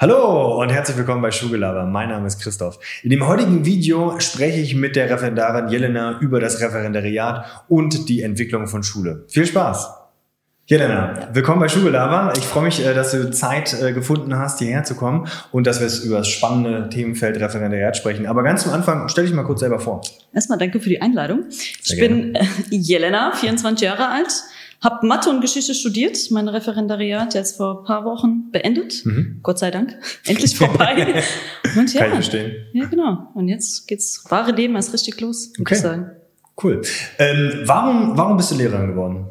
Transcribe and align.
Hallo 0.00 0.62
und 0.62 0.68
herzlich 0.68 0.96
willkommen 0.96 1.22
bei 1.22 1.32
Schulgelaber. 1.32 1.84
Mein 1.84 2.10
Name 2.10 2.28
ist 2.28 2.40
Christoph. 2.40 2.78
In 3.02 3.10
dem 3.10 3.26
heutigen 3.26 3.64
Video 3.64 4.20
spreche 4.20 4.60
ich 4.60 4.76
mit 4.76 4.94
der 4.94 5.10
Referendarin 5.10 5.70
Jelena 5.70 6.20
über 6.20 6.38
das 6.38 6.60
Referendariat 6.60 7.64
und 7.66 8.08
die 8.08 8.22
Entwicklung 8.22 8.68
von 8.68 8.84
Schule. 8.84 9.24
Viel 9.26 9.44
Spaß! 9.44 9.90
Jelena, 10.66 11.30
willkommen 11.32 11.58
bei 11.58 11.68
Schulgelaber. 11.68 12.32
Ich 12.36 12.44
freue 12.44 12.62
mich, 12.62 12.86
äh, 12.86 12.94
dass 12.94 13.10
du 13.10 13.28
Zeit 13.32 13.74
äh, 13.82 13.92
gefunden 13.92 14.38
hast, 14.38 14.60
hierher 14.60 14.84
zu 14.84 14.94
kommen 14.94 15.26
und 15.50 15.66
dass 15.66 15.80
wir 15.80 16.06
über 16.06 16.18
das 16.18 16.28
spannende 16.28 16.90
Themenfeld 16.90 17.40
Referendariat 17.40 17.96
sprechen. 17.96 18.26
Aber 18.26 18.44
ganz 18.44 18.62
zum 18.62 18.72
Anfang, 18.74 19.08
stell 19.08 19.24
dich 19.24 19.34
mal 19.34 19.42
kurz 19.42 19.58
selber 19.58 19.80
vor. 19.80 20.02
Erstmal 20.32 20.58
danke 20.58 20.78
für 20.78 20.90
die 20.90 21.02
Einladung. 21.02 21.46
Sehr 21.48 21.96
ich 21.96 21.98
bin 21.98 22.36
äh, 22.36 22.44
Jelena, 22.70 23.32
24 23.32 23.84
Jahre 23.84 24.10
alt, 24.10 24.32
habe 24.80 25.06
Mathe 25.06 25.30
und 25.30 25.40
Geschichte 25.40 25.74
studiert, 25.74 26.16
mein 26.30 26.48
Referendariat 26.48 27.34
jetzt 27.34 27.56
vor 27.56 27.84
paar 27.84 28.04
Wochen 28.04 28.50
beendet. 28.52 29.04
Mhm. 29.04 29.40
Gott 29.42 29.58
sei 29.58 29.70
Dank. 29.70 29.96
Endlich 30.24 30.56
vorbei. 30.56 31.22
und 31.76 31.92
ja, 31.92 32.00
Kann 32.00 32.08
ich 32.08 32.14
verstehen. 32.14 32.66
Ja, 32.72 32.86
genau. 32.86 33.28
Und 33.34 33.48
jetzt 33.48 33.88
geht's 33.88 34.24
wahre 34.28 34.52
Leben 34.52 34.76
erst 34.76 34.92
richtig 34.92 35.20
los, 35.20 35.50
würde 35.50 35.62
okay. 35.62 35.74
ich 35.74 35.80
sagen. 35.80 36.10
Cool. 36.62 36.82
Ähm, 37.18 37.62
warum, 37.64 38.16
warum 38.16 38.36
bist 38.36 38.50
du 38.50 38.56
Lehrerin 38.56 38.88
geworden? 38.88 39.26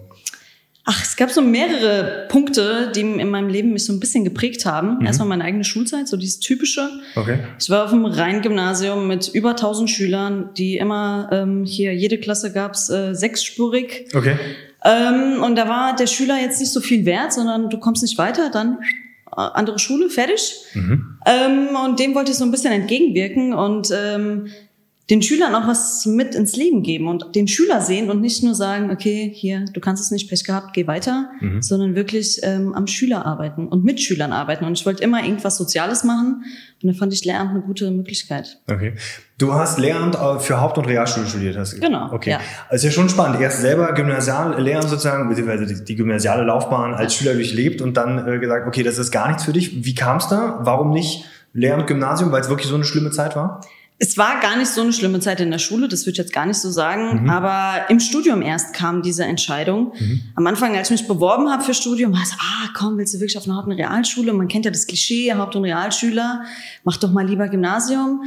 Ach, 0.90 1.04
es 1.04 1.18
gab 1.18 1.30
so 1.30 1.42
mehrere 1.42 2.28
Punkte, 2.30 2.94
die 2.96 3.02
in 3.02 3.30
meinem 3.30 3.50
Leben 3.50 3.74
mich 3.74 3.84
so 3.84 3.92
ein 3.92 4.00
bisschen 4.00 4.24
geprägt 4.24 4.66
haben. 4.66 5.00
Mhm. 5.00 5.06
Erstmal 5.06 5.28
meine 5.28 5.44
eigene 5.44 5.66
Schulzeit, 5.66 6.08
so 6.08 6.16
dieses 6.16 6.40
typische. 6.40 6.90
Okay. 7.18 7.40
Ich 7.60 7.70
war 7.70 7.84
auf 7.84 7.90
dem 7.90 8.06
Rhein-Gymnasium 8.06 9.06
mit 9.06 9.28
über 9.28 9.50
1000 9.50 9.90
Schülern, 9.90 10.50
die 10.56 10.78
immer 10.78 11.28
ähm, 11.34 11.66
hier 11.66 11.94
jede 11.94 12.18
Klasse 12.18 12.54
gab's 12.54 12.90
äh, 12.90 13.14
sechsspurig. 13.14 14.08
Okay. 14.16 14.38
Ähm, 14.88 15.44
und 15.44 15.56
da 15.58 15.68
war 15.68 15.96
der 15.96 16.08
Schüler 16.08 16.40
jetzt 16.40 16.62
nicht 16.62 16.72
so 16.72 16.80
viel 16.80 17.06
wert, 17.06 17.34
sondern 17.34 17.70
du 17.70 17.78
kommst 17.78 18.02
nicht 18.04 18.18
weiter, 18.18 18.50
dann 18.50 18.80
äh, 19.30 19.42
andere 19.42 19.80
Schule, 19.80 20.10
fertig. 20.10 20.56
Mhm. 20.74 21.18
Ähm, 21.26 21.68
und 21.86 22.00
dem 22.00 22.16
wollte 22.16 22.32
ich 22.32 22.38
so 22.38 22.46
ein 22.46 22.52
bisschen 22.52 22.72
entgegenwirken 22.72 23.54
und 23.54 23.90
ähm, 23.92 24.48
den 25.10 25.22
Schülern 25.22 25.56
auch 25.56 25.68
was 25.68 26.06
mit 26.06 26.36
ins 26.36 26.58
Leben 26.58 26.84
geben 26.84 27.08
und 27.08 27.34
den 27.34 27.48
Schüler 27.48 27.80
sehen 27.80 28.10
und 28.10 28.20
nicht 28.20 28.44
nur 28.44 28.56
sagen, 28.56 28.92
okay, 28.92 29.32
hier, 29.34 29.64
du 29.72 29.80
kannst 29.80 30.04
es 30.04 30.12
nicht, 30.12 30.30
Pech 30.30 30.44
gehabt, 30.44 30.74
geh 30.74 30.86
weiter, 30.86 31.30
mhm. 31.40 31.62
sondern 31.62 31.96
wirklich 31.96 32.42
ähm, 32.44 32.74
am 32.74 32.88
Schüler 32.88 33.26
arbeiten 33.26 33.70
und 33.70 33.86
mit 33.86 34.02
Schülern 34.02 34.34
arbeiten. 34.34 34.66
Und 34.66 34.78
ich 34.78 34.86
wollte 34.86 35.02
immer 35.04 35.24
irgendwas 35.24 35.56
Soziales 35.56 36.04
machen 36.04 36.44
und 36.84 36.94
da 36.94 36.94
fand 36.94 37.14
ich 37.14 37.24
Lehramt 37.24 37.52
eine 37.52 37.62
gute 37.62 37.90
Möglichkeit. 37.90 38.60
Okay. 38.70 38.96
Du 39.38 39.54
hast 39.54 39.80
Lehramt 39.80 40.16
äh, 40.16 40.40
für 40.40 40.60
Haupt- 40.60 40.78
und 40.78 40.86
Realschule 40.86 41.26
studiert, 41.26 41.56
hast 41.56 41.74
du? 41.74 41.80
Genau. 41.80 42.12
Okay. 42.12 42.32
Ja. 42.32 42.40
Also 42.68 42.88
ist 42.88 42.96
ja 42.96 43.02
schon 43.02 43.08
spannend. 43.08 43.40
Erst 43.40 43.62
selber 43.62 43.94
Gymnasial 43.94 44.62
Lehramt 44.62 44.90
sozusagen, 44.90 45.30
beziehungsweise 45.30 45.68
die, 45.68 45.86
die 45.86 45.96
gymnasiale 45.96 46.44
Laufbahn 46.44 46.94
als 46.94 47.16
Schüler 47.16 47.34
durchlebt 47.34 47.82
und 47.82 47.96
dann 47.96 48.28
äh, 48.28 48.40
gesagt, 48.40 48.68
okay, 48.68 48.84
das 48.84 48.98
ist 48.98 49.12
gar 49.12 49.30
nichts 49.30 49.46
für 49.46 49.54
dich. 49.54 49.86
Wie 49.86 49.96
kam 49.96 50.18
es 50.18 50.28
da? 50.28 50.60
Warum 50.64 50.92
nicht 50.92 51.24
Lehramt 51.54 51.88
Gymnasium, 51.88 52.34
weil 52.34 52.42
es 52.42 52.50
wirklich 52.50 52.68
so 52.68 52.76
eine 52.76 52.84
schlimme 52.84 53.12
Zeit 53.12 53.38
war? 53.38 53.62
Es 54.00 54.16
war 54.16 54.40
gar 54.40 54.58
nicht 54.58 54.70
so 54.70 54.82
eine 54.82 54.94
schlimme 54.94 55.20
Zeit 55.20 55.40
in 55.40 55.50
der 55.50 55.58
Schule, 55.58 55.88
das 55.88 56.02
würde 56.02 56.12
ich 56.12 56.18
jetzt 56.20 56.34
gar 56.34 56.46
nicht 56.46 56.60
so 56.60 56.70
sagen, 56.70 57.24
mhm. 57.24 57.30
aber 57.30 57.90
im 57.90 58.00
Studium 58.00 58.44
erst 58.44 58.74
kam 58.74 59.02
diese 59.02 59.24
Entscheidung. 59.26 59.94
Mhm. 59.98 60.22
Am 60.36 60.46
Anfang, 60.46 60.76
als 60.76 60.92
ich 60.92 61.00
mich 61.00 61.08
beworben 61.08 61.50
habe 61.50 61.64
für 61.64 61.74
Studium, 61.74 62.14
war 62.14 62.22
es, 62.22 62.34
ah, 62.34 62.70
komm, 62.76 62.98
willst 62.98 63.16
du 63.16 63.20
wirklich 63.20 63.38
auf 63.40 63.46
eine 63.46 63.56
Haupt- 63.56 63.68
und 63.68 63.74
Realschule? 63.74 64.34
Man 64.34 64.48
kennt 64.48 64.66
ja 64.66 64.72
das 64.72 64.86
Klischee, 64.86 65.34
Haupt- 65.34 65.56
und 65.56 65.64
Realschüler, 65.64 66.44
mach 66.84 66.98
doch 66.98 67.12
mal 67.12 67.26
lieber 67.26 67.48
Gymnasium. 67.48 68.22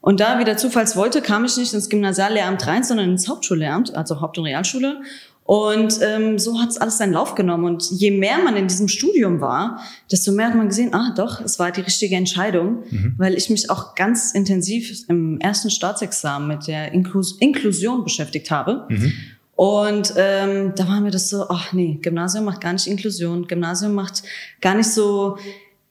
Und 0.00 0.20
da, 0.20 0.38
wie 0.38 0.44
der 0.44 0.56
Zufalls 0.56 0.94
wollte, 0.94 1.20
kam 1.20 1.44
ich 1.44 1.56
nicht 1.56 1.74
ins 1.74 1.88
Gymnasiallehramt 1.88 2.64
rein, 2.68 2.84
sondern 2.84 3.10
ins 3.10 3.28
Hauptschullehramt, 3.28 3.96
also 3.96 4.20
Haupt- 4.20 4.38
und 4.38 4.44
Realschule. 4.44 5.00
Und 5.46 6.00
ähm, 6.02 6.40
so 6.40 6.60
hat 6.60 6.70
es 6.70 6.78
alles 6.78 6.98
seinen 6.98 7.12
Lauf 7.12 7.36
genommen. 7.36 7.64
Und 7.64 7.88
je 7.92 8.10
mehr 8.10 8.38
man 8.42 8.56
in 8.56 8.66
diesem 8.66 8.88
Studium 8.88 9.40
war, 9.40 9.80
desto 10.10 10.32
mehr 10.32 10.48
hat 10.48 10.56
man 10.56 10.68
gesehen, 10.68 10.92
ah 10.92 11.14
doch, 11.16 11.40
es 11.40 11.60
war 11.60 11.70
die 11.70 11.82
richtige 11.82 12.16
Entscheidung, 12.16 12.82
mhm. 12.90 13.14
weil 13.16 13.34
ich 13.34 13.48
mich 13.48 13.70
auch 13.70 13.94
ganz 13.94 14.32
intensiv 14.32 15.04
im 15.08 15.38
ersten 15.40 15.70
Staatsexamen 15.70 16.48
mit 16.48 16.66
der 16.66 16.92
Inklus 16.92 17.38
Inklusion 17.38 18.02
beschäftigt 18.02 18.50
habe. 18.50 18.86
Mhm. 18.88 19.12
Und 19.54 20.12
ähm, 20.16 20.72
da 20.76 20.88
war 20.88 21.00
mir 21.00 21.12
das 21.12 21.30
so, 21.30 21.46
ach 21.48 21.72
nee, 21.72 21.98
Gymnasium 22.02 22.44
macht 22.44 22.60
gar 22.60 22.72
nicht 22.72 22.88
Inklusion, 22.88 23.46
Gymnasium 23.46 23.94
macht 23.94 24.22
gar 24.60 24.74
nicht 24.74 24.90
so 24.90 25.38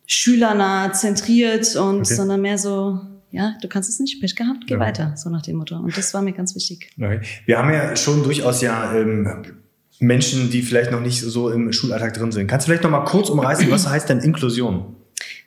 schülernah 0.06 0.92
zentriert 0.94 1.76
und 1.76 2.02
okay. 2.02 2.14
sondern 2.14 2.42
mehr 2.42 2.58
so 2.58 3.00
ja, 3.36 3.56
du 3.62 3.68
kannst 3.68 3.90
es 3.90 4.00
nicht, 4.00 4.20
Pech 4.22 4.36
gehabt, 4.36 4.66
geh 4.68 4.76
ja. 4.76 4.80
weiter, 4.80 5.14
so 5.16 5.30
nach 5.30 5.42
dem 5.42 5.58
Motto. 5.58 5.76
Und 5.76 5.96
das 5.98 6.14
war 6.14 6.22
mir 6.22 6.32
ganz 6.32 6.56
wichtig. 6.56 6.90
Okay. 6.98 7.20
Wir 7.46 7.58
haben 7.58 7.72
ja 7.72 7.96
schon 7.96 8.24
durchaus 8.24 8.62
ja 8.62 8.96
ähm, 8.96 9.44
Menschen, 10.00 10.50
die 10.50 10.62
vielleicht 10.62 10.92
noch 10.92 11.02
nicht 11.02 11.22
so 11.22 11.50
im 11.50 11.72
Schulalltag 11.74 12.14
drin 12.14 12.32
sind. 12.32 12.48
Kannst 12.48 12.66
du 12.66 12.72
vielleicht 12.72 12.84
noch 12.84 12.92
mal 12.92 13.04
kurz 13.04 13.30
umreißen, 13.30 13.70
was 13.70 13.90
heißt 13.90 14.10
denn 14.10 14.20
Inklusion? 14.20 14.96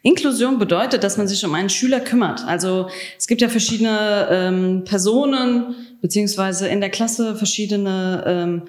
Inklusion 0.03 0.59
bedeutet, 0.59 1.03
dass 1.03 1.17
man 1.17 1.27
sich 1.27 1.45
um 1.45 1.55
einen 1.55 1.71
Schüler 1.71 2.01
kümmert. 2.01 2.45
Also 2.47 2.89
es 3.19 3.27
gibt 3.27 3.41
ja 3.41 3.49
verschiedene 3.49 4.29
ähm, 4.31 4.85
Personen 4.85 5.75
beziehungsweise 6.01 6.69
in 6.69 6.81
der 6.81 6.91
Klasse 6.91 7.35
verschiedene 7.35 8.25
ähm, 8.27 8.63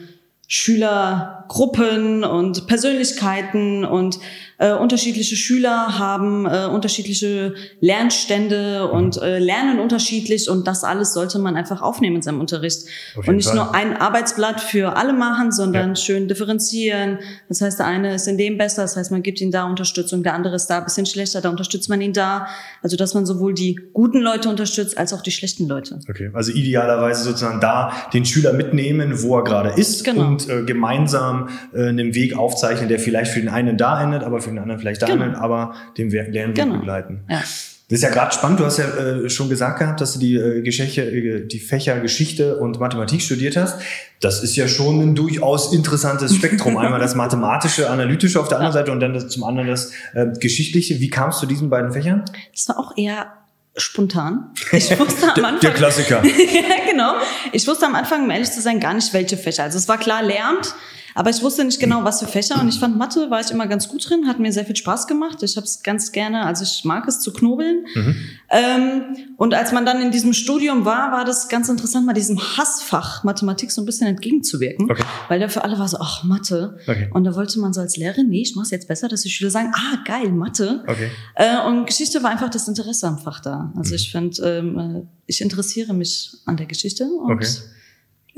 Schülergruppen 1.50 2.24
und 2.24 2.68
Persönlichkeiten 2.68 3.84
und 3.84 4.20
äh, 4.60 4.74
unterschiedliche 4.74 5.38
Schüler 5.38 5.98
haben 5.98 6.46
äh, 6.46 6.66
unterschiedliche 6.66 7.56
Lernstände 7.80 8.92
und 8.92 9.18
äh, 9.22 9.40
lernen 9.40 9.80
unterschiedlich 9.80 10.50
und 10.50 10.68
das 10.68 10.84
alles 10.84 11.14
sollte 11.14 11.40
man 11.40 11.56
einfach 11.56 11.82
aufnehmen 11.82 12.18
in 12.18 12.22
seinem 12.22 12.42
Unterricht 12.42 12.82
und 13.16 13.36
nicht 13.38 13.48
Fall. 13.48 13.56
nur 13.56 13.74
ein 13.74 13.96
Arbeitsblatt 13.96 14.60
für 14.60 14.98
alle 14.98 15.14
machen, 15.14 15.54
sondern 15.54 15.90
ja. 15.90 15.96
schön 15.96 16.28
differenzieren. 16.28 17.20
Das 17.48 17.62
heißt, 17.62 17.80
der 17.80 17.86
eine 17.88 18.16
ist 18.16 18.28
in 18.28 18.38
dem 18.38 18.58
besser, 18.58 18.82
das 18.82 18.98
heißt, 18.98 19.12
man 19.12 19.24
gibt 19.24 19.40
ihm 19.40 19.50
da 19.50 19.64
Unterstützung, 19.64 20.24
der 20.24 20.34
andere 20.34 20.56
ist 20.56 20.68
da 20.68 20.80
ein 20.80 20.84
bisschen 20.84 21.06
schlechter, 21.06 21.40
da 21.40 21.50
unterstützt 21.50 21.90
man 21.90 22.02
ihn 22.02 22.12
da. 22.12 22.48
Also, 22.84 22.98
dass 22.98 23.14
man 23.14 23.26
sowohl 23.26 23.54
die 23.54 23.80
guten 23.94 24.20
Leute 24.20 24.50
unterstützt 24.50 24.98
als 24.98 25.14
auch 25.14 25.22
die 25.22 25.32
schlechten 25.32 25.70
Leute. 25.70 26.00
Okay, 26.10 26.32
also 26.34 26.52
idealerweise 26.52 27.24
sozusagen 27.24 27.62
da 27.62 27.94
den 28.14 28.26
Schüler 28.26 28.52
mitnehmen, 28.52 29.24
wo 29.24 29.38
er 29.38 29.46
gerade 29.46 29.70
ist 29.80 30.04
genau. 30.04 30.28
und 30.28 30.50
äh, 30.50 30.64
gemeinsam 30.64 31.39
äh, 31.74 31.88
einen 31.88 32.14
Weg 32.16 32.38
aufzeichnen, 32.38 32.90
der 32.90 33.00
vielleicht 33.00 33.32
für 33.32 33.40
den 33.40 33.50
einen 33.50 33.78
da 33.78 34.02
endet, 34.04 34.24
aber 34.24 34.42
für 34.42 34.50
den 34.50 34.60
anderen 34.60 34.80
vielleicht 34.80 35.02
da 35.02 35.08
genau. 35.08 35.38
aber 35.38 35.76
den 35.98 36.10
Lernweg 36.10 36.56
genau. 36.56 36.78
begleiten. 36.78 37.22
Ja. 37.30 37.42
Das 37.90 37.98
ist 37.98 38.04
ja 38.04 38.12
gerade 38.12 38.32
spannend. 38.32 38.60
Du 38.60 38.66
hast 38.66 38.78
ja 38.78 38.86
äh, 38.86 39.30
schon 39.32 39.50
gesagt 39.50 39.80
gehabt, 39.80 40.00
dass 40.00 40.14
du 40.14 40.20
die 40.20 40.36
äh, 40.36 40.62
Geschichte, 40.62 41.02
äh, 41.02 41.48
die 41.48 41.60
Fächer 41.60 42.00
Geschichte 42.00 42.58
und 42.58 42.80
Mathematik 42.80 43.20
studiert 43.20 43.58
hast. 43.58 43.82
Das 44.22 44.44
ist 44.44 44.56
ja 44.56 44.68
schon 44.68 45.02
ein 45.02 45.16
durchaus 45.16 45.74
interessantes 45.74 46.36
Spektrum. 46.36 46.78
Einmal 46.78 47.00
das 47.00 47.16
mathematische, 47.16 47.90
analytische 47.90 48.40
auf 48.40 48.48
der 48.48 48.60
anderen. 48.60 48.74
Seite 48.74 48.92
und 48.92 49.00
dann 49.00 49.16
das, 49.16 49.30
zum 49.30 49.44
anderen 49.44 49.68
das 49.68 49.92
äh, 50.14 50.28
geschichtliche. 50.40 51.00
Wie 51.00 51.10
kam 51.10 51.32
es 51.32 51.40
zu 51.40 51.48
diesen 51.48 51.72
beiden 51.72 51.92
Fächern? 51.92 52.26
Das 52.54 52.70
war 52.70 52.78
auch 52.78 52.96
eher 52.96 53.34
spontan. 53.76 54.52
Ich 54.72 55.00
wusste 55.00 55.34
am 55.34 55.46
Anfang. 55.46 55.60
der 55.62 55.72
Klassiker. 55.72 56.24
ja, 56.24 56.92
genau. 56.92 57.14
Ich 57.54 57.68
wusste 57.68 57.88
am 57.88 57.96
Anfang, 57.96 58.26
um 58.26 58.30
ehrlich 58.30 58.52
zu 58.52 58.62
sein, 58.62 58.80
gar 58.80 58.94
nicht, 58.94 59.12
welche 59.16 59.36
Fächer. 59.36 59.64
Also 59.64 59.80
es 59.80 59.88
war 59.88 59.98
klar 59.98 60.22
Lehramt. 60.22 60.76
Aber 61.16 61.30
ich 61.30 61.42
wusste 61.42 61.64
nicht 61.64 61.80
genau, 61.80 62.04
was 62.04 62.20
für 62.20 62.28
Fächer. 62.28 62.60
Und 62.62 62.70
ich 62.70 62.80
fand 62.80 62.98
Mathe 62.98 63.30
war 63.30 63.42
ich 63.42 63.52
immer 63.52 63.68
ganz 63.68 63.88
gut 63.88 64.10
drin, 64.10 64.28
hat 64.28 64.40
mir 64.40 64.52
sehr 64.52 64.66
viel 64.66 64.76
Spaß 64.76 65.08
gemacht. 65.08 65.42
Ich 65.44 65.56
habe 65.58 65.66
es 65.66 65.84
ganz 65.84 66.12
gerne, 66.12 66.46
also 66.46 66.64
ich 66.64 66.84
mag 66.86 67.08
es 67.08 67.20
zu 67.20 67.34
knobeln. 67.34 67.86
Mhm. 67.94 68.16
Ähm, 68.50 69.02
und 69.38 69.54
als 69.54 69.72
man 69.72 69.86
dann 69.86 70.02
in 70.02 70.12
diesem 70.12 70.34
Studium 70.34 70.86
war, 70.86 71.12
war 71.12 71.26
das 71.26 71.50
ganz 71.50 71.70
interessant, 71.70 72.06
mal 72.06 72.14
diesem 72.14 72.40
Hassfach 72.40 73.24
Mathematik 73.24 73.72
so 73.72 73.82
ein 73.82 73.86
bisschen 73.86 74.08
entgegenzuwirken. 74.08 74.90
Okay. 74.90 75.04
Weil 75.28 75.40
der 75.40 75.50
für 75.50 75.64
alle 75.64 75.78
war 75.78 75.88
so, 75.88 75.98
ach, 76.00 76.24
Mathe. 76.24 76.78
Okay. 76.88 77.10
Und 77.14 77.24
da 77.24 77.36
wollte 77.36 77.60
man 77.60 77.74
so 77.74 77.82
als 77.82 77.98
Lehrerin, 77.98 78.30
nee, 78.30 78.42
ich 78.42 78.56
mach's 78.56 78.72
jetzt 78.72 78.88
besser, 78.88 79.08
dass 79.08 79.22
die 79.22 79.30
Schüler 79.30 79.52
sagen, 79.52 79.72
ah, 79.74 79.98
geil, 80.06 80.32
Mathe. 80.32 80.84
Okay. 80.88 81.10
Äh, 81.36 81.68
und 81.68 81.86
Geschichte 81.86 82.24
war 82.24 82.32
einfach 82.32 82.50
das 82.50 82.68
Interesse 82.68 83.08
am 83.08 83.20
Fach 83.20 83.40
da. 83.40 83.74
Also 83.76 83.92
mhm. 83.92 83.96
ich 83.96 84.12
fand, 84.12 84.42
ähm, 84.44 84.80
äh, 84.80 85.02
ich 85.26 85.42
interessiere 85.42 85.94
mich 85.94 86.32
an 86.46 86.58
der 86.58 86.66
Geschichte 86.66 87.06
und 87.06 87.32
okay. 87.32 87.48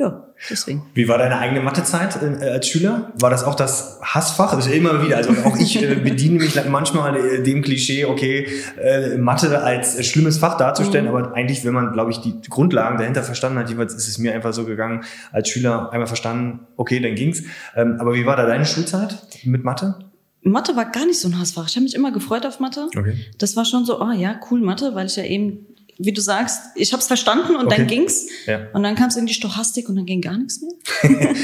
Ja, 0.02 0.24
deswegen. 0.50 0.82
Wie 0.96 1.08
war 1.08 1.20
deine 1.20 1.38
eigene 1.38 1.62
Mathezeit 1.62 2.18
äh, 2.24 2.50
als 2.50 2.68
Schüler? 2.68 3.12
War 3.20 3.30
das 3.30 3.44
auch 3.44 3.54
das 3.54 4.00
Hassfach? 4.02 4.52
Also 4.52 4.72
immer 4.72 5.06
wieder. 5.06 5.18
Also 5.18 5.30
auch 5.46 5.56
ich 5.58 5.80
äh, 5.80 5.94
bediene 6.04 6.40
mich 6.40 6.60
manchmal 6.68 7.16
äh, 7.18 7.44
dem 7.44 7.62
Klischee, 7.62 8.06
okay, 8.06 8.48
äh, 8.82 9.18
Mathe 9.18 9.62
als 9.62 10.04
schlimmes 10.04 10.40
Fach 10.40 10.58
darzustellen, 10.58 11.06
mhm. 11.06 11.16
aber 11.16 11.36
eigentlich, 11.36 11.64
wenn 11.66 11.76
man, 11.76 11.94
glaube 11.94 12.10
ich, 12.10 12.18
die 12.18 12.42
Grundlagen 12.50 12.98
dahinter 12.98 13.22
verstanden 13.22 13.60
hat, 13.60 13.70
jeweils 13.70 13.94
ist 13.94 14.08
es 14.08 14.18
mir 14.18 14.34
einfach 14.34 14.54
so 14.54 14.66
gegangen, 14.66 15.04
als 15.32 15.50
Schüler 15.50 15.92
einmal 15.92 16.08
verstanden, 16.08 16.62
okay, 16.78 17.00
dann 17.00 17.14
ging's. 17.14 17.44
Ähm, 17.76 17.98
aber 18.00 18.16
wie 18.16 18.26
war 18.26 18.36
da 18.36 18.48
deine 18.48 18.66
Schulzeit 18.66 19.20
mit 19.44 19.64
Mathe? 19.64 20.00
Mathe 20.42 20.76
war 20.76 20.90
gar 20.90 21.06
nicht 21.06 21.20
so 21.20 21.28
ein 21.28 21.38
Hassfach. 21.38 21.68
Ich 21.68 21.76
habe 21.76 21.84
mich 21.84 21.94
immer 21.94 22.12
gefreut 22.12 22.48
auf 22.48 22.60
Mathe. 22.60 22.88
Okay. 22.98 23.14
Das 23.38 23.56
war 23.56 23.66
schon 23.66 23.86
so, 23.86 24.02
oh 24.02 24.12
ja, 24.12 24.40
cool 24.50 24.62
Mathe, 24.62 24.96
weil 24.96 25.06
ich 25.06 25.16
ja 25.16 25.26
eben 25.26 25.68
wie 26.04 26.14
du 26.14 26.22
sagst, 26.22 26.62
ich 26.76 26.94
habe 26.94 27.02
es 27.02 27.08
verstanden 27.08 27.56
und 27.56 27.68
okay. 27.68 27.78
dann 27.78 27.88
ging's. 27.88 28.28
Ja. 28.46 28.68
Und 28.74 28.84
dann 28.84 28.96
kam 28.96 29.08
es 29.08 29.16
in 29.16 29.26
die 29.26 29.34
Stochastik 29.34 29.90
und 29.90 29.96
dann 29.96 30.06
ging 30.06 30.22
gar 30.22 30.38
nichts 30.38 30.62
mehr. 30.62 30.74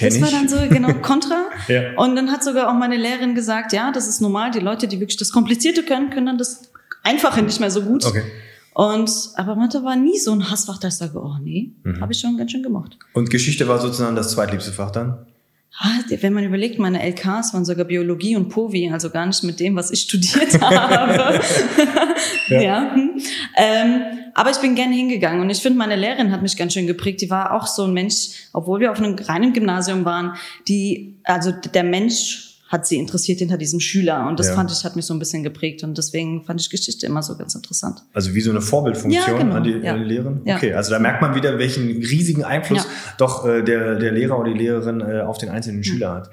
das 0.00 0.20
war 0.20 0.30
dann 0.30 0.48
so 0.48 0.56
genau 0.68 0.94
kontra. 0.94 1.46
ja. 1.68 1.96
Und 1.96 2.16
dann 2.16 2.30
hat 2.30 2.44
sogar 2.44 2.68
auch 2.70 2.74
meine 2.74 2.96
Lehrerin 2.96 3.34
gesagt, 3.34 3.72
ja, 3.72 3.92
das 3.92 4.06
ist 4.06 4.20
normal. 4.20 4.50
Die 4.50 4.60
Leute, 4.60 4.88
die 4.88 5.00
wirklich 5.00 5.16
das 5.18 5.30
Komplizierte 5.30 5.82
können, 5.82 6.10
können 6.10 6.26
dann 6.26 6.38
das 6.38 6.70
Einfache 7.02 7.42
nicht 7.42 7.60
mehr 7.60 7.70
so 7.70 7.82
gut. 7.82 8.04
Okay. 8.04 8.22
Und 8.74 9.10
aber 9.36 9.54
Mathe 9.54 9.84
war 9.84 9.96
nie 9.96 10.18
so 10.18 10.32
ein 10.32 10.50
Hassfach, 10.50 10.78
dass 10.78 10.94
ich 10.94 10.98
sage, 10.98 11.18
oh 11.18 11.36
nee, 11.42 11.72
mhm. 11.82 12.00
habe 12.00 12.12
ich 12.12 12.20
schon 12.20 12.38
ganz 12.38 12.52
schön 12.52 12.62
gemacht. 12.62 12.96
Und 13.12 13.30
Geschichte 13.30 13.68
war 13.68 13.78
sozusagen 13.78 14.16
das 14.16 14.30
zweitliebste 14.32 14.72
Fach 14.72 14.90
dann? 14.90 15.26
Wenn 16.20 16.32
man 16.32 16.44
überlegt, 16.44 16.78
meine 16.78 17.02
LKs 17.02 17.54
waren 17.54 17.64
sogar 17.64 17.84
Biologie 17.84 18.36
und 18.36 18.48
Povi, 18.48 18.90
also 18.92 19.10
gar 19.10 19.26
nicht 19.26 19.42
mit 19.42 19.58
dem, 19.58 19.74
was 19.74 19.90
ich 19.90 20.02
studiert 20.02 20.60
habe. 20.60 21.40
ja. 22.48 22.60
ja. 22.60 22.96
Ähm, 23.56 24.02
aber 24.34 24.50
ich 24.50 24.58
bin 24.58 24.74
gerne 24.74 24.94
hingegangen 24.94 25.40
und 25.40 25.50
ich 25.50 25.60
finde, 25.60 25.78
meine 25.78 25.96
Lehrerin 25.96 26.30
hat 26.32 26.42
mich 26.42 26.56
ganz 26.56 26.72
schön 26.72 26.86
geprägt. 26.86 27.20
Die 27.20 27.30
war 27.30 27.52
auch 27.52 27.66
so 27.66 27.84
ein 27.84 27.92
Mensch, 27.92 28.48
obwohl 28.52 28.80
wir 28.80 28.92
auf 28.92 28.98
einem 28.98 29.16
reinen 29.18 29.52
Gymnasium 29.52 30.04
waren, 30.04 30.36
die, 30.68 31.16
also 31.24 31.52
der 31.52 31.84
Mensch 31.84 32.51
hat 32.72 32.86
sie 32.86 32.96
interessiert 32.96 33.38
hinter 33.38 33.58
diesem 33.58 33.80
Schüler. 33.80 34.26
Und 34.26 34.40
das 34.40 34.48
ja. 34.48 34.54
fand 34.54 34.72
ich, 34.72 34.82
hat 34.82 34.96
mich 34.96 35.04
so 35.04 35.12
ein 35.12 35.18
bisschen 35.18 35.42
geprägt. 35.42 35.84
Und 35.84 35.98
deswegen 35.98 36.42
fand 36.42 36.58
ich 36.58 36.70
Geschichte 36.70 37.04
immer 37.04 37.22
so 37.22 37.36
ganz 37.36 37.54
interessant. 37.54 38.02
Also 38.14 38.34
wie 38.34 38.40
so 38.40 38.50
eine 38.50 38.62
Vorbildfunktion 38.62 39.22
ja, 39.22 39.38
genau. 39.38 39.56
an 39.56 39.62
die 39.62 39.72
ja. 39.72 39.94
Lehrerin? 39.94 40.40
Okay, 40.46 40.72
also 40.72 40.90
da 40.90 40.98
merkt 40.98 41.20
man 41.20 41.34
wieder, 41.34 41.58
welchen 41.58 41.88
riesigen 41.88 42.44
Einfluss 42.44 42.86
doch 43.18 43.46
äh, 43.46 43.62
der, 43.62 43.96
der 43.96 44.12
Lehrer 44.12 44.38
oder 44.38 44.50
die 44.50 44.58
Lehrerin 44.58 45.02
äh, 45.02 45.20
auf 45.20 45.36
den 45.36 45.50
einzelnen 45.50 45.84
Schüler 45.84 46.14
hat. 46.14 46.30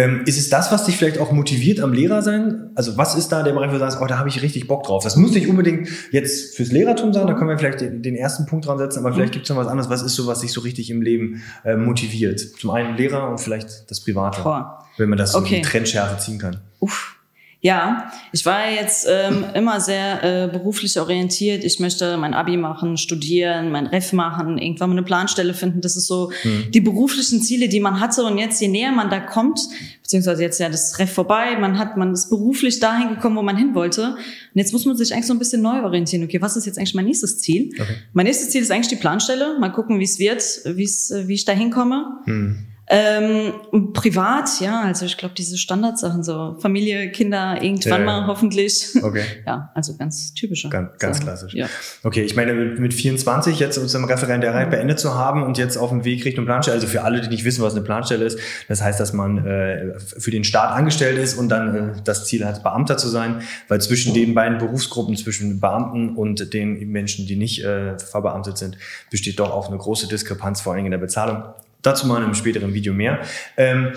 Ähm, 0.00 0.22
ist 0.24 0.38
es 0.38 0.48
das, 0.48 0.72
was 0.72 0.86
dich 0.86 0.96
vielleicht 0.96 1.18
auch 1.18 1.30
motiviert 1.30 1.80
am 1.80 1.92
Lehrer 1.92 2.22
sein? 2.22 2.70
Also 2.74 2.96
was 2.96 3.14
ist 3.14 3.28
da 3.28 3.42
der 3.42 3.52
Bereich, 3.52 3.68
wo 3.68 3.74
du 3.74 3.80
sagst, 3.80 3.98
oh, 4.00 4.06
da 4.06 4.18
habe 4.18 4.30
ich 4.30 4.40
richtig 4.40 4.66
Bock 4.66 4.84
drauf? 4.84 5.04
Das 5.04 5.16
muss 5.16 5.32
nicht 5.32 5.46
unbedingt 5.46 5.88
jetzt 6.10 6.56
fürs 6.56 6.72
Lehrertum 6.72 7.12
sein, 7.12 7.26
da 7.26 7.34
können 7.34 7.50
wir 7.50 7.58
vielleicht 7.58 7.82
den, 7.82 8.02
den 8.02 8.16
ersten 8.16 8.46
Punkt 8.46 8.66
dran 8.66 8.78
setzen, 8.78 9.00
aber 9.00 9.12
vielleicht 9.12 9.32
mhm. 9.32 9.34
gibt 9.34 9.44
es 9.44 9.50
noch 9.50 9.56
was 9.56 9.66
anderes. 9.66 9.90
Was 9.90 10.02
ist 10.02 10.14
so, 10.14 10.26
was 10.26 10.40
dich 10.40 10.52
so 10.52 10.62
richtig 10.62 10.90
im 10.90 11.02
Leben 11.02 11.42
äh, 11.64 11.76
motiviert? 11.76 12.40
Zum 12.40 12.70
einen 12.70 12.96
Lehrer 12.96 13.28
und 13.28 13.38
vielleicht 13.40 13.90
das 13.90 14.00
Private. 14.02 14.42
Boah. 14.42 14.86
Wenn 14.96 15.10
man 15.10 15.18
das 15.18 15.32
so 15.32 15.38
okay. 15.38 15.56
die 15.56 15.62
Trendschärfe 15.62 16.18
ziehen 16.18 16.38
kann. 16.38 16.60
Uff. 16.78 17.19
Ja, 17.62 18.10
ich 18.32 18.46
war 18.46 18.70
jetzt 18.70 19.06
ähm, 19.06 19.44
immer 19.54 19.80
sehr 19.80 20.24
äh, 20.24 20.48
beruflich 20.48 20.98
orientiert. 20.98 21.62
Ich 21.62 21.78
möchte 21.78 22.16
mein 22.16 22.32
Abi 22.32 22.56
machen, 22.56 22.96
studieren, 22.96 23.70
mein 23.70 23.86
Ref 23.86 24.14
machen, 24.14 24.56
irgendwann 24.56 24.88
mal 24.88 24.96
eine 24.96 25.02
Planstelle 25.02 25.52
finden. 25.52 25.82
Das 25.82 25.94
ist 25.94 26.06
so 26.06 26.32
mhm. 26.42 26.70
die 26.70 26.80
beruflichen 26.80 27.42
Ziele, 27.42 27.68
die 27.68 27.80
man 27.80 28.00
hatte. 28.00 28.24
Und 28.24 28.38
jetzt, 28.38 28.62
je 28.62 28.68
näher 28.68 28.92
man 28.92 29.10
da 29.10 29.20
kommt, 29.20 29.60
beziehungsweise 30.00 30.42
jetzt 30.42 30.58
ja 30.58 30.70
das 30.70 30.98
Ref 30.98 31.12
vorbei, 31.12 31.58
man 31.58 31.78
hat, 31.78 31.98
man 31.98 32.14
ist 32.14 32.30
beruflich 32.30 32.80
dahin 32.80 33.10
gekommen, 33.10 33.36
wo 33.36 33.42
man 33.42 33.58
hin 33.58 33.74
wollte. 33.74 34.12
Und 34.14 34.18
jetzt 34.54 34.72
muss 34.72 34.86
man 34.86 34.96
sich 34.96 35.12
eigentlich 35.12 35.26
so 35.26 35.34
ein 35.34 35.38
bisschen 35.38 35.60
neu 35.60 35.82
orientieren. 35.82 36.24
Okay, 36.24 36.40
was 36.40 36.56
ist 36.56 36.64
jetzt 36.64 36.78
eigentlich 36.78 36.94
mein 36.94 37.04
nächstes 37.04 37.40
Ziel? 37.40 37.72
Okay. 37.78 37.96
Mein 38.14 38.24
nächstes 38.24 38.48
Ziel 38.48 38.62
ist 38.62 38.70
eigentlich 38.70 38.88
die 38.88 38.96
Planstelle. 38.96 39.58
Mal 39.60 39.68
gucken, 39.68 40.00
wie 40.00 40.04
es 40.04 40.18
wird, 40.18 40.42
wie 40.64 40.84
es, 40.84 41.12
wie 41.26 41.34
ich 41.34 41.44
da 41.44 41.52
hinkomme. 41.52 42.22
Mhm. 42.24 42.69
Ähm, 42.92 43.92
privat, 43.92 44.60
ja, 44.60 44.80
also 44.80 45.06
ich 45.06 45.16
glaube, 45.16 45.32
diese 45.38 45.56
Standardsachen, 45.56 46.24
so 46.24 46.56
Familie, 46.58 47.12
Kinder, 47.12 47.62
irgendwann 47.62 48.00
ja, 48.00 48.06
mal 48.06 48.26
hoffentlich. 48.26 48.84
Okay. 49.00 49.22
Ja, 49.46 49.70
also 49.74 49.96
ganz 49.96 50.34
typische. 50.34 50.68
Ganz, 50.68 50.98
ganz 50.98 51.20
klassisch. 51.20 51.54
Ja. 51.54 51.66
Okay, 52.02 52.22
ich 52.22 52.36
meine, 52.36 52.52
mit 52.52 52.92
24 52.92 53.58
jetzt 53.58 53.78
unseren 53.78 54.04
Referendariat 54.04 54.66
mhm. 54.66 54.70
beendet 54.70 54.98
zu 54.98 55.14
haben 55.14 55.42
und 55.44 55.56
jetzt 55.56 55.76
auf 55.76 55.90
dem 55.90 56.04
Weg 56.04 56.24
Richtung 56.24 56.44
Planstelle, 56.44 56.74
also 56.74 56.88
für 56.88 57.02
alle, 57.02 57.20
die 57.20 57.28
nicht 57.28 57.44
wissen, 57.44 57.62
was 57.62 57.74
eine 57.74 57.82
Planstelle 57.82 58.24
ist, 58.24 58.38
das 58.68 58.82
heißt, 58.82 58.98
dass 58.98 59.12
man 59.12 59.46
äh, 59.46 59.98
für 59.98 60.30
den 60.32 60.42
Staat 60.42 60.72
angestellt 60.76 61.18
ist 61.18 61.38
und 61.38 61.48
dann 61.48 61.74
äh, 61.74 61.92
das 62.04 62.26
Ziel 62.26 62.44
hat, 62.44 62.62
Beamter 62.62 62.96
zu 62.96 63.08
sein, 63.08 63.40
weil 63.68 63.80
zwischen 63.80 64.14
den 64.14 64.34
beiden 64.34 64.58
Berufsgruppen, 64.58 65.16
zwischen 65.16 65.60
Beamten 65.60 66.16
und 66.16 66.52
den 66.52 66.90
Menschen, 66.90 67.26
die 67.26 67.36
nicht 67.36 67.64
äh, 67.64 67.98
verbeamtet 67.98 68.58
sind, 68.58 68.76
besteht 69.10 69.38
doch 69.38 69.52
auch 69.52 69.68
eine 69.68 69.78
große 69.78 70.08
Diskrepanz, 70.08 70.60
vor 70.60 70.74
allem 70.74 70.84
in 70.84 70.90
der 70.90 70.98
Bezahlung. 70.98 71.44
Dazu 71.82 72.06
mal 72.06 72.18
in 72.18 72.24
einem 72.24 72.34
späteren 72.34 72.74
Video 72.74 72.92
mehr. 72.92 73.20
Ähm, 73.56 73.92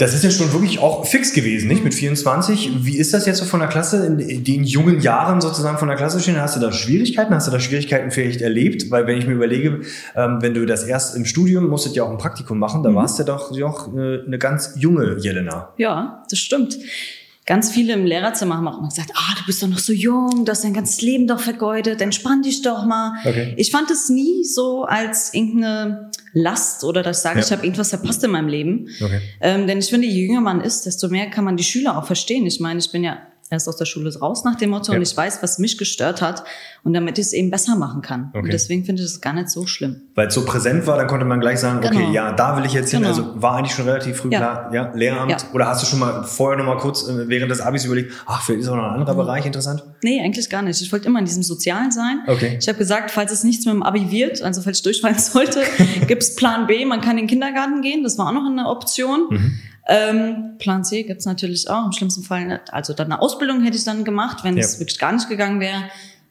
das 0.00 0.14
ist 0.14 0.24
ja 0.24 0.30
schon 0.30 0.50
wirklich 0.54 0.78
auch 0.78 1.04
fix 1.04 1.34
gewesen, 1.34 1.68
nicht? 1.68 1.84
Mit 1.84 1.92
24. 1.92 2.86
Wie 2.86 2.96
ist 2.96 3.12
das 3.12 3.26
jetzt 3.26 3.36
so 3.36 3.44
von 3.44 3.60
der 3.60 3.68
Klasse, 3.68 4.06
in 4.06 4.44
den 4.44 4.64
jungen 4.64 5.00
Jahren 5.00 5.42
sozusagen 5.42 5.76
von 5.76 5.88
der 5.88 5.96
Klasse 5.98 6.20
stehen? 6.20 6.40
Hast 6.40 6.56
du 6.56 6.60
da 6.60 6.72
Schwierigkeiten? 6.72 7.34
Hast 7.34 7.48
du 7.48 7.50
da 7.50 7.60
Schwierigkeiten 7.60 8.10
vielleicht 8.10 8.40
erlebt? 8.40 8.90
Weil 8.90 9.06
wenn 9.06 9.18
ich 9.18 9.26
mir 9.26 9.34
überlege, 9.34 9.82
ähm, 10.16 10.38
wenn 10.40 10.54
du 10.54 10.64
das 10.64 10.84
erst 10.84 11.16
im 11.16 11.26
Studium 11.26 11.66
musstet 11.66 11.96
ja 11.96 12.04
auch 12.04 12.10
ein 12.10 12.16
Praktikum 12.16 12.58
machen, 12.58 12.82
da 12.82 12.90
mhm. 12.90 12.94
warst 12.94 13.18
du 13.18 13.24
doch, 13.24 13.54
doch 13.54 13.92
eine, 13.92 14.24
eine 14.26 14.38
ganz 14.38 14.72
junge 14.76 15.18
Jelena. 15.18 15.74
Ja, 15.76 16.22
das 16.30 16.38
stimmt 16.38 16.78
ganz 17.46 17.72
viele 17.72 17.94
im 17.94 18.06
Lehrerzimmer 18.06 18.58
haben 18.58 18.68
auch 18.68 18.78
immer 18.78 18.90
gesagt, 18.90 19.10
ah, 19.16 19.34
du 19.36 19.44
bist 19.44 19.60
doch 19.60 19.66
noch 19.66 19.80
so 19.80 19.92
jung, 19.92 20.44
du 20.44 20.52
hast 20.52 20.62
dein 20.62 20.72
ganzes 20.72 21.02
Leben 21.02 21.26
doch 21.26 21.40
vergeudet, 21.40 22.00
entspann 22.00 22.42
dich 22.42 22.62
doch 22.62 22.86
mal. 22.86 23.14
Okay. 23.24 23.54
Ich 23.56 23.72
fand 23.72 23.90
es 23.90 24.08
nie 24.08 24.44
so 24.44 24.84
als 24.84 25.34
irgendeine 25.34 26.12
Last 26.32 26.84
oder 26.84 27.02
dass 27.02 27.18
ich 27.18 27.22
sage, 27.22 27.40
ja. 27.40 27.44
ich 27.44 27.52
habe 27.52 27.64
irgendwas 27.64 27.90
verpasst 27.90 28.22
in 28.24 28.30
meinem 28.30 28.48
Leben. 28.48 28.88
Okay. 29.00 29.20
Ähm, 29.40 29.66
denn 29.66 29.78
ich 29.78 29.90
finde, 29.90 30.06
je 30.06 30.26
jünger 30.26 30.40
man 30.40 30.60
ist, 30.60 30.86
desto 30.86 31.08
mehr 31.08 31.28
kann 31.30 31.44
man 31.44 31.56
die 31.56 31.64
Schüler 31.64 31.98
auch 31.98 32.06
verstehen. 32.06 32.46
Ich 32.46 32.60
meine, 32.60 32.78
ich 32.78 32.90
bin 32.92 33.04
ja 33.04 33.18
erst 33.50 33.68
aus 33.68 33.76
der 33.76 33.84
Schule 33.84 34.16
raus 34.18 34.44
nach 34.44 34.54
dem 34.54 34.70
Motto 34.70 34.92
ja. 34.92 34.96
und 34.96 35.02
ich 35.02 35.16
weiß, 35.16 35.42
was 35.42 35.58
mich 35.58 35.76
gestört 35.76 36.22
hat 36.22 36.44
und 36.84 36.94
damit 36.94 37.18
ich 37.18 37.26
es 37.26 37.32
eben 37.32 37.50
besser 37.50 37.76
machen 37.76 38.00
kann. 38.00 38.28
Okay. 38.30 38.44
Und 38.44 38.52
deswegen 38.52 38.84
finde 38.84 39.02
ich 39.02 39.08
es 39.08 39.20
gar 39.20 39.32
nicht 39.32 39.50
so 39.50 39.66
schlimm. 39.66 40.02
Weil 40.14 40.28
es 40.28 40.34
so 40.34 40.44
präsent 40.44 40.86
war, 40.86 40.96
dann 40.96 41.08
konnte 41.08 41.26
man 41.26 41.40
gleich 41.40 41.58
sagen, 41.58 41.80
genau. 41.80 42.00
okay, 42.00 42.12
ja, 42.12 42.32
da 42.32 42.56
will 42.56 42.64
ich 42.64 42.72
jetzt 42.72 42.90
hin. 42.90 43.00
Genau. 43.00 43.10
Also 43.10 43.42
war 43.42 43.56
eigentlich 43.56 43.74
schon 43.74 43.86
relativ 43.86 44.16
früh 44.16 44.30
ja. 44.30 44.38
klar, 44.38 44.74
ja, 44.74 44.92
Lehramt. 44.94 45.30
Ja. 45.30 45.38
Oder 45.52 45.66
hast 45.66 45.82
du 45.82 45.86
schon 45.86 45.98
mal 45.98 46.22
vorher 46.22 46.58
noch 46.58 46.66
mal 46.66 46.78
kurz 46.78 47.08
äh, 47.08 47.28
während 47.28 47.50
des 47.50 47.60
Abis 47.60 47.84
überlegt, 47.84 48.12
ach, 48.26 48.42
vielleicht 48.42 48.62
ist 48.62 48.68
auch 48.68 48.76
noch 48.76 48.84
ein 48.84 48.94
anderer 48.94 49.14
mhm. 49.14 49.18
Bereich 49.18 49.44
interessant? 49.44 49.84
Nee, 50.02 50.20
eigentlich 50.20 50.48
gar 50.48 50.62
nicht. 50.62 50.80
Ich 50.80 50.92
wollte 50.92 51.08
immer 51.08 51.18
in 51.18 51.24
diesem 51.24 51.42
Sozialen 51.42 51.90
sein. 51.90 52.20
Okay. 52.26 52.56
Ich 52.60 52.68
habe 52.68 52.78
gesagt, 52.78 53.10
falls 53.10 53.32
es 53.32 53.44
nichts 53.44 53.66
mit 53.66 53.74
dem 53.74 53.82
Abi 53.82 54.10
wird, 54.10 54.42
also 54.42 54.62
falls 54.62 54.78
ich 54.78 54.82
durchfallen 54.84 55.18
sollte, 55.18 55.62
gibt's 56.06 56.36
Plan 56.36 56.66
B, 56.66 56.84
man 56.84 57.00
kann 57.00 57.12
in 57.12 57.24
den 57.24 57.26
Kindergarten 57.26 57.82
gehen. 57.82 58.04
Das 58.04 58.16
war 58.16 58.28
auch 58.28 58.32
noch 58.32 58.46
eine 58.46 58.68
Option. 58.68 59.26
Mhm. 59.30 59.58
Ähm, 59.92 60.52
Plan 60.58 60.84
C 60.84 61.02
gibt's 61.02 61.24
natürlich 61.24 61.68
auch. 61.68 61.84
Im 61.84 61.92
schlimmsten 61.92 62.22
Fall, 62.22 62.60
also 62.70 62.92
dann 62.92 63.10
eine 63.10 63.20
Ausbildung 63.20 63.64
hätte 63.64 63.76
ich 63.76 63.82
dann 63.82 64.04
gemacht, 64.04 64.44
wenn 64.44 64.56
ja. 64.56 64.62
es 64.62 64.78
wirklich 64.78 65.00
gar 65.00 65.12
nicht 65.12 65.28
gegangen 65.28 65.58
wäre. 65.58 65.82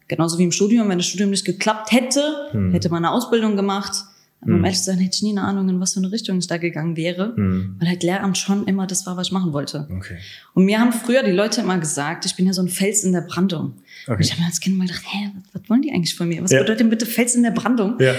Genauso 0.07 0.39
wie 0.39 0.43
im 0.43 0.53
Studium, 0.53 0.87
wenn 0.87 0.97
das 0.97 1.07
Studium 1.07 1.29
nicht 1.29 1.43
geklappt 1.43 1.91
hätte, 1.91 2.23
hm. 2.51 2.71
hätte 2.71 2.89
man 2.89 3.03
eine 3.03 3.13
Ausbildung 3.13 3.57
gemacht. 3.57 4.05
Aber 4.39 4.51
hm. 4.51 4.59
um 4.59 4.63
ehrlich 4.63 4.79
zu 4.79 4.85
sein, 4.85 4.97
hätte 4.99 5.13
ich 5.13 5.23
nie 5.23 5.31
eine 5.31 5.41
Ahnung, 5.41 5.67
in 5.67 5.81
was 5.81 5.93
für 5.93 5.99
eine 5.99 6.09
Richtung 6.09 6.37
ich 6.37 6.47
da 6.47 6.55
gegangen 6.55 6.95
wäre. 6.95 7.35
Hm. 7.35 7.75
Weil 7.79 7.89
halt 7.89 8.01
Lehramt 8.01 8.37
schon 8.37 8.65
immer 8.65 8.87
das 8.87 9.05
war, 9.05 9.17
was 9.17 9.27
ich 9.27 9.33
machen 9.33 9.51
wollte. 9.51 9.89
Okay. 9.93 10.17
Und 10.53 10.63
mir 10.63 10.79
haben 10.79 10.93
früher 10.93 11.21
die 11.21 11.31
Leute 11.31 11.59
immer 11.59 11.77
gesagt, 11.77 12.25
ich 12.25 12.37
bin 12.37 12.47
ja 12.47 12.53
so 12.53 12.61
ein 12.61 12.69
Fels 12.69 13.03
in 13.03 13.11
der 13.11 13.21
Brandung. 13.21 13.73
Okay. 14.03 14.15
Und 14.15 14.21
ich 14.21 14.31
habe 14.31 14.41
mir 14.41 14.47
als 14.47 14.61
Kind 14.61 14.77
mal 14.77 14.87
gedacht, 14.87 15.03
hä, 15.05 15.31
was, 15.35 15.61
was 15.61 15.69
wollen 15.69 15.81
die 15.81 15.91
eigentlich 15.91 16.15
von 16.15 16.29
mir? 16.29 16.41
Was 16.41 16.51
ja. 16.51 16.59
bedeutet 16.59 16.79
denn 16.79 16.89
bitte 16.89 17.05
Fels 17.05 17.35
in 17.35 17.43
der 17.43 17.51
Brandung? 17.51 17.97
Ja. 17.99 18.13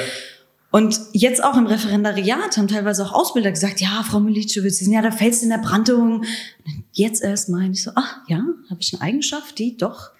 Und 0.70 1.00
jetzt 1.12 1.42
auch 1.42 1.56
im 1.56 1.66
Referendariat 1.66 2.56
haben 2.56 2.68
teilweise 2.68 3.04
auch 3.04 3.12
Ausbilder 3.12 3.50
gesagt, 3.50 3.80
ja, 3.80 4.04
Frau 4.04 4.20
Milicevic, 4.20 4.72
Sie 4.72 4.84
sind 4.84 4.92
ja 4.92 5.02
der 5.02 5.12
Fels 5.12 5.42
in 5.42 5.48
der 5.48 5.58
Brandung. 5.58 6.24
Jetzt 6.92 7.22
erst 7.22 7.48
meine 7.48 7.72
ich 7.72 7.82
so, 7.82 7.90
ach 7.96 8.18
ja, 8.28 8.44
habe 8.68 8.80
ich 8.80 8.92
eine 8.94 9.02
Eigenschaft, 9.02 9.58
die 9.58 9.76
doch 9.76 10.10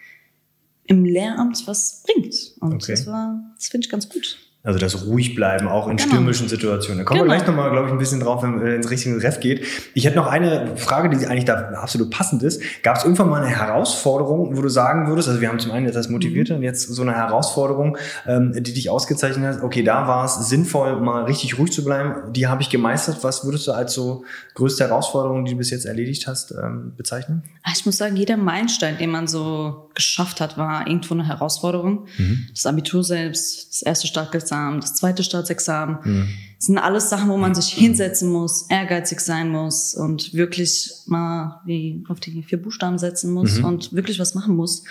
im 0.85 1.05
Lehramt 1.05 1.67
was 1.69 2.03
bringt. 2.05 2.35
Und 2.59 2.75
okay. 2.75 2.93
das 2.93 3.07
war, 3.07 3.41
das 3.55 3.69
finde 3.69 3.85
ich 3.85 3.91
ganz 3.91 4.09
gut. 4.09 4.39
Also 4.63 4.79
das 4.79 5.07
ruhig 5.07 5.35
bleiben, 5.35 5.69
auch 5.69 5.89
in 5.89 5.97
genau. 5.97 6.11
stürmischen 6.11 6.47
Situationen. 6.47 6.99
Da 6.99 7.05
kommen 7.05 7.21
genau. 7.21 7.33
wir 7.33 7.39
gleich 7.39 7.49
nochmal, 7.49 7.71
glaube 7.71 7.87
ich, 7.87 7.93
ein 7.93 7.99
bisschen 7.99 8.21
drauf, 8.21 8.43
wenn 8.43 8.61
es 8.61 8.75
ins 8.75 8.91
richtige 8.91 9.23
Ref 9.23 9.41
geht. 9.41 9.65
Ich 9.95 10.05
hätte 10.05 10.17
noch 10.17 10.27
eine 10.27 10.77
Frage, 10.77 11.09
die 11.09 11.27
eigentlich 11.27 11.47
da 11.47 11.71
absolut 11.71 12.11
passend 12.11 12.43
ist. 12.43 12.61
Gab 12.83 12.99
es 12.99 13.05
irgendwann 13.05 13.31
mal 13.31 13.43
eine 13.43 13.57
Herausforderung, 13.57 14.55
wo 14.55 14.61
du 14.61 14.69
sagen 14.69 15.09
würdest, 15.09 15.29
also 15.29 15.41
wir 15.41 15.49
haben 15.49 15.61
zum 15.61 15.73
einen 15.73 15.91
das 15.91 16.11
Motivierte 16.11 16.53
mhm. 16.53 16.59
und 16.59 16.65
jetzt 16.65 16.83
so 16.89 17.01
eine 17.01 17.15
Herausforderung, 17.15 17.97
ähm, 18.27 18.53
die 18.55 18.75
dich 18.75 18.91
ausgezeichnet 18.91 19.57
hat, 19.57 19.63
okay, 19.63 19.83
da 19.83 20.07
war 20.07 20.27
es 20.27 20.35
sinnvoll, 20.51 21.01
mal 21.01 21.25
richtig 21.25 21.59
ruhig 21.59 21.73
zu 21.73 21.83
bleiben, 21.83 22.31
die 22.35 22.47
habe 22.47 22.61
ich 22.61 22.69
gemeistert. 22.69 23.25
Was 23.25 23.47
würdest 23.47 23.67
du 23.67 23.73
als 23.73 23.95
so 23.95 24.25
größte 24.57 24.85
Herausforderung, 24.85 25.47
die 25.47 25.53
du 25.53 25.59
bis 25.59 25.71
jetzt 25.71 25.87
erledigt 25.87 26.27
hast, 26.27 26.53
ähm, 26.53 26.93
bezeichnen? 26.99 27.45
Ah, 27.63 27.71
ich 27.75 27.87
muss 27.87 27.97
sagen, 27.97 28.15
jeder 28.15 28.37
Meilenstein, 28.37 28.99
den 28.99 29.11
man 29.11 29.27
so 29.27 29.90
geschafft 30.01 30.41
hat, 30.41 30.57
war 30.57 30.87
irgendwo 30.87 31.15
eine 31.15 31.27
Herausforderung. 31.27 32.07
Mhm. 32.19 32.47
Das 32.53 32.67
Abitur 32.67 33.05
selbst, 33.05 33.71
das 33.71 33.83
erste 33.83 34.07
Staatsexamen, 34.07 34.81
das 34.81 34.95
zweite 34.95 35.23
Staatsexamen. 35.23 35.99
Mhm. 36.03 36.29
Das 36.57 36.67
sind 36.67 36.79
alles 36.79 37.09
Sachen, 37.09 37.29
wo 37.31 37.37
man 37.37 37.55
sich 37.55 37.69
hinsetzen 37.69 38.31
muss, 38.31 38.67
ehrgeizig 38.69 39.21
sein 39.21 39.49
muss 39.49 39.95
und 39.95 40.35
wirklich 40.35 40.93
mal 41.07 41.61
wie 41.65 42.05
auf 42.09 42.21
die 42.21 42.43
vier 42.43 42.61
Buchstaben 42.61 42.99
setzen 42.99 43.33
muss 43.33 43.59
mhm. 43.59 43.65
und 43.65 43.93
wirklich 43.93 44.19
was 44.19 44.35
machen 44.35 44.57
muss. 44.57 44.85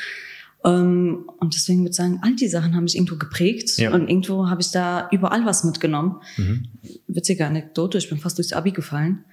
Ähm, 0.65 1.29
und 1.39 1.55
deswegen 1.55 1.79
würde 1.79 1.91
ich 1.91 1.95
sagen, 1.95 2.19
all 2.21 2.35
die 2.35 2.47
Sachen 2.47 2.75
haben 2.75 2.83
mich 2.83 2.95
irgendwo 2.95 3.15
geprägt 3.15 3.77
ja. 3.77 3.93
und 3.93 4.09
irgendwo 4.09 4.49
habe 4.49 4.61
ich 4.61 4.71
da 4.71 5.07
überall 5.11 5.45
was 5.45 5.63
mitgenommen. 5.63 6.17
Mhm. 6.37 6.65
Witzige 7.07 7.45
Anekdote, 7.45 7.97
ich 7.97 8.09
bin 8.09 8.17
fast 8.17 8.37
durchs 8.37 8.53
Abi 8.53 8.71
gefallen. 8.71 9.23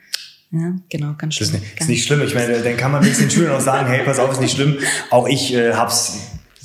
Ja, 0.59 0.77
genau, 0.89 1.15
ganz 1.19 1.35
schlimm. 1.35 1.53
Das 1.53 1.61
ist 1.61 1.63
nicht, 1.63 1.81
ist 1.81 1.89
nicht 1.89 2.05
schlimm. 2.07 2.23
Ich 2.23 2.35
meine, 2.35 2.61
dann 2.61 2.77
kann 2.77 2.93
man 2.93 3.03
ein 3.03 3.09
bisschen 3.09 3.31
Schülern 3.31 3.57
auch 3.57 3.61
sagen, 3.61 3.89
hey, 3.89 4.05
pass 4.05 4.19
auf, 4.19 4.33
ist 4.33 4.41
nicht 4.41 4.55
schlimm. 4.55 4.79
Auch 5.11 5.29
ich 5.29 5.53
äh, 5.53 5.75
hab's 5.75 6.19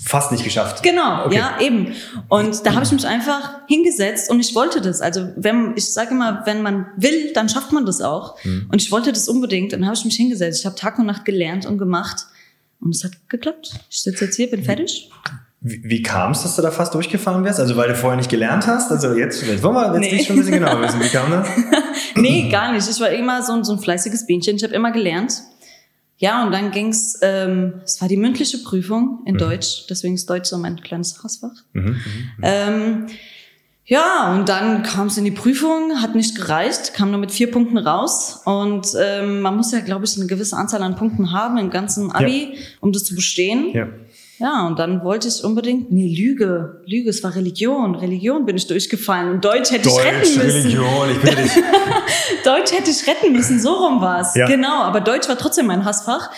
fast 0.04 0.32
nicht 0.32 0.44
geschafft. 0.44 0.82
Genau, 0.84 1.26
okay. 1.26 1.36
ja, 1.36 1.60
eben. 1.62 1.94
Und 2.28 2.66
da 2.66 2.74
habe 2.74 2.84
ich 2.84 2.92
mich 2.92 3.06
einfach 3.06 3.68
hingesetzt 3.68 4.30
und 4.30 4.40
ich 4.40 4.56
wollte 4.56 4.82
das. 4.82 5.00
Also 5.02 5.30
wenn 5.36 5.74
ich 5.76 5.92
sage 5.92 6.12
immer, 6.12 6.42
wenn 6.46 6.62
man 6.62 6.88
will, 6.98 7.34
dann 7.34 7.50
schafft 7.50 7.72
man 7.72 7.86
das 7.86 8.02
auch. 8.02 8.44
Mhm. 8.44 8.68
Und 8.72 8.82
ich 8.82 8.92
wollte 8.92 9.14
das 9.14 9.28
unbedingt. 9.28 9.74
Dann 9.74 9.86
habe 9.86 9.96
ich 9.96 10.04
mich 10.04 10.16
hingesetzt. 10.16 10.60
Ich 10.60 10.66
habe 10.66 10.76
Tag 10.76 10.98
und 10.98 11.06
Nacht 11.06 11.26
gelernt 11.26 11.66
und 11.66 11.78
gemacht 11.78 12.26
und 12.80 12.96
es 12.96 13.04
hat 13.04 13.12
geklappt. 13.30 13.74
Ich 13.90 14.02
sitze 14.02 14.26
jetzt 14.26 14.36
hier, 14.36 14.50
bin 14.50 14.64
fertig. 14.64 15.10
Wie, 15.64 15.82
wie 15.84 16.02
kam 16.02 16.32
es, 16.32 16.42
dass 16.42 16.56
du 16.56 16.64
da 16.64 16.72
fast 16.72 16.94
durchgefahren 16.96 17.44
wärst? 17.44 17.60
Also 17.60 17.78
weil 17.78 17.88
du 17.88 17.96
vorher 17.96 18.18
nicht 18.18 18.32
gelernt 18.32 18.66
hast? 18.66 18.92
Also 18.92 19.14
jetzt 19.14 19.42
vielleicht 19.42 19.62
wollen 19.62 19.76
wir 19.76 20.02
jetzt 20.02 20.12
nee. 20.12 20.24
schon 20.24 20.36
ein 20.36 20.40
bisschen 20.40 20.60
genauer 20.60 20.82
wissen. 20.82 21.00
Wie 21.00 21.10
kam 21.10 21.30
das? 21.30 21.48
nee, 22.16 22.50
gar 22.50 22.74
nicht. 22.74 22.90
Ich 22.90 23.00
war 23.00 23.10
immer 23.10 23.44
so, 23.44 23.54
ein 23.54 23.64
so 23.64 23.74
ein 23.74 23.80
fleißiges 23.80 24.26
Bienchen. 24.26 24.56
Ich 24.56 24.64
habe 24.64 24.74
immer 24.74 24.92
gelernt. 24.92 25.34
Ja, 26.18 26.44
und 26.44 26.52
dann 26.52 26.72
ging's. 26.72 27.20
ähm, 27.22 27.82
es 27.84 28.02
war 28.02 28.08
die 28.08 28.18
mündliche 28.18 28.60
Prüfung 28.60 29.22
in 29.26 29.36
mhm. 29.36 29.40
Deutsch, 29.40 29.88
deswegen 29.90 30.16
ist 30.16 30.30
Deutsch 30.30 30.50
so 30.50 30.58
mein 30.58 30.80
kleines 30.82 31.24
Hassfach. 31.24 31.54
Mhm, 31.74 31.82
mhm, 31.82 31.94
mhm. 31.94 32.44
ähm, 32.44 33.08
Ja, 33.86 34.34
und 34.34 34.48
dann 34.48 34.84
kam 34.84 35.08
es 35.08 35.18
in 35.18 35.26
die 35.26 35.32
Prüfung, 35.32 36.02
hat 36.02 36.16
nicht 36.16 36.36
gereicht, 36.36 36.94
kam 36.94 37.12
nur 37.12 37.20
mit 37.20 37.32
vier 37.32 37.52
Punkten 37.52 37.78
raus. 37.78 38.42
Und 38.46 38.88
ähm, 38.98 39.42
man 39.42 39.58
muss 39.58 39.72
ja, 39.72 39.80
glaube 39.80 40.06
ich, 40.06 40.16
eine 40.16 40.28
gewisse 40.28 40.56
Anzahl 40.56 40.82
an 40.84 40.96
Punkten 40.96 41.34
haben 41.34 41.58
im 41.58 41.72
ganzen 41.72 42.12
Abi, 42.12 42.54
ja. 42.54 42.60
um 42.80 42.94
das 42.94 43.04
zu 43.04 43.16
bestehen. 43.16 43.72
Ja. 43.74 43.88
Ja, 44.42 44.66
und 44.66 44.80
dann 44.80 45.04
wollte 45.04 45.28
ich 45.28 45.44
unbedingt, 45.44 45.92
nee, 45.92 46.08
Lüge, 46.08 46.82
Lüge, 46.88 47.12
es 47.12 47.24
war 47.24 47.36
Religion, 47.36 47.94
Religion 47.94 48.44
bin 48.44 48.58
ich 48.58 48.66
durchgefallen 48.66 49.30
und 49.30 49.46
Deutsch 49.46 49.70
hätte 49.70 49.88
Deutsch, 49.88 50.00
ich 50.00 50.06
retten 50.06 50.20
müssen. 50.20 50.42
Religion, 50.42 51.12
ich 51.12 51.22
bin 51.22 51.44
nicht. 51.44 51.56
Deutsch 52.44 52.72
hätte 52.72 52.90
ich 52.90 53.06
retten 53.06 53.34
müssen, 53.34 53.60
so 53.60 53.72
rum 53.72 54.02
war's. 54.02 54.34
Ja. 54.34 54.48
Genau, 54.48 54.82
aber 54.82 55.02
Deutsch 55.02 55.30
war 55.30 55.38
trotzdem 55.38 55.68
mein 55.68 55.86
Hassfach. 55.86 56.32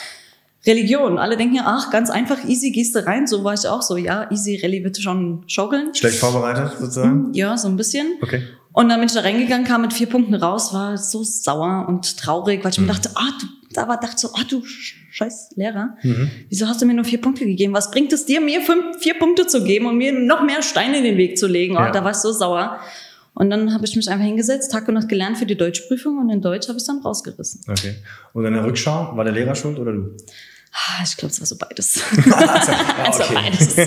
Religion. 0.65 1.17
Alle 1.17 1.37
denken 1.37 1.55
ja, 1.55 1.63
ach, 1.65 1.91
ganz 1.91 2.09
einfach, 2.09 2.43
easy, 2.45 2.71
gehst 2.71 2.93
du 2.93 3.05
rein. 3.05 3.25
So 3.25 3.45
war 3.45 3.53
ich 3.53 3.65
auch 3.67 3.81
so, 3.81 3.95
ja, 3.95 4.29
easy, 4.31 4.59
Rallye 4.61 4.81
bitte 4.81 5.01
schon 5.01 5.43
schaukeln. 5.47 5.95
Schlecht 5.95 6.19
vorbereitet 6.19 6.73
sozusagen? 6.79 7.27
Hm, 7.27 7.33
ja, 7.33 7.57
so 7.57 7.69
ein 7.69 7.77
bisschen. 7.77 8.17
Okay. 8.21 8.43
Und 8.73 8.89
dann 8.89 8.99
bin 8.99 9.07
ich 9.07 9.13
da 9.13 9.21
reingegangen, 9.21 9.65
kam 9.65 9.81
mit 9.81 9.93
vier 9.93 10.07
Punkten 10.07 10.33
raus, 10.33 10.73
war 10.73 10.97
so 10.97 11.23
sauer 11.23 11.85
und 11.87 12.17
traurig, 12.17 12.63
weil 12.63 12.71
ich 12.71 12.79
mhm. 12.79 12.87
mir 12.87 12.93
dachte, 12.93 13.11
ah, 13.13 13.29
du, 13.39 13.45
da 13.71 13.87
war, 13.87 13.99
dachte 13.99 14.17
so, 14.17 14.29
ah, 14.33 14.43
du 14.49 14.63
scheiß 14.65 15.51
Lehrer, 15.55 15.95
mhm. 16.01 16.31
wieso 16.49 16.67
hast 16.67 16.81
du 16.81 16.87
mir 16.87 16.95
nur 16.95 17.05
vier 17.05 17.21
Punkte 17.21 17.45
gegeben? 17.45 17.73
Was 17.73 17.91
bringt 17.91 18.11
es 18.13 18.25
dir, 18.25 18.41
mir 18.41 18.61
fünf, 18.61 18.97
vier 18.99 19.13
Punkte 19.19 19.45
zu 19.45 19.63
geben 19.63 19.85
und 19.85 19.97
mir 19.97 20.11
noch 20.11 20.43
mehr 20.43 20.63
Steine 20.63 20.97
in 20.97 21.03
den 21.03 21.17
Weg 21.17 21.37
zu 21.37 21.45
legen? 21.45 21.77
Oh, 21.77 21.81
ja. 21.81 21.91
da 21.91 22.03
war 22.03 22.11
ich 22.11 22.17
so 22.17 22.31
sauer. 22.31 22.79
Und 23.35 23.51
dann 23.51 23.73
habe 23.73 23.85
ich 23.85 23.95
mich 23.95 24.09
einfach 24.09 24.25
hingesetzt, 24.25 24.71
Tag 24.71 24.87
und 24.87 24.95
Nacht 24.95 25.09
gelernt 25.09 25.37
für 25.37 25.45
die 25.45 25.55
Deutschprüfung 25.55 26.17
und 26.17 26.29
in 26.29 26.41
Deutsch 26.41 26.67
habe 26.67 26.77
ich 26.77 26.85
dann 26.85 26.99
rausgerissen. 26.99 27.61
Okay. 27.67 27.95
Und 28.33 28.45
in 28.45 28.53
der 28.53 28.63
Rückschau, 28.63 29.15
war 29.15 29.23
der 29.23 29.33
Lehrer 29.33 29.55
schuld 29.55 29.77
oder 29.77 29.91
du? 29.91 30.17
Ah, 30.73 31.03
ich 31.03 31.15
glaube, 31.17 31.31
es 31.31 31.39
war 31.39 31.45
so 31.45 31.55
beides. 31.55 32.01
also, 32.17 32.71
ja, 32.71 33.19
war 33.19 33.43
beides. 33.43 33.77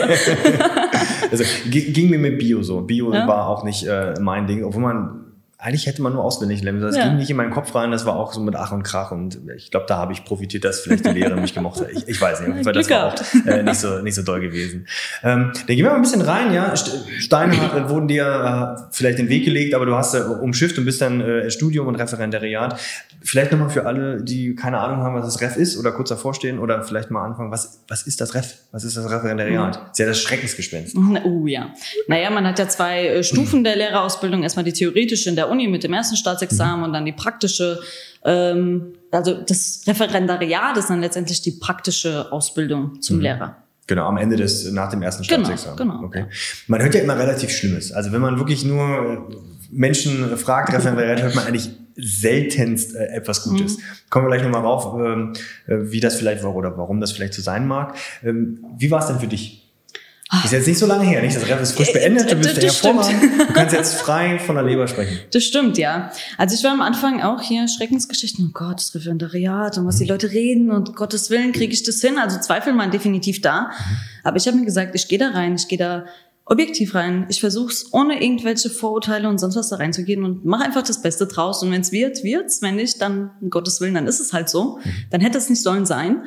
also 1.30 1.44
ging 1.68 2.10
mir 2.10 2.18
mit 2.18 2.38
Bio 2.38 2.62
so. 2.62 2.80
Bio 2.82 3.12
ja? 3.12 3.26
war 3.26 3.48
auch 3.48 3.64
nicht 3.64 3.84
äh, 3.84 4.14
mein 4.20 4.46
Ding, 4.46 4.64
obwohl 4.64 4.82
man 4.82 5.25
eigentlich 5.58 5.86
hätte 5.86 6.02
man 6.02 6.12
nur 6.12 6.22
auswendig 6.22 6.62
lernen 6.62 6.82
Das 6.82 6.96
ja. 6.96 7.04
ging 7.04 7.16
nicht 7.16 7.30
in 7.30 7.36
meinen 7.36 7.50
Kopf 7.50 7.74
rein, 7.74 7.90
das 7.90 8.04
war 8.04 8.16
auch 8.16 8.34
so 8.34 8.40
mit 8.40 8.54
Ach 8.56 8.72
und 8.72 8.82
Krach 8.82 9.10
und 9.10 9.38
ich 9.56 9.70
glaube, 9.70 9.86
da 9.88 9.96
habe 9.96 10.12
ich 10.12 10.24
profitiert, 10.24 10.64
dass 10.64 10.80
vielleicht 10.80 11.06
die 11.06 11.10
Lehrerin 11.10 11.40
mich 11.40 11.54
gemocht 11.54 11.80
hat. 11.80 11.90
Ich, 11.92 12.06
ich 12.06 12.20
weiß 12.20 12.40
nicht, 12.40 12.50
auf 12.50 12.54
jeden 12.56 12.64
Fall, 12.64 12.74
das 12.74 12.90
war 12.90 13.06
auch 13.06 13.46
äh, 13.46 13.62
nicht, 13.62 13.80
so, 13.80 14.02
nicht 14.02 14.14
so 14.14 14.22
doll 14.22 14.40
gewesen. 14.40 14.86
Ähm, 15.22 15.52
dann 15.54 15.66
gehen 15.66 15.78
wir 15.78 15.90
mal 15.90 15.96
ein 15.96 16.02
bisschen 16.02 16.20
rein, 16.20 16.52
ja. 16.52 16.74
Steine 16.76 17.56
wurden 17.88 18.06
dir 18.06 18.76
äh, 18.76 18.82
vielleicht 18.90 19.18
den 19.18 19.30
Weg 19.30 19.46
gelegt, 19.46 19.74
aber 19.74 19.86
du 19.86 19.94
hast 19.94 20.14
äh, 20.14 20.18
umschifft 20.18 20.76
und 20.78 20.84
bist 20.84 21.00
dann 21.00 21.22
äh, 21.22 21.50
Studium 21.50 21.86
und 21.86 21.94
Referendariat. 21.94 22.78
Vielleicht 23.22 23.50
nochmal 23.50 23.70
für 23.70 23.86
alle, 23.86 24.22
die 24.22 24.54
keine 24.54 24.78
Ahnung 24.78 24.98
haben, 24.98 25.14
was 25.14 25.24
das 25.24 25.40
Ref 25.40 25.56
ist 25.56 25.78
oder 25.78 25.92
kurz 25.92 26.10
davor 26.10 26.34
stehen 26.34 26.58
oder 26.58 26.82
vielleicht 26.82 27.10
mal 27.10 27.24
anfangen, 27.24 27.50
was, 27.50 27.82
was 27.88 28.06
ist 28.06 28.20
das 28.20 28.34
Ref? 28.34 28.56
Was 28.72 28.84
ist 28.84 28.96
das 28.96 29.10
Referendariat? 29.10 29.80
Mhm. 29.80 29.90
Ist 29.90 29.98
ja 29.98 30.06
das 30.06 30.20
Schreckensgespenst. 30.20 30.96
Oh 31.24 31.46
ja. 31.46 31.72
Naja, 32.08 32.28
man 32.30 32.46
hat 32.46 32.58
ja 32.58 32.68
zwei 32.68 33.06
äh, 33.06 33.24
Stufen 33.24 33.64
der 33.64 33.76
Lehrerausbildung. 33.76 34.42
Erstmal 34.42 34.64
die 34.64 34.72
theoretische 34.72 35.30
in 35.30 35.36
der 35.36 35.45
Uni 35.50 35.68
mit 35.68 35.84
dem 35.84 35.92
ersten 35.92 36.16
Staatsexamen 36.16 36.78
mhm. 36.78 36.84
und 36.84 36.92
dann 36.92 37.04
die 37.04 37.12
praktische. 37.12 37.80
Ähm, 38.24 38.94
also 39.10 39.34
das 39.34 39.82
Referendariat 39.86 40.76
ist 40.76 40.90
dann 40.90 41.00
letztendlich 41.00 41.42
die 41.42 41.52
praktische 41.52 42.30
Ausbildung 42.32 43.00
zum 43.00 43.16
mhm. 43.16 43.22
Lehrer. 43.22 43.56
Genau, 43.86 44.06
am 44.06 44.16
Ende 44.16 44.36
des, 44.36 44.70
nach 44.72 44.90
dem 44.90 45.02
ersten 45.02 45.22
genau, 45.22 45.44
Staatsexamen. 45.44 45.76
Genau, 45.76 45.94
genau. 45.94 46.06
Okay. 46.06 46.24
Man 46.66 46.82
hört 46.82 46.94
ja 46.94 47.02
immer 47.02 47.16
relativ 47.16 47.50
Schlimmes. 47.50 47.92
Also 47.92 48.12
wenn 48.12 48.20
man 48.20 48.38
wirklich 48.38 48.64
nur 48.64 49.28
Menschen 49.70 50.36
fragt, 50.36 50.72
Referendariat, 50.72 51.22
hört 51.22 51.34
man 51.36 51.46
eigentlich 51.46 51.70
seltenst 51.96 52.94
äh, 52.94 53.06
etwas 53.06 53.44
Gutes. 53.44 53.78
Mhm. 53.78 53.82
Kommen 54.10 54.26
wir 54.26 54.30
gleich 54.30 54.42
nochmal 54.42 54.62
rauf, 54.62 54.94
ähm, 55.00 55.32
äh, 55.66 55.90
wie 55.90 56.00
das 56.00 56.16
vielleicht 56.16 56.42
war 56.42 56.54
oder 56.54 56.76
warum 56.76 57.00
das 57.00 57.12
vielleicht 57.12 57.34
so 57.34 57.42
sein 57.42 57.66
mag. 57.66 57.96
Ähm, 58.22 58.64
wie 58.76 58.90
war 58.90 59.00
es 59.00 59.06
denn 59.06 59.18
für 59.18 59.28
dich? 59.28 59.65
Ist 60.44 60.52
jetzt 60.52 60.66
nicht 60.66 60.78
so 60.78 60.86
lange 60.86 61.04
her, 61.04 61.22
nicht? 61.22 61.36
Das 61.36 61.46
Ref 61.46 61.60
ist 61.60 61.72
frisch 61.76 61.90
äh, 61.90 61.92
beendet, 61.92 62.30
du 62.30 62.34
bist 62.34 62.56
ja 62.56 62.64
hervorragend. 62.64 63.22
Du 63.48 63.52
kannst 63.52 63.74
jetzt 63.74 63.94
frei 64.00 64.40
von 64.40 64.56
der 64.56 64.64
Leber 64.64 64.88
sprechen. 64.88 65.20
Das 65.32 65.44
stimmt, 65.44 65.78
ja. 65.78 66.10
Also 66.36 66.56
ich 66.56 66.64
war 66.64 66.72
am 66.72 66.82
Anfang 66.82 67.22
auch 67.22 67.40
hier 67.40 67.68
Schreckensgeschichten, 67.68 68.46
oh 68.48 68.52
Gott, 68.52 68.78
das 68.78 68.92
Referendariat 68.94 69.78
und 69.78 69.86
was 69.86 69.98
die 69.98 70.04
mhm. 70.04 70.10
Leute 70.10 70.32
reden 70.32 70.70
und 70.72 70.96
Gottes 70.96 71.30
Willen 71.30 71.52
kriege 71.52 71.72
ich 71.72 71.84
das 71.84 72.00
hin. 72.00 72.18
Also 72.18 72.40
Zweifel 72.40 72.76
waren 72.76 72.90
definitiv 72.90 73.40
da. 73.40 73.62
Mhm. 73.62 73.96
Aber 74.24 74.36
ich 74.36 74.48
habe 74.48 74.56
mir 74.56 74.64
gesagt, 74.64 74.96
ich 74.96 75.06
gehe 75.06 75.18
da 75.18 75.30
rein, 75.30 75.54
ich 75.54 75.68
gehe 75.68 75.78
da 75.78 76.06
objektiv 76.44 76.94
rein. 76.94 77.26
Ich 77.28 77.40
versuche 77.40 77.72
es 77.72 77.92
ohne 77.92 78.22
irgendwelche 78.22 78.70
Vorurteile 78.70 79.28
und 79.28 79.38
sonst 79.38 79.56
was 79.56 79.68
da 79.68 79.76
reinzugehen 79.76 80.24
und 80.24 80.44
mache 80.44 80.64
einfach 80.64 80.82
das 80.82 81.02
Beste 81.02 81.26
draus. 81.26 81.62
Und 81.62 81.70
wenn 81.70 81.82
es 81.82 81.92
wird, 81.92 82.24
wird's. 82.24 82.62
Wenn 82.62 82.76
nicht, 82.76 83.00
dann 83.00 83.30
um 83.40 83.50
Gottes 83.50 83.80
Willen, 83.80 83.94
dann 83.94 84.06
ist 84.06 84.20
es 84.20 84.32
halt 84.32 84.48
so. 84.48 84.78
Mhm. 84.78 84.90
Dann 85.10 85.20
hätte 85.20 85.38
es 85.38 85.50
nicht 85.50 85.62
sollen 85.62 85.86
sein. 85.86 86.24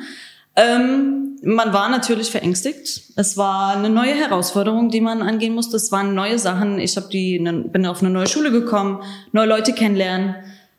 Ähm, 0.60 1.38
man 1.42 1.72
war 1.72 1.88
natürlich 1.88 2.30
verängstigt. 2.30 3.14
Es 3.16 3.36
war 3.36 3.76
eine 3.76 3.88
neue 3.88 4.14
Herausforderung, 4.14 4.90
die 4.90 5.00
man 5.00 5.22
angehen 5.22 5.54
musste. 5.54 5.76
Es 5.76 5.90
waren 5.90 6.14
neue 6.14 6.38
Sachen. 6.38 6.78
Ich 6.78 6.96
hab 6.96 7.08
die, 7.10 7.38
bin 7.38 7.86
auf 7.86 8.02
eine 8.02 8.10
neue 8.10 8.26
Schule 8.26 8.50
gekommen, 8.50 9.02
neue 9.32 9.46
Leute 9.46 9.72
kennenlernen, 9.72 10.34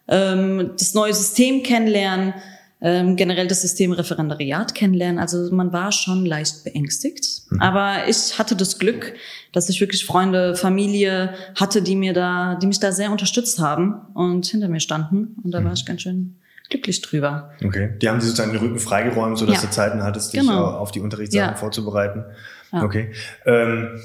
ähm, 0.07 0.71
das 0.77 0.93
neue 0.93 1.13
System 1.13 1.63
kennenlernen, 1.63 2.35
ähm, 2.79 3.15
generell 3.15 3.47
das 3.47 3.61
System 3.61 3.91
Referendariat 3.91 4.75
kennenlernen. 4.75 5.17
Also 5.17 5.53
man 5.53 5.73
war 5.73 5.91
schon 5.91 6.25
leicht 6.25 6.63
beängstigt. 6.63 7.43
Mhm. 7.49 7.61
Aber 7.61 8.07
ich 8.07 8.37
hatte 8.37 8.55
das 8.55 8.77
Glück, 8.77 9.15
dass 9.53 9.67
ich 9.69 9.81
wirklich 9.81 10.05
Freunde, 10.05 10.55
Familie 10.55 11.33
hatte, 11.55 11.81
die 11.81 11.95
mir 11.95 12.13
da, 12.13 12.55
die 12.55 12.67
mich 12.67 12.79
da 12.79 12.91
sehr 12.91 13.11
unterstützt 13.11 13.59
haben 13.59 13.95
und 14.13 14.45
hinter 14.45 14.67
mir 14.67 14.79
standen. 14.79 15.35
Und 15.43 15.51
da 15.51 15.61
mhm. 15.61 15.65
war 15.65 15.73
ich 15.73 15.85
ganz 15.85 16.01
schön 16.01 16.35
glücklich 16.71 17.01
drüber. 17.01 17.51
Okay. 17.63 17.91
Die 18.01 18.09
haben 18.09 18.19
sie 18.19 18.27
sozusagen 18.27 18.53
den 18.53 18.61
Rücken 18.61 18.79
freigeräumt, 18.79 19.37
sodass 19.37 19.61
ja. 19.61 19.67
du 19.67 19.69
Zeiten 19.69 20.03
hattest, 20.03 20.33
dich 20.33 20.39
genau. 20.41 20.65
auf 20.65 20.91
die 20.91 21.01
Unterrichtssachen 21.01 21.51
ja. 21.51 21.55
vorzubereiten. 21.55 22.25
Ja. 22.71 22.83
Okay. 22.83 23.11
Ähm, 23.45 23.99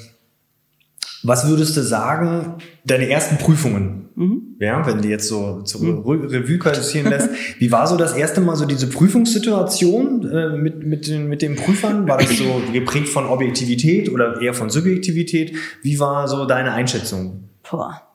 was 1.23 1.49
würdest 1.49 1.76
du 1.76 1.82
sagen, 1.82 2.54
deine 2.85 3.08
ersten 3.08 3.38
Prüfungen, 3.38 4.11
mhm. 4.14 4.56
ja, 4.61 4.87
wenn 4.87 5.02
du 5.02 5.08
jetzt 5.08 5.28
so 5.28 5.62
zur 5.62 5.82
mhm. 5.82 6.00
Revue 6.06 6.58
passieren 6.58 7.11
lässt, 7.11 7.30
wie 7.58 7.73
war 7.73 7.87
so 7.87 7.96
das 7.96 8.12
erste 8.12 8.40
Mal 8.40 8.54
so 8.54 8.64
diese 8.64 8.88
Prüfungssituation 8.88 10.30
äh, 10.30 10.56
mit, 10.56 10.87
mit, 10.87 11.08
den, 11.08 11.28
mit 11.28 11.42
den 11.42 11.56
Prüfern? 11.56 12.06
War 12.06 12.18
das 12.18 12.37
so 12.37 12.62
geprägt 12.73 13.08
von 13.08 13.26
Objektivität 13.26 14.11
oder 14.11 14.40
eher 14.40 14.54
von 14.54 14.70
Subjektivität? 14.70 15.56
Wie 15.82 15.99
war 15.99 16.28
so 16.28 16.44
deine 16.44 16.73
Einschätzung? 16.73 17.49
Boah, 17.68 18.05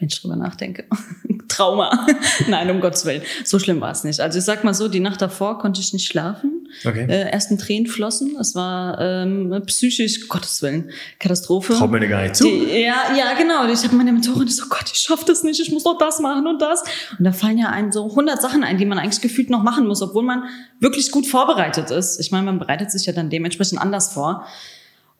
wenn 0.00 0.08
ich 0.08 0.20
drüber 0.20 0.36
nachdenke. 0.36 0.84
Trauma. 1.48 2.06
Nein, 2.48 2.70
um 2.70 2.80
Gottes 2.80 3.04
Willen. 3.04 3.22
So 3.44 3.58
schlimm 3.58 3.80
war 3.80 3.90
es 3.90 4.04
nicht. 4.04 4.20
Also 4.20 4.38
ich 4.38 4.44
sag 4.44 4.64
mal 4.64 4.74
so, 4.74 4.88
die 4.88 5.00
Nacht 5.00 5.20
davor 5.20 5.58
konnte 5.58 5.80
ich 5.80 5.92
nicht 5.92 6.06
schlafen. 6.06 6.68
Okay. 6.84 7.04
Äh, 7.08 7.30
ersten 7.30 7.58
Tränen 7.58 7.86
flossen. 7.86 8.36
Es 8.40 8.54
war 8.54 8.98
ähm, 9.00 9.62
psychisch, 9.66 10.28
Gottes 10.28 10.62
Willen, 10.62 10.90
Katastrophe. 11.18 11.74
Traut 11.74 11.90
mir 11.90 12.06
gar 12.08 12.22
nicht 12.22 12.36
zu. 12.36 12.44
Die, 12.44 12.80
ja, 12.80 13.14
ja, 13.16 13.34
genau. 13.36 13.66
Ich 13.68 13.82
habe 13.84 13.96
meine 13.96 14.12
Mentorin 14.12 14.48
so, 14.48 14.66
Gott, 14.68 14.90
ich 14.92 15.00
schaff 15.00 15.24
das 15.24 15.42
nicht, 15.42 15.60
ich 15.60 15.70
muss 15.72 15.84
doch 15.84 15.98
das 15.98 16.20
machen 16.20 16.46
und 16.46 16.62
das. 16.62 16.82
Und 17.18 17.24
da 17.24 17.32
fallen 17.32 17.58
ja 17.58 17.68
einem 17.68 17.92
so 17.92 18.08
100 18.08 18.40
Sachen 18.40 18.62
ein, 18.62 18.78
die 18.78 18.86
man 18.86 18.98
eigentlich 18.98 19.20
gefühlt 19.20 19.50
noch 19.50 19.62
machen 19.62 19.86
muss, 19.86 20.00
obwohl 20.00 20.22
man 20.22 20.44
wirklich 20.78 21.10
gut 21.10 21.26
vorbereitet 21.26 21.90
ist. 21.90 22.20
Ich 22.20 22.30
meine, 22.30 22.44
man 22.44 22.58
bereitet 22.58 22.90
sich 22.90 23.06
ja 23.06 23.12
dann 23.12 23.30
dementsprechend 23.30 23.80
anders 23.80 24.12
vor. 24.12 24.46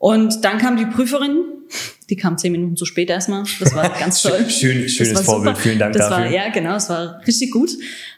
Und 0.01 0.43
dann 0.43 0.57
kam 0.57 0.77
die 0.77 0.87
Prüferin, 0.87 1.43
die 2.09 2.15
kam 2.15 2.35
zehn 2.35 2.51
Minuten 2.51 2.75
zu 2.75 2.85
spät 2.85 3.11
erstmal. 3.11 3.43
Das 3.59 3.75
war 3.75 3.87
ganz 3.99 4.23
toll. 4.23 4.49
Schön, 4.49 4.89
schönes 4.89 5.21
Vorbild, 5.21 5.59
vielen 5.59 5.77
Dank 5.77 5.93
das 5.93 6.09
dafür. 6.09 6.25
War, 6.25 6.31
ja, 6.31 6.49
genau, 6.49 6.75
es 6.75 6.89
war 6.89 7.21
richtig 7.27 7.51
gut. 7.51 7.69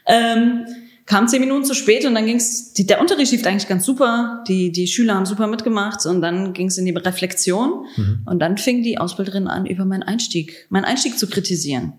Ähm, 0.06 0.64
kam 1.04 1.28
zehn 1.28 1.40
Minuten 1.40 1.66
zu 1.66 1.74
spät 1.74 2.06
und 2.06 2.14
dann 2.14 2.24
ging's. 2.24 2.72
Die, 2.72 2.86
der 2.86 3.02
Unterricht 3.02 3.32
lief 3.32 3.46
eigentlich 3.46 3.68
ganz 3.68 3.84
super. 3.84 4.42
Die, 4.48 4.72
die 4.72 4.86
Schüler 4.86 5.14
haben 5.14 5.26
super 5.26 5.46
mitgemacht 5.46 6.06
und 6.06 6.22
dann 6.22 6.54
ging's 6.54 6.78
in 6.78 6.86
die 6.86 6.92
Reflexion. 6.92 7.84
Mhm. 7.96 8.20
Und 8.24 8.38
dann 8.38 8.56
fing 8.56 8.82
die 8.82 8.96
Ausbilderin 8.96 9.46
an, 9.46 9.66
über 9.66 9.84
meinen 9.84 10.02
Einstieg, 10.02 10.66
meinen 10.70 10.86
Einstieg 10.86 11.18
zu 11.18 11.28
kritisieren. 11.28 11.92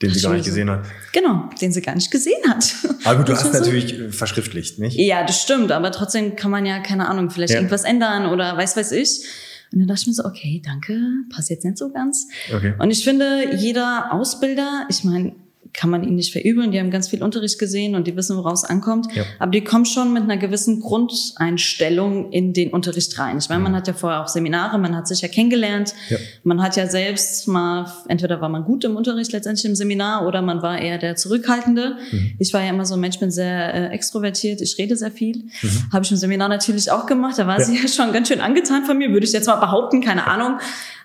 Den 0.00 0.14
sie 0.14 0.20
gar 0.20 0.34
nicht 0.34 0.44
gesehen 0.44 0.70
hat. 0.70 0.86
Genau, 1.12 1.50
den 1.60 1.72
sie 1.72 1.82
gar 1.82 1.94
nicht 1.94 2.10
gesehen 2.10 2.40
hat. 2.48 2.72
Aber 3.04 3.18
gut, 3.18 3.28
du 3.28 3.32
hast 3.36 3.52
natürlich 3.52 3.96
so. 3.98 4.16
Verschriftlicht, 4.16 4.78
nicht? 4.78 4.96
Ja, 4.96 5.24
das 5.24 5.42
stimmt, 5.42 5.72
aber 5.72 5.90
trotzdem 5.90 6.36
kann 6.36 6.50
man 6.50 6.64
ja, 6.66 6.78
keine 6.78 7.08
Ahnung, 7.08 7.30
vielleicht 7.30 7.52
ja. 7.52 7.58
irgendwas 7.58 7.84
ändern 7.84 8.26
oder 8.26 8.56
weiß 8.56 8.76
weiß 8.76 8.92
ich. 8.92 9.24
Und 9.72 9.80
dann 9.80 9.88
dachte 9.88 10.02
ich 10.02 10.06
mir 10.06 10.14
so, 10.14 10.24
okay, 10.24 10.62
danke, 10.64 10.98
passt 11.30 11.50
jetzt 11.50 11.64
nicht 11.64 11.78
so 11.78 11.90
ganz. 11.90 12.26
Okay. 12.54 12.74
Und 12.78 12.90
ich 12.90 13.04
finde, 13.04 13.56
jeder 13.56 14.12
Ausbilder, 14.12 14.86
ich 14.88 15.04
meine, 15.04 15.34
kann 15.78 15.90
man 15.90 16.02
ihnen 16.02 16.16
nicht 16.16 16.32
verübeln. 16.32 16.72
Die 16.72 16.80
haben 16.80 16.90
ganz 16.90 17.06
viel 17.06 17.22
Unterricht 17.22 17.56
gesehen 17.56 17.94
und 17.94 18.08
die 18.08 18.16
wissen, 18.16 18.36
woraus 18.36 18.64
es 18.64 18.68
ankommt. 18.68 19.06
Ja. 19.14 19.22
Aber 19.38 19.52
die 19.52 19.62
kommen 19.62 19.84
schon 19.84 20.12
mit 20.12 20.24
einer 20.24 20.36
gewissen 20.36 20.80
Grundeinstellung 20.80 22.32
in 22.32 22.52
den 22.52 22.70
Unterricht 22.70 23.16
rein. 23.16 23.38
Ich 23.38 23.48
meine, 23.48 23.62
man 23.62 23.70
mhm. 23.70 23.76
hat 23.76 23.86
ja 23.86 23.94
vorher 23.94 24.20
auch 24.20 24.26
Seminare, 24.26 24.76
man 24.78 24.96
hat 24.96 25.06
sich 25.06 25.20
ja 25.20 25.28
kennengelernt. 25.28 25.94
Ja. 26.08 26.16
Man 26.42 26.60
hat 26.60 26.74
ja 26.74 26.88
selbst 26.88 27.46
mal, 27.46 27.86
entweder 28.08 28.40
war 28.40 28.48
man 28.48 28.64
gut 28.64 28.82
im 28.82 28.96
Unterricht 28.96 29.30
letztendlich 29.30 29.66
im 29.66 29.76
Seminar 29.76 30.26
oder 30.26 30.42
man 30.42 30.62
war 30.62 30.80
eher 30.80 30.98
der 30.98 31.14
Zurückhaltende. 31.14 31.96
Mhm. 32.10 32.34
Ich 32.40 32.52
war 32.52 32.60
ja 32.60 32.70
immer 32.70 32.84
so 32.84 32.94
ein 32.94 33.00
Mensch, 33.00 33.20
bin 33.20 33.30
sehr 33.30 33.72
äh, 33.72 33.94
extrovertiert, 33.94 34.60
ich 34.60 34.76
rede 34.78 34.96
sehr 34.96 35.12
viel. 35.12 35.44
Mhm. 35.62 35.92
Habe 35.92 36.04
ich 36.04 36.10
im 36.10 36.16
Seminar 36.16 36.48
natürlich 36.48 36.90
auch 36.90 37.06
gemacht. 37.06 37.38
Da 37.38 37.46
war 37.46 37.60
ja. 37.60 37.64
sie 37.64 37.76
ja 37.76 37.86
schon 37.86 38.12
ganz 38.12 38.26
schön 38.26 38.40
angetan 38.40 38.84
von 38.84 38.98
mir, 38.98 39.12
würde 39.12 39.26
ich 39.26 39.32
jetzt 39.32 39.46
mal 39.46 39.56
behaupten, 39.56 40.00
keine 40.00 40.26
Ahnung. 40.26 40.58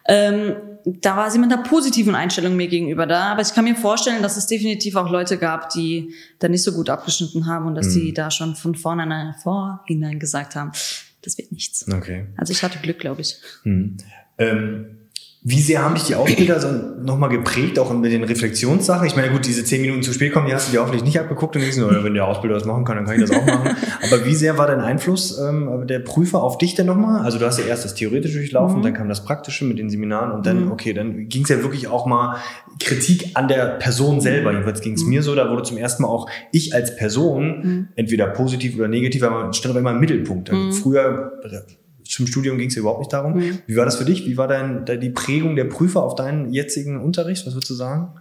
Ähm, 0.07 0.55
da 0.85 1.15
war 1.15 1.31
sie 1.31 1.39
mit 1.39 1.51
einer 1.51 1.63
positiven 1.63 2.15
Einstellung 2.15 2.55
mir 2.55 2.67
gegenüber 2.67 3.05
da. 3.05 3.31
Aber 3.31 3.41
ich 3.41 3.53
kann 3.53 3.63
mir 3.63 3.75
vorstellen, 3.75 4.21
dass 4.21 4.37
es 4.37 4.47
definitiv 4.47 4.95
auch 4.95 5.09
Leute 5.09 5.37
gab, 5.37 5.69
die 5.69 6.13
da 6.39 6.47
nicht 6.47 6.63
so 6.63 6.73
gut 6.73 6.89
abgeschnitten 6.89 7.47
haben 7.47 7.67
und 7.67 7.75
dass 7.75 7.87
mhm. 7.87 8.01
die 8.01 8.13
da 8.13 8.31
schon 8.31 8.55
von 8.55 8.75
vornherein, 8.75 9.33
vorhinein 9.41 10.19
gesagt 10.19 10.55
haben, 10.55 10.71
das 11.21 11.37
wird 11.37 11.51
nichts. 11.51 11.91
Okay. 11.91 12.27
Also 12.35 12.51
ich 12.51 12.63
hatte 12.63 12.79
Glück, 12.79 12.99
glaube 12.99 13.21
ich. 13.21 13.37
Mhm. 13.63 13.97
Ähm 14.37 14.97
Wie 15.45 15.59
sehr 15.59 15.83
haben 15.83 15.93
dich 15.95 16.05
die 16.05 16.15
Ausbilder 16.15 16.57
so 16.61 16.69
nochmal 17.03 17.27
geprägt, 17.27 17.77
auch 17.77 17.93
mit 17.93 18.09
den 18.09 18.23
Reflexionssachen? 18.23 19.05
Ich 19.05 19.17
meine, 19.17 19.29
gut, 19.29 19.45
diese 19.45 19.65
zehn 19.65 19.81
Minuten 19.81 20.01
zu 20.01 20.13
spät 20.13 20.31
kommen, 20.31 20.47
die 20.47 20.53
hast 20.53 20.69
du 20.69 20.71
dir 20.71 20.79
hoffentlich 20.79 21.03
nicht 21.03 21.19
abgeguckt 21.19 21.57
und 21.57 21.61
denkst, 21.61 21.77
oh, 21.79 22.01
wenn 22.01 22.13
der 22.13 22.25
Ausbilder 22.25 22.55
das 22.55 22.63
machen 22.63 22.85
kann, 22.85 22.95
dann 22.95 23.05
kann 23.05 23.15
ich 23.15 23.27
das 23.27 23.37
auch 23.37 23.45
machen. 23.45 23.75
Aber 24.03 24.25
wie 24.25 24.35
sehr 24.35 24.57
war 24.57 24.67
dein 24.67 24.79
Einfluss 24.79 25.37
ähm, 25.37 25.85
der 25.85 25.99
Prüfer 25.99 26.41
auf 26.41 26.57
dich 26.57 26.75
denn 26.75 26.85
nochmal? 26.85 27.25
Also 27.25 27.39
du 27.39 27.45
hast 27.45 27.59
ja 27.59 27.65
erst 27.65 27.83
das 27.83 27.93
Theoretische 27.93 28.37
durchlaufen, 28.37 28.79
mhm. 28.79 28.83
dann 28.83 28.93
kam 28.93 29.09
das 29.09 29.25
Praktische 29.25 29.65
mit 29.65 29.79
den 29.79 29.89
Seminaren 29.89 30.31
und 30.31 30.45
dann, 30.45 30.65
mhm. 30.65 30.71
okay, 30.71 30.93
dann 30.93 31.27
ging 31.27 31.43
es 31.43 31.49
ja 31.49 31.61
wirklich 31.61 31.89
auch 31.89 32.05
mal 32.05 32.37
Kritik 32.79 33.31
an 33.33 33.49
der 33.49 33.65
Person 33.65 34.21
selber. 34.21 34.51
Jedenfalls 34.51 34.79
ging 34.79 34.93
es 34.93 35.03
mhm. 35.03 35.09
mir 35.09 35.23
so, 35.23 35.35
da 35.35 35.49
wurde 35.49 35.63
zum 35.63 35.75
ersten 35.75 36.03
Mal 36.03 36.09
auch 36.09 36.29
ich 36.53 36.73
als 36.73 36.95
Person, 36.95 37.45
mhm. 37.45 37.87
entweder 37.97 38.27
positiv 38.27 38.77
oder 38.77 38.87
negativ, 38.87 39.23
aber 39.23 39.51
stand 39.51 39.71
aber 39.71 39.81
immer 39.81 39.91
im 39.91 39.99
Mittelpunkt. 39.99 40.49
Also 40.49 40.61
mhm. 40.61 40.71
früher 40.71 41.33
zum 42.05 42.27
Studium 42.27 42.57
ging 42.57 42.69
es 42.69 42.75
ja 42.75 42.81
überhaupt 42.81 42.99
nicht 42.99 43.13
darum. 43.13 43.35
Mhm. 43.35 43.59
Wie 43.65 43.75
war 43.75 43.85
das 43.85 43.95
für 43.95 44.05
dich? 44.05 44.25
Wie 44.25 44.37
war 44.37 44.47
dein, 44.47 44.85
die 44.85 45.09
Prägung 45.09 45.55
der 45.55 45.65
Prüfer 45.65 46.03
auf 46.03 46.15
deinen 46.15 46.51
jetzigen 46.51 47.01
Unterricht? 47.01 47.45
Was 47.45 47.53
würdest 47.53 47.69
du 47.69 47.75
sagen? 47.75 48.13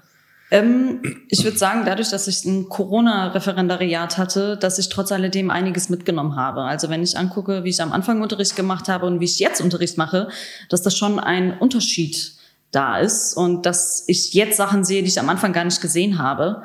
Ähm, 0.52 1.00
ich 1.28 1.44
würde 1.44 1.56
sagen, 1.56 1.84
dadurch, 1.86 2.10
dass 2.10 2.28
ich 2.28 2.44
ein 2.44 2.68
Corona-Referendariat 2.68 4.18
hatte, 4.18 4.58
dass 4.58 4.78
ich 4.78 4.90
trotz 4.90 5.10
alledem 5.10 5.50
einiges 5.50 5.88
mitgenommen 5.88 6.36
habe. 6.36 6.60
Also 6.60 6.90
wenn 6.90 7.02
ich 7.02 7.16
angucke, 7.16 7.64
wie 7.64 7.70
ich 7.70 7.80
am 7.80 7.90
Anfang 7.90 8.20
Unterricht 8.20 8.54
gemacht 8.54 8.88
habe 8.88 9.06
und 9.06 9.18
wie 9.18 9.24
ich 9.24 9.38
jetzt 9.38 9.62
Unterricht 9.62 9.96
mache, 9.96 10.28
dass 10.68 10.82
das 10.82 10.96
schon 10.96 11.18
ein 11.18 11.56
Unterschied 11.58 12.34
da 12.70 12.98
ist 12.98 13.34
und 13.34 13.64
dass 13.64 14.04
ich 14.08 14.34
jetzt 14.34 14.58
Sachen 14.58 14.84
sehe, 14.84 15.02
die 15.02 15.08
ich 15.08 15.18
am 15.18 15.30
Anfang 15.30 15.54
gar 15.54 15.64
nicht 15.64 15.80
gesehen 15.80 16.18
habe. 16.18 16.64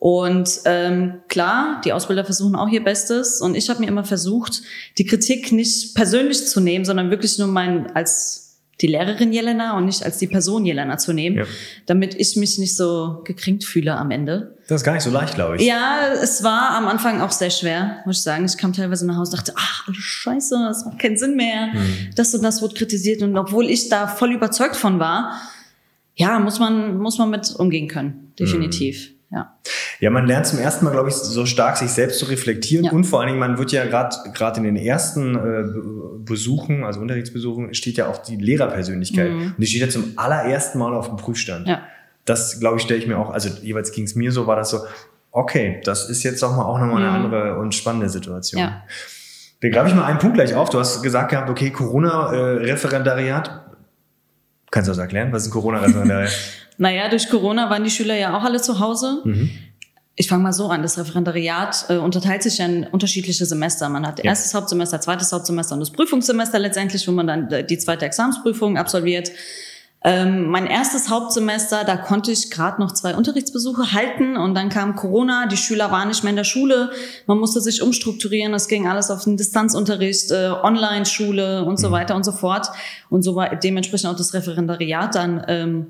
Und 0.00 0.48
ähm, 0.64 1.20
klar, 1.28 1.82
die 1.84 1.92
Ausbilder 1.92 2.24
versuchen 2.24 2.56
auch 2.56 2.68
ihr 2.68 2.82
Bestes. 2.82 3.42
Und 3.42 3.54
ich 3.54 3.68
habe 3.68 3.80
mir 3.80 3.86
immer 3.86 4.02
versucht, 4.02 4.62
die 4.96 5.04
Kritik 5.04 5.52
nicht 5.52 5.94
persönlich 5.94 6.46
zu 6.46 6.60
nehmen, 6.60 6.86
sondern 6.86 7.10
wirklich 7.10 7.38
nur 7.38 7.48
mein 7.48 7.94
als 7.94 8.62
die 8.80 8.86
Lehrerin 8.86 9.30
Jelena 9.30 9.76
und 9.76 9.84
nicht 9.84 10.02
als 10.02 10.16
die 10.16 10.26
Person 10.26 10.64
Jelena 10.64 10.96
zu 10.96 11.12
nehmen, 11.12 11.36
ja. 11.36 11.44
damit 11.84 12.14
ich 12.14 12.34
mich 12.36 12.56
nicht 12.56 12.74
so 12.74 13.20
gekränkt 13.24 13.64
fühle 13.64 13.94
am 13.94 14.10
Ende. 14.10 14.56
Das 14.68 14.80
ist 14.80 14.84
gar 14.84 14.94
nicht 14.94 15.02
so 15.02 15.10
leicht, 15.10 15.34
glaube 15.34 15.56
ich. 15.56 15.62
Ja, 15.62 16.14
es 16.14 16.42
war 16.42 16.70
am 16.70 16.88
Anfang 16.88 17.20
auch 17.20 17.30
sehr 17.30 17.50
schwer, 17.50 17.98
muss 18.06 18.16
ich 18.18 18.22
sagen. 18.22 18.46
Ich 18.46 18.56
kam 18.56 18.72
teilweise 18.72 19.06
nach 19.06 19.16
Hause 19.16 19.32
und 19.32 19.38
dachte, 19.38 19.52
ach, 19.54 19.86
alles 19.86 19.98
scheiße, 19.98 20.54
das 20.66 20.86
macht 20.86 20.98
keinen 20.98 21.18
Sinn 21.18 21.36
mehr. 21.36 21.74
Hm. 21.74 22.10
Das 22.16 22.34
und 22.34 22.42
das 22.42 22.62
wurde 22.62 22.74
kritisiert. 22.74 23.20
Und 23.20 23.36
obwohl 23.36 23.68
ich 23.68 23.90
da 23.90 24.06
voll 24.06 24.32
überzeugt 24.32 24.76
von 24.76 24.98
war, 24.98 25.38
ja, 26.14 26.38
muss 26.38 26.58
man, 26.58 26.96
muss 26.96 27.18
man 27.18 27.28
mit 27.28 27.54
umgehen 27.54 27.86
können. 27.86 28.32
Definitiv. 28.38 29.08
Hm. 29.08 29.19
Ja. 29.30 29.56
Ja, 30.00 30.10
man 30.10 30.26
lernt 30.26 30.46
zum 30.46 30.58
ersten 30.58 30.84
Mal, 30.84 30.92
glaube 30.92 31.08
ich, 31.08 31.14
so 31.14 31.46
stark 31.46 31.76
sich 31.76 31.90
selbst 31.90 32.18
zu 32.18 32.24
reflektieren 32.24 32.86
ja. 32.86 32.92
und 32.92 33.04
vor 33.04 33.20
allen 33.20 33.28
Dingen, 33.28 33.38
man 33.38 33.58
wird 33.58 33.70
ja 33.70 33.84
gerade 33.84 34.16
gerade 34.32 34.58
in 34.58 34.64
den 34.64 34.76
ersten 34.76 35.36
äh, 35.36 35.64
Besuchen, 36.24 36.84
also 36.84 37.00
Unterrichtsbesuchen, 37.00 37.74
steht 37.74 37.96
ja 37.96 38.08
auch 38.08 38.18
die 38.18 38.36
Lehrerpersönlichkeit 38.36 39.30
mhm. 39.30 39.42
und 39.48 39.54
die 39.58 39.66
steht 39.66 39.82
ja 39.82 39.88
zum 39.88 40.14
allerersten 40.16 40.78
Mal 40.78 40.94
auf 40.94 41.08
dem 41.08 41.16
Prüfstand. 41.16 41.68
Ja. 41.68 41.82
Das, 42.24 42.60
glaube 42.60 42.78
ich, 42.78 42.82
stelle 42.82 43.00
ich 43.00 43.06
mir 43.06 43.18
auch, 43.18 43.30
also 43.30 43.50
jeweils 43.62 43.92
ging 43.92 44.04
es 44.04 44.14
mir 44.14 44.32
so, 44.32 44.46
war 44.46 44.56
das 44.56 44.70
so, 44.70 44.80
okay, 45.32 45.80
das 45.84 46.08
ist 46.08 46.22
jetzt 46.22 46.42
auch 46.42 46.56
mal 46.56 46.64
auch 46.64 46.78
nochmal 46.78 47.02
eine 47.02 47.10
mhm. 47.18 47.24
andere 47.24 47.58
und 47.58 47.74
spannende 47.74 48.08
Situation. 48.08 48.60
Ja. 48.60 48.82
Dann 49.60 49.70
greife 49.70 49.88
ich 49.88 49.94
mal 49.94 50.04
einen 50.04 50.18
Punkt 50.18 50.36
gleich 50.36 50.54
auf. 50.54 50.70
Du 50.70 50.78
hast 50.78 51.02
gesagt 51.02 51.30
gehabt, 51.30 51.50
okay, 51.50 51.70
Corona-Referendariat. 51.70 53.59
Kannst 54.70 54.88
du 54.88 54.92
das 54.92 54.98
erklären? 54.98 55.32
Was 55.32 55.42
ist 55.42 55.48
ein 55.48 55.52
Corona-Referendariat? 55.52 56.32
Naja, 56.78 57.10
durch 57.10 57.28
Corona 57.28 57.68
waren 57.68 57.84
die 57.84 57.90
Schüler 57.90 58.16
ja 58.16 58.34
auch 58.34 58.42
alle 58.42 58.58
zu 58.58 58.80
Hause. 58.80 59.20
Mhm. 59.24 59.50
Ich 60.14 60.28
fange 60.28 60.42
mal 60.42 60.54
so 60.54 60.68
an. 60.68 60.80
Das 60.80 60.98
Referendariat 60.98 61.84
äh, 61.90 61.98
unterteilt 61.98 62.42
sich 62.42 62.56
ja 62.56 62.64
in 62.64 62.84
unterschiedliche 62.84 63.44
Semester. 63.44 63.86
Man 63.90 64.06
hat 64.06 64.18
ja. 64.20 64.24
erstes 64.24 64.54
Hauptsemester, 64.54 64.98
zweites 64.98 65.30
Hauptsemester 65.30 65.74
und 65.74 65.80
das 65.80 65.90
Prüfungssemester 65.90 66.58
letztendlich, 66.58 67.06
wo 67.06 67.12
man 67.12 67.26
dann 67.26 67.52
äh, 67.52 67.66
die 67.66 67.76
zweite 67.76 68.06
Examensprüfung 68.06 68.78
absolviert. 68.78 69.30
Ähm, 70.02 70.46
mein 70.46 70.66
erstes 70.66 71.10
Hauptsemester, 71.10 71.84
da 71.84 71.96
konnte 71.96 72.32
ich 72.32 72.50
gerade 72.50 72.80
noch 72.80 72.92
zwei 72.92 73.14
Unterrichtsbesuche 73.14 73.92
halten 73.92 74.38
und 74.38 74.54
dann 74.54 74.70
kam 74.70 74.96
Corona, 74.96 75.46
die 75.46 75.58
Schüler 75.58 75.90
waren 75.90 76.08
nicht 76.08 76.24
mehr 76.24 76.30
in 76.30 76.36
der 76.36 76.44
Schule, 76.44 76.90
man 77.26 77.38
musste 77.38 77.60
sich 77.60 77.82
umstrukturieren, 77.82 78.54
es 78.54 78.66
ging 78.66 78.88
alles 78.88 79.10
auf 79.10 79.24
den 79.24 79.36
Distanzunterricht, 79.36 80.30
äh, 80.30 80.52
Online-Schule 80.62 81.66
und 81.66 81.78
so 81.78 81.88
mhm. 81.88 81.92
weiter 81.92 82.16
und 82.16 82.24
so 82.24 82.32
fort. 82.32 82.68
Und 83.10 83.22
so 83.22 83.34
war 83.36 83.54
dementsprechend 83.56 84.08
auch 84.08 84.16
das 84.16 84.32
Referendariat 84.32 85.14
dann 85.14 85.44
ähm, 85.48 85.86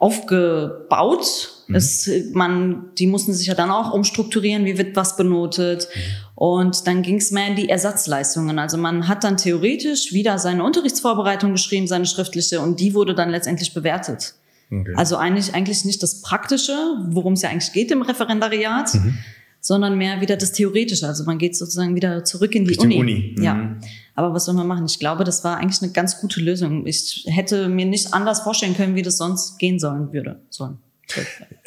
aufgebaut. 0.00 1.64
Mhm. 1.68 1.74
Es, 1.76 2.10
man, 2.32 2.90
die 2.98 3.06
mussten 3.06 3.34
sich 3.34 3.46
ja 3.46 3.54
dann 3.54 3.70
auch 3.70 3.92
umstrukturieren, 3.92 4.64
wie 4.64 4.78
wird 4.78 4.96
was 4.96 5.16
benotet. 5.16 5.86
Mhm. 5.94 6.00
Und 6.40 6.86
dann 6.86 7.02
ging 7.02 7.16
es 7.16 7.32
mehr 7.32 7.48
in 7.48 7.54
die 7.54 7.68
Ersatzleistungen. 7.68 8.58
Also 8.58 8.78
man 8.78 9.08
hat 9.08 9.24
dann 9.24 9.36
theoretisch 9.36 10.14
wieder 10.14 10.38
seine 10.38 10.64
Unterrichtsvorbereitung 10.64 11.52
geschrieben, 11.52 11.86
seine 11.86 12.06
schriftliche, 12.06 12.62
und 12.62 12.80
die 12.80 12.94
wurde 12.94 13.14
dann 13.14 13.28
letztendlich 13.28 13.74
bewertet. 13.74 14.32
Okay. 14.72 14.94
Also 14.96 15.18
eigentlich, 15.18 15.54
eigentlich 15.54 15.84
nicht 15.84 16.02
das 16.02 16.22
Praktische, 16.22 16.72
worum 17.10 17.34
es 17.34 17.42
ja 17.42 17.50
eigentlich 17.50 17.74
geht 17.74 17.90
im 17.90 18.00
Referendariat, 18.00 18.94
mhm 18.94 19.18
sondern 19.62 19.98
mehr 19.98 20.22
wieder 20.22 20.38
das 20.38 20.52
Theoretische. 20.52 21.06
Also 21.06 21.24
man 21.24 21.36
geht 21.36 21.54
sozusagen 21.54 21.94
wieder 21.94 22.24
zurück 22.24 22.54
in 22.54 22.64
die 22.64 22.70
Richtung 22.70 22.86
Uni. 22.86 22.98
Uni. 22.98 23.34
Mhm. 23.36 23.44
Ja. 23.44 23.76
Aber 24.14 24.32
was 24.32 24.46
soll 24.46 24.54
man 24.54 24.66
machen? 24.66 24.86
Ich 24.86 24.98
glaube, 24.98 25.22
das 25.24 25.44
war 25.44 25.58
eigentlich 25.58 25.82
eine 25.82 25.92
ganz 25.92 26.18
gute 26.18 26.40
Lösung. 26.40 26.86
Ich 26.86 27.26
hätte 27.28 27.68
mir 27.68 27.84
nicht 27.84 28.14
anders 28.14 28.40
vorstellen 28.40 28.74
können, 28.74 28.94
wie 28.94 29.02
das 29.02 29.18
sonst 29.18 29.58
gehen 29.58 29.78
sollen 29.78 30.14
würde. 30.14 30.40
Sollen. 30.48 30.78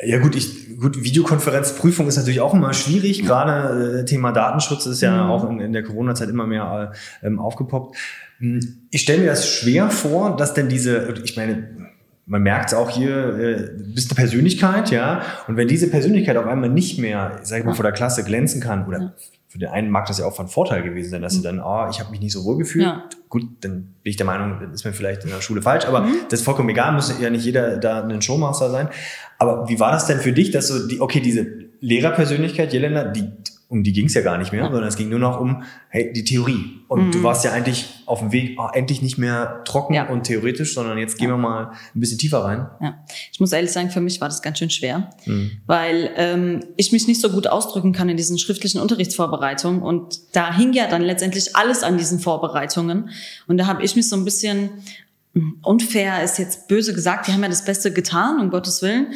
Ja 0.05 0.19
gut, 0.19 0.35
ich, 0.35 0.77
gut, 0.79 1.01
Videokonferenzprüfung 1.03 2.07
ist 2.07 2.17
natürlich 2.17 2.41
auch 2.41 2.53
immer 2.53 2.73
schwierig. 2.73 3.23
Gerade 3.23 3.99
äh, 3.99 4.05
Thema 4.05 4.31
Datenschutz 4.31 4.85
ist 4.85 5.01
ja 5.01 5.23
mhm. 5.23 5.29
auch 5.29 5.49
in, 5.49 5.59
in 5.59 5.73
der 5.73 5.83
Corona-Zeit 5.83 6.29
immer 6.29 6.47
mehr 6.47 6.93
äh, 7.21 7.27
ähm, 7.27 7.39
aufgepoppt. 7.39 7.97
Hm, 8.39 8.87
ich 8.91 9.01
stelle 9.01 9.21
mir 9.21 9.27
das 9.27 9.47
schwer 9.47 9.89
vor, 9.89 10.35
dass 10.35 10.53
denn 10.53 10.69
diese, 10.69 11.13
ich 11.23 11.37
meine, 11.37 11.67
man 12.25 12.41
merkt 12.41 12.67
es 12.67 12.73
auch 12.73 12.89
hier, 12.89 13.37
äh, 13.37 13.69
bist 13.93 14.11
eine 14.11 14.15
Persönlichkeit, 14.15 14.91
ja. 14.91 15.21
Und 15.47 15.57
wenn 15.57 15.67
diese 15.67 15.89
Persönlichkeit 15.89 16.37
auf 16.37 16.47
einmal 16.47 16.69
nicht 16.69 16.99
mehr, 16.99 17.39
sag 17.43 17.59
ich 17.59 17.65
mal, 17.65 17.73
vor 17.73 17.83
der 17.83 17.91
Klasse 17.91 18.23
glänzen 18.23 18.61
kann, 18.61 18.87
oder. 18.87 19.13
Für 19.53 19.59
den 19.59 19.69
einen 19.69 19.91
mag 19.91 20.07
das 20.07 20.17
ja 20.17 20.25
auch 20.25 20.35
von 20.35 20.47
Vorteil 20.47 20.81
gewesen 20.81 21.11
sein, 21.11 21.21
dass 21.21 21.33
mhm. 21.33 21.37
sie 21.37 21.43
dann, 21.43 21.59
oh, 21.59 21.87
ich 21.87 21.99
habe 21.99 22.09
mich 22.09 22.19
nicht 22.19 22.33
so 22.33 22.43
wohl 22.43 22.57
gefühlt. 22.57 22.85
Ja. 22.85 23.07
Gut, 23.29 23.43
dann 23.61 23.93
bin 24.01 24.09
ich 24.09 24.15
der 24.15 24.25
Meinung, 24.25 24.57
das 24.59 24.71
ist 24.71 24.83
mir 24.83 24.93
vielleicht 24.93 25.25
in 25.25 25.29
der 25.29 25.41
Schule 25.41 25.61
falsch, 25.61 25.85
aber 25.85 26.01
mhm. 26.01 26.15
das 26.27 26.39
ist 26.39 26.45
vollkommen 26.45 26.69
egal, 26.69 26.91
muss 26.93 27.13
ja 27.21 27.29
nicht 27.29 27.45
jeder 27.45 27.77
da 27.77 28.03
ein 28.03 28.19
Showmaster 28.19 28.71
sein. 28.71 28.89
Aber 29.37 29.69
wie 29.69 29.79
war 29.79 29.91
das 29.91 30.07
denn 30.07 30.17
für 30.17 30.33
dich, 30.33 30.49
dass 30.49 30.69
so 30.69 30.87
die, 30.87 30.99
okay, 30.99 31.19
diese 31.19 31.45
Lehrerpersönlichkeit, 31.81 32.73
Jelena, 32.73 33.03
die 33.03 33.31
um 33.73 33.83
die 33.83 33.91
ging 33.91 34.05
es 34.05 34.13
ja 34.13 34.21
gar 34.21 34.37
nicht 34.37 34.51
mehr, 34.51 34.63
sondern 34.65 34.87
es 34.87 34.95
ging 34.95 35.09
nur 35.09 35.17
noch 35.17 35.39
um 35.39 35.63
hey, 35.89 36.13
die 36.13 36.23
Theorie. 36.23 36.81
Und 36.87 37.07
mhm. 37.07 37.11
du 37.11 37.23
warst 37.23 37.43
ja 37.43 37.51
eigentlich 37.51 38.03
auf 38.05 38.19
dem 38.19 38.31
Weg, 38.31 38.57
oh, 38.59 38.67
endlich 38.71 39.01
nicht 39.01 39.17
mehr 39.17 39.63
trocken 39.65 39.95
ja. 39.95 40.07
und 40.07 40.23
theoretisch, 40.23 40.75
sondern 40.75 40.99
jetzt 40.99 41.17
gehen 41.17 41.29
wir 41.29 41.37
mal 41.37 41.71
ein 41.95 41.99
bisschen 41.99 42.19
tiefer 42.19 42.43
rein. 42.43 42.67
Ja, 42.81 43.03
ich 43.31 43.39
muss 43.39 43.51
ehrlich 43.51 43.71
sagen, 43.71 43.89
für 43.89 43.99
mich 43.99 44.21
war 44.21 44.29
das 44.29 44.43
ganz 44.43 44.59
schön 44.59 44.69
schwer, 44.69 45.09
mhm. 45.25 45.51
weil 45.65 46.11
ähm, 46.17 46.63
ich 46.77 46.91
mich 46.91 47.07
nicht 47.07 47.19
so 47.19 47.31
gut 47.31 47.47
ausdrücken 47.47 47.93
kann 47.93 48.09
in 48.09 48.17
diesen 48.17 48.37
schriftlichen 48.37 48.79
Unterrichtsvorbereitungen. 48.79 49.81
Und 49.81 50.35
da 50.35 50.55
hing 50.55 50.73
ja 50.73 50.87
dann 50.87 51.01
letztendlich 51.01 51.55
alles 51.55 51.81
an 51.81 51.97
diesen 51.97 52.19
Vorbereitungen. 52.19 53.09
Und 53.47 53.57
da 53.57 53.65
habe 53.65 53.83
ich 53.83 53.95
mich 53.95 54.07
so 54.07 54.15
ein 54.15 54.23
bisschen 54.23 54.69
hm, 55.33 55.57
unfair 55.63 56.23
ist 56.23 56.37
jetzt 56.37 56.67
böse 56.67 56.93
gesagt, 56.93 57.27
die 57.27 57.31
haben 57.31 57.41
ja 57.41 57.49
das 57.49 57.65
Beste 57.65 57.91
getan, 57.91 58.39
um 58.39 58.51
Gottes 58.51 58.83
Willen. 58.83 59.07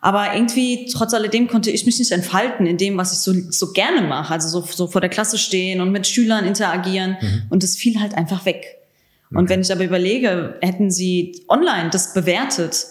Aber 0.00 0.34
irgendwie, 0.34 0.88
trotz 0.90 1.12
alledem, 1.12 1.46
konnte 1.46 1.70
ich 1.70 1.84
mich 1.84 1.98
nicht 1.98 2.10
entfalten 2.10 2.66
in 2.66 2.78
dem, 2.78 2.96
was 2.96 3.12
ich 3.12 3.18
so, 3.18 3.32
so 3.50 3.72
gerne 3.72 4.06
mache. 4.06 4.32
Also 4.32 4.48
so, 4.48 4.66
so 4.66 4.86
vor 4.86 5.00
der 5.00 5.10
Klasse 5.10 5.36
stehen 5.36 5.80
und 5.80 5.92
mit 5.92 6.06
Schülern 6.06 6.44
interagieren. 6.44 7.18
Mhm. 7.20 7.42
Und 7.50 7.62
das 7.62 7.76
fiel 7.76 8.00
halt 8.00 8.14
einfach 8.14 8.46
weg. 8.46 8.78
Okay. 9.26 9.38
Und 9.38 9.48
wenn 9.48 9.60
ich 9.60 9.70
aber 9.70 9.84
überlege, 9.84 10.58
hätten 10.62 10.90
sie 10.90 11.44
online 11.48 11.90
das 11.90 12.14
bewertet, 12.14 12.86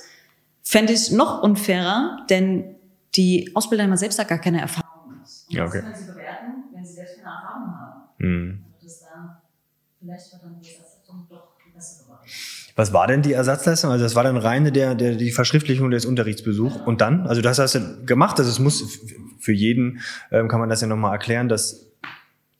fände 0.61 0.93
ich 0.93 1.11
noch 1.11 1.41
unfairer, 1.41 2.25
denn 2.29 2.75
die 3.15 3.51
Ausbilder 3.55 3.83
haben 3.83 3.97
selbst 3.97 4.19
da 4.19 4.23
gar 4.23 4.39
keine 4.39 4.61
Erfahrung. 4.61 5.13
Und 5.13 5.55
ja, 5.55 5.65
okay. 5.65 5.81
können 5.81 5.95
sie 5.95 6.05
bewerten, 6.05 6.63
wenn 6.73 6.85
sie 6.85 6.93
selbst 6.93 7.15
keine 7.15 7.35
Erfahrung 7.35 7.75
haben. 7.75 8.01
Mhm. 8.19 8.65
Das 8.81 8.99
dann, 9.01 9.37
vielleicht 9.99 10.33
dann 10.33 10.61
die 10.61 10.69
Ersatzleistung 10.69 11.27
doch 11.27 11.57
die 11.65 11.71
bessere 11.71 12.09
Variante. 12.09 12.33
Was 12.79 12.93
war 12.93 13.07
denn 13.07 13.21
die 13.21 13.33
Ersatzleistung? 13.33 13.91
Also 13.91 14.05
das 14.05 14.15
war 14.15 14.23
dann 14.23 14.37
reine 14.37 14.71
der, 14.71 14.95
der 14.95 15.15
die 15.15 15.33
Verschriftlichung 15.33 15.91
des 15.91 16.05
Unterrichtsbesuchs. 16.05 16.77
Und 16.85 17.01
dann? 17.01 17.27
Also 17.27 17.41
das 17.41 17.59
hast 17.59 17.75
du 17.75 18.05
gemacht. 18.05 18.39
Also 18.39 18.49
es 18.49 18.57
muss 18.57 19.01
für 19.41 19.51
jeden 19.51 19.99
ähm, 20.31 20.47
kann 20.47 20.61
man 20.61 20.69
das 20.69 20.79
ja 20.79 20.87
nochmal 20.87 21.11
erklären, 21.11 21.49
dass 21.49 21.91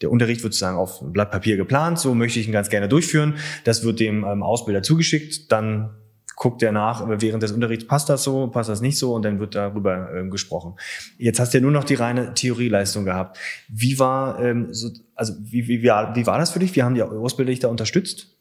der 0.02 0.12
Unterricht 0.12 0.44
wird 0.44 0.52
sozusagen 0.52 0.76
auf 0.76 1.02
ein 1.02 1.14
Blatt 1.14 1.32
Papier 1.32 1.56
geplant. 1.56 2.00
So 2.00 2.16
möchte 2.16 2.38
ich 2.38 2.48
ihn 2.48 2.52
ganz 2.52 2.70
gerne 2.70 2.90
durchführen. 2.90 3.36
Das 3.64 3.86
wird 3.86 4.02
dem 4.02 4.26
ähm, 4.26 4.44
Ausbilder 4.44 4.84
zugeschickt. 4.84 5.54
Dann 5.54 5.92
guckt 6.36 6.62
er 6.64 6.74
nach, 6.74 7.06
während 7.22 7.42
des 7.42 7.54
Unterrichts 7.54 7.88
passt 7.88 8.10
das 8.10 8.22
so, 8.22 8.48
passt 8.48 8.70
das 8.70 8.82
nicht 8.82 8.98
so 8.98 9.14
und 9.14 9.24
dann 9.24 9.40
wird 9.40 9.56
darüber 9.56 10.14
ähm, 10.14 10.32
gesprochen. 10.32 10.74
Jetzt 11.18 11.40
hast 11.40 11.54
du 11.54 11.60
ja 11.60 11.62
nur 11.62 11.72
noch 11.72 11.86
die 11.86 11.96
reine 11.96 12.34
Theorieleistung 12.34 13.06
gehabt. 13.06 13.40
Wie 13.70 14.00
war, 14.00 14.44
ähm, 14.44 14.74
so, 14.74 14.90
also 15.16 15.34
wie, 15.40 15.70
wie, 15.70 15.82
wie, 15.82 15.88
wie 15.88 16.28
war 16.28 16.40
das 16.40 16.52
für 16.52 16.60
dich? 16.60 16.76
Wie 16.76 16.84
haben 16.84 16.96
die 16.96 17.04
Ausbilder 17.04 17.52
dich 17.52 17.62
da 17.62 17.70
unterstützt? 17.70 18.36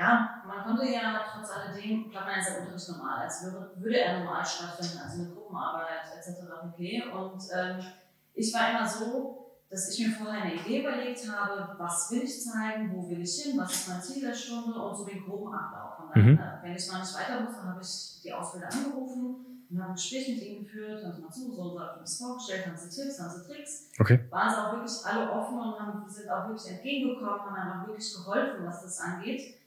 Ja, 0.00 0.42
man 0.46 0.64
konnte 0.64 0.90
ja 0.90 1.20
trotz 1.30 1.50
alledem, 1.50 2.10
klappt 2.10 2.26
man 2.26 2.36
jetzt 2.36 2.50
der 2.50 2.60
Unterricht 2.62 2.88
normal, 2.88 3.20
als 3.20 3.44
würde, 3.44 3.70
würde 3.76 4.00
er 4.00 4.20
normal 4.20 4.44
stattfinden, 4.44 4.98
also 5.04 5.22
eine 5.22 5.30
Gruppenarbeit 5.30 6.08
etc. 6.16 6.40
Okay. 6.72 7.04
Und 7.12 7.42
ähm, 7.54 7.84
ich 8.32 8.54
war 8.54 8.70
immer 8.70 8.88
so, 8.88 9.60
dass 9.68 9.90
ich 9.90 10.06
mir 10.06 10.14
vorher 10.14 10.42
eine 10.42 10.54
Idee 10.54 10.80
überlegt 10.80 11.20
habe, 11.30 11.74
was 11.78 12.10
will 12.10 12.22
ich 12.22 12.42
zeigen, 12.42 12.90
wo 12.94 13.08
will 13.10 13.20
ich 13.20 13.42
hin, 13.42 13.58
was 13.58 13.72
ist 13.72 13.88
mein 13.88 14.00
Ziel 14.00 14.22
der 14.26 14.34
Stunde 14.34 14.72
und 14.72 14.96
so 14.96 15.04
den 15.04 15.22
groben 15.22 15.52
Ablauf. 15.52 16.00
Und 16.00 16.16
dann, 16.16 16.32
mhm. 16.32 16.38
Äh, 16.38 16.62
wenn 16.62 16.74
ich 16.74 16.90
mal 16.90 17.00
nicht 17.00 17.14
weiter 17.14 17.46
wusste, 17.46 17.62
habe 17.62 17.80
ich 17.82 18.22
die 18.22 18.32
Ausbilder 18.32 18.72
angerufen 18.72 19.36
und 19.70 19.78
habe 19.78 19.90
ein 19.90 19.94
Gespräch 19.94 20.28
mit 20.28 20.42
ihnen 20.42 20.64
geführt, 20.64 21.04
haben 21.04 21.12
sie 21.14 21.20
mal 21.20 21.30
zu, 21.30 21.52
so, 21.52 21.70
so 21.70 21.78
habe 21.78 21.92
ich 21.96 22.00
das 22.00 22.16
vorgestellt, 22.16 22.66
haben 22.66 22.76
sie 22.76 22.88
Tipps, 22.88 23.20
haben 23.20 23.30
sie 23.30 23.46
Tricks. 23.46 23.90
Okay. 24.00 24.24
Waren 24.30 24.50
sie 24.50 24.56
auch 24.56 24.72
wirklich 24.72 25.04
alle 25.04 25.30
offen 25.30 25.60
und 25.60 25.78
haben, 25.78 26.08
sind 26.08 26.30
auch 26.30 26.48
wirklich 26.48 26.72
entgegengekommen, 26.72 27.40
haben 27.42 27.54
einem 27.54 27.82
auch 27.82 27.86
wirklich 27.86 28.14
geholfen, 28.14 28.64
was 28.64 28.82
das 28.82 28.98
angeht. 29.00 29.59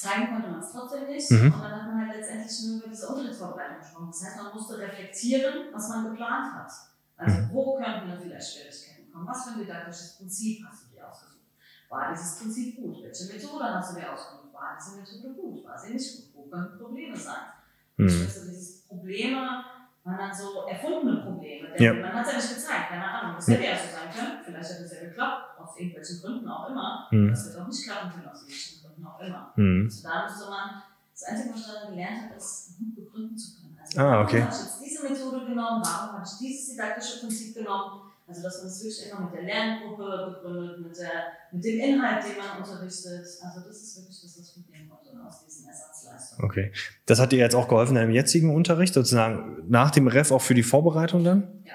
Zeigen 0.00 0.32
konnte 0.32 0.48
man 0.48 0.60
es 0.60 0.72
trotzdem 0.72 1.06
nicht. 1.06 1.30
Mhm. 1.30 1.52
Und 1.52 1.62
dann 1.62 1.76
hat 1.76 1.86
man 1.86 2.08
halt 2.08 2.16
letztendlich 2.16 2.62
nur 2.64 2.76
über 2.78 2.88
diese 2.88 3.08
Unterrichtsvorbereitung 3.08 3.78
gesprochen. 3.78 4.08
Das 4.10 4.24
heißt, 4.24 4.36
man 4.42 4.54
musste 4.54 4.78
reflektieren, 4.78 5.54
was 5.72 5.88
man 5.90 6.10
geplant 6.10 6.54
hat. 6.54 6.72
Also, 7.16 7.36
mhm. 7.36 7.50
wo 7.52 7.76
könnten 7.76 8.08
da 8.08 8.16
vielleicht 8.16 8.52
Schwierigkeiten 8.52 9.12
kommen? 9.12 9.28
Was 9.28 9.44
für 9.44 9.50
ein 9.50 9.58
didaktisches 9.58 10.16
Prinzip 10.16 10.66
hast 10.66 10.84
du 10.86 10.94
dir 10.96 11.06
ausgesucht? 11.06 11.44
War 11.90 12.12
dieses 12.12 12.38
Prinzip 12.38 12.76
gut? 12.76 13.02
Welche 13.02 13.32
Methode 13.32 13.64
hast 13.64 13.92
du 13.92 14.00
dir 14.00 14.12
ausgesucht? 14.12 14.54
War 14.54 14.78
diese 14.78 14.96
Methode 14.96 15.34
gut? 15.34 15.64
War 15.64 15.78
sie 15.78 15.92
nicht 15.92 16.16
gut? 16.16 16.34
Wo 16.34 16.42
könnten 16.50 16.78
Probleme 16.78 17.16
sein? 17.16 17.52
Mhm. 17.96 18.06
Also, 18.06 18.48
dieses 18.48 18.86
Probleme 18.88 19.64
waren 20.02 20.18
dann 20.18 20.34
so 20.34 20.66
erfundene 20.66 21.20
Probleme. 21.20 21.68
Denn 21.72 21.82
ja. 21.82 21.92
man 21.92 22.14
hat 22.14 22.26
es 22.26 22.32
ja 22.32 22.38
nicht 22.38 22.54
gezeigt, 22.54 22.88
keine 22.88 23.04
Ahnung. 23.04 23.36
Das 23.36 23.48
hätte 23.48 23.64
ja 23.64 23.76
so 23.76 23.84
sein 23.92 24.08
können. 24.14 24.40
Vielleicht 24.42 24.70
hat 24.70 24.80
es 24.80 24.92
ja 24.94 25.00
geklappt, 25.00 25.60
aus 25.60 25.76
irgendwelchen 25.76 26.20
Gründen 26.22 26.48
auch 26.48 26.70
immer. 26.70 27.08
Mhm. 27.10 27.28
Das 27.28 27.46
wird 27.46 27.58
auch 27.62 27.68
nicht 27.68 27.84
klappen 27.84 28.10
können, 28.12 28.28
aus 28.28 28.46
welchen 28.46 28.79
Gründen 29.00 29.06
auch 29.06 29.20
immer. 29.20 29.52
Mhm. 29.56 29.86
Also 29.86 30.08
da 30.08 30.22
musste 30.22 30.50
man, 30.50 30.82
das 31.12 31.22
Einzige, 31.24 31.50
was 31.50 31.60
ich 31.60 31.66
dann 31.66 31.90
gelernt 31.90 32.22
habe, 32.24 32.34
ist, 32.36 32.76
begründen 32.94 33.36
zu 33.36 33.60
können. 33.60 33.78
Also, 33.80 34.00
ah, 34.00 34.22
okay. 34.22 34.40
Warum 34.40 34.52
habe 34.52 34.54
ich 34.54 34.60
jetzt 34.60 34.84
diese 34.84 35.02
Methode 35.02 35.46
genommen? 35.46 35.82
Warum 35.84 36.16
habe 36.16 36.24
ich 36.24 36.38
dieses 36.38 36.70
didaktische 36.72 37.20
Prinzip 37.20 37.54
genommen? 37.54 38.02
Also, 38.28 38.42
dass 38.42 38.58
man 38.58 38.66
es 38.68 38.84
wirklich 38.84 39.10
immer 39.10 39.20
mit 39.24 39.34
der 39.34 39.42
Lerngruppe 39.42 40.40
begründet, 40.42 40.86
mit, 40.86 40.96
der, 40.96 41.10
mit 41.50 41.64
dem 41.64 41.80
Inhalt, 41.80 42.24
den 42.24 42.38
man 42.38 42.58
unterrichtet. 42.58 43.26
Also, 43.42 43.60
das 43.66 43.82
ist 43.82 43.96
wirklich 43.96 44.22
das, 44.22 44.38
was 44.38 44.56
mitnehmen 44.56 44.88
konnte 44.88 45.10
aus 45.26 45.44
diesen 45.44 45.68
Ersatzleistungen. 45.68 46.44
Okay. 46.44 46.72
Das 47.06 47.18
hat 47.18 47.32
dir 47.32 47.38
jetzt 47.38 47.56
auch 47.56 47.66
geholfen 47.66 47.96
in 47.96 48.02
deinem 48.02 48.14
jetzigen 48.14 48.54
Unterricht, 48.54 48.94
sozusagen 48.94 49.64
nach 49.68 49.90
dem 49.90 50.06
Ref 50.06 50.30
auch 50.30 50.42
für 50.42 50.54
die 50.54 50.62
Vorbereitung 50.62 51.24
dann? 51.24 51.48
Ja. 51.64 51.72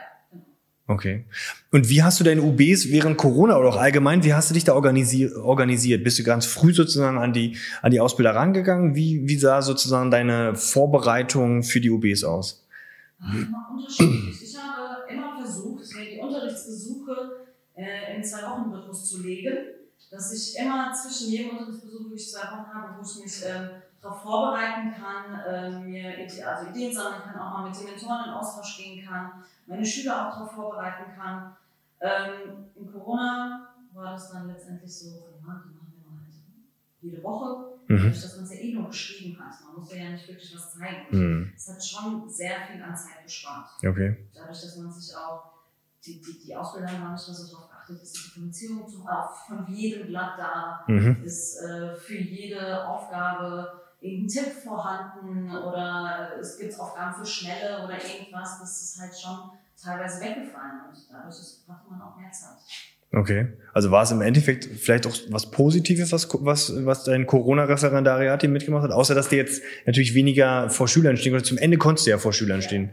Okay. 0.87 1.25
Und 1.71 1.89
wie 1.89 2.03
hast 2.03 2.19
du 2.19 2.23
deine 2.23 2.43
UBs 2.43 2.91
während 2.91 3.17
Corona 3.17 3.57
oder 3.57 3.69
auch 3.69 3.77
allgemein, 3.77 4.23
wie 4.23 4.35
hast 4.35 4.51
du 4.51 4.53
dich 4.53 4.65
da 4.65 4.73
organisi 4.75 5.31
organisiert? 5.33 6.03
Bist 6.03 6.19
du 6.19 6.23
ganz 6.23 6.45
früh 6.45 6.73
sozusagen 6.73 7.17
an 7.17 7.33
die, 7.33 7.57
an 7.81 7.89
die 7.91 7.99
Ausbilder 7.99 8.35
rangegangen? 8.35 8.95
Wie, 8.95 9.27
wie 9.27 9.37
sah 9.37 9.63
sozusagen 9.63 10.11
deine 10.11 10.53
Vorbereitung 10.55 11.63
für 11.63 11.81
die 11.81 11.89
UBs 11.89 12.23
aus? 12.23 12.67
Ich 13.97 13.99
habe 13.99 15.11
immer 15.11 15.35
versucht, 15.35 15.91
mir 15.91 16.05
die 16.05 16.19
Unterrichtsbesuche 16.19 17.47
äh, 17.75 18.15
in 18.15 18.23
zwei 18.23 18.51
Wochen 18.51 18.71
Rhythmus 18.71 19.09
zu 19.09 19.23
legen, 19.23 19.57
dass 20.11 20.31
ich 20.31 20.55
immer 20.61 20.93
zwischen 20.93 21.31
jedem 21.31 21.57
Unterrichtsbesuch, 21.57 22.11
wo 22.11 22.15
ich 22.15 22.29
zwei 22.29 22.45
Wochen 22.51 22.69
habe, 22.73 22.99
wo 22.99 23.01
ich 23.01 23.23
mich 23.23 23.41
ähm, 23.43 23.69
darauf 24.05 24.21
vorbereiten 24.21 24.93
kann, 24.93 25.39
äh, 25.39 25.79
mir 25.79 26.17
also 26.47 26.69
Ideen 26.69 26.93
sammeln 26.93 27.23
kann, 27.23 27.39
auch 27.39 27.53
mal 27.53 27.69
mit 27.69 27.79
den 27.79 27.85
Mentoren 27.87 28.25
in 28.25 28.31
Austausch 28.31 28.77
gehen 28.77 29.05
kann, 29.05 29.43
meine 29.65 29.85
Schüler 29.85 30.27
auch 30.27 30.33
darauf 30.33 30.51
vorbereiten 30.51 31.11
kann. 31.15 31.55
Ähm, 31.99 32.67
in 32.75 32.91
Corona 32.91 33.69
war 33.93 34.11
das 34.11 34.31
dann 34.31 34.47
letztendlich 34.47 34.93
so, 34.93 35.09
ja, 35.09 35.63
die 35.65 35.75
machen 35.75 35.93
wir 35.97 36.11
mal 36.11 36.19
halt 36.19 36.33
jede 37.01 37.23
Woche, 37.23 37.77
mhm. 37.87 37.97
dadurch, 37.97 38.21
dass 38.21 38.35
man 38.35 38.45
es 38.45 38.53
ja 38.53 38.59
eh 38.59 38.73
nur 38.73 38.87
geschrieben 38.87 39.39
hat. 39.39 39.55
Man 39.65 39.75
musste 39.79 39.97
ja 39.97 40.11
nicht 40.11 40.27
wirklich 40.27 40.55
was 40.55 40.73
zeigen. 40.73 41.05
Mhm. 41.09 41.53
Es 41.55 41.67
hat 41.67 41.83
schon 41.83 42.29
sehr 42.29 42.61
viel 42.67 42.83
an 42.83 42.95
Zeit 42.95 43.23
gespart. 43.23 43.69
Okay. 43.83 44.27
Dadurch, 44.35 44.61
dass 44.61 44.77
man 44.77 44.91
sich 44.91 45.15
auch, 45.15 45.51
die, 46.05 46.21
die, 46.21 46.45
die 46.45 46.55
Ausbilder 46.55 46.87
haben 46.89 47.13
nicht 47.13 47.27
mehr 47.27 47.35
so 47.35 47.55
darauf 47.55 47.69
geachtet, 47.71 48.03
ist 48.03 48.15
die 48.15 48.21
Differenzierung 48.21 48.87
zum, 48.87 49.07
von 49.47 49.73
jedem 49.73 50.07
Blatt 50.07 50.37
da, 50.37 50.83
mhm. 50.87 51.23
ist 51.23 51.59
äh, 51.63 51.95
für 51.95 52.17
jede 52.17 52.87
Aufgabe 52.87 53.84
irgendein 54.05 54.27
Tipp 54.27 54.53
vorhanden 54.63 55.49
oder 55.55 56.37
es 56.39 56.59
gibt 56.59 56.79
Aufgaben 56.79 57.15
für 57.15 57.25
Schnelle 57.25 57.83
oder 57.83 57.93
irgendwas, 57.93 58.59
das 58.59 58.81
ist 58.83 58.99
halt 59.01 59.17
schon 59.17 59.51
teilweise 59.81 60.21
weggefallen 60.21 60.81
und 60.89 61.03
dadurch 61.09 61.35
hatte 61.67 61.89
man 61.89 62.01
auch 62.01 62.17
mehr 62.17 62.31
Zeit. 62.31 62.57
Okay. 63.11 63.47
Also 63.73 63.91
war 63.91 64.03
es 64.03 64.11
im 64.11 64.21
Endeffekt 64.21 64.65
vielleicht 64.65 65.07
auch 65.07 65.15
was 65.29 65.49
Positives, 65.49 66.11
was, 66.11 66.27
was, 66.41 66.85
was 66.85 67.05
dein 67.05 67.25
Corona-Referendariat 67.25 68.41
hier 68.41 68.49
mitgemacht 68.49 68.83
hat, 68.83 68.91
außer 68.91 69.15
dass 69.15 69.29
du 69.29 69.37
jetzt 69.37 69.63
natürlich 69.85 70.13
weniger 70.13 70.69
vor 70.69 70.87
Schülern 70.87 71.15
stehen 71.15 71.31
konntest. 71.31 71.49
Zum 71.49 71.57
Ende 71.57 71.77
konntest 71.77 72.07
du 72.07 72.11
ja 72.11 72.17
vor 72.17 72.33
Schülern 72.33 72.59
ja. 72.59 72.67
stehen. 72.67 72.91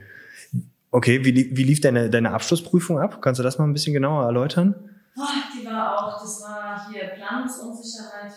Okay, 0.93 1.25
wie, 1.25 1.57
wie 1.57 1.65
lief 1.65 1.81
deine, 1.81 2.09
deine 2.11 2.33
Abschlussprüfung 2.33 2.99
ab? 2.99 3.21
Kannst 3.21 3.39
du 3.41 3.43
das 3.43 3.59
mal 3.59 3.65
ein 3.65 3.73
bisschen 3.73 3.95
genauer 3.95 4.25
erläutern? 4.25 4.75
Oh, 5.17 5.23
die 5.59 5.67
war 5.67 5.97
auch, 5.97 6.21
das 6.23 6.41
war 6.43 6.89
hier 6.93 7.09
Planungsunsicherheit 7.09 8.33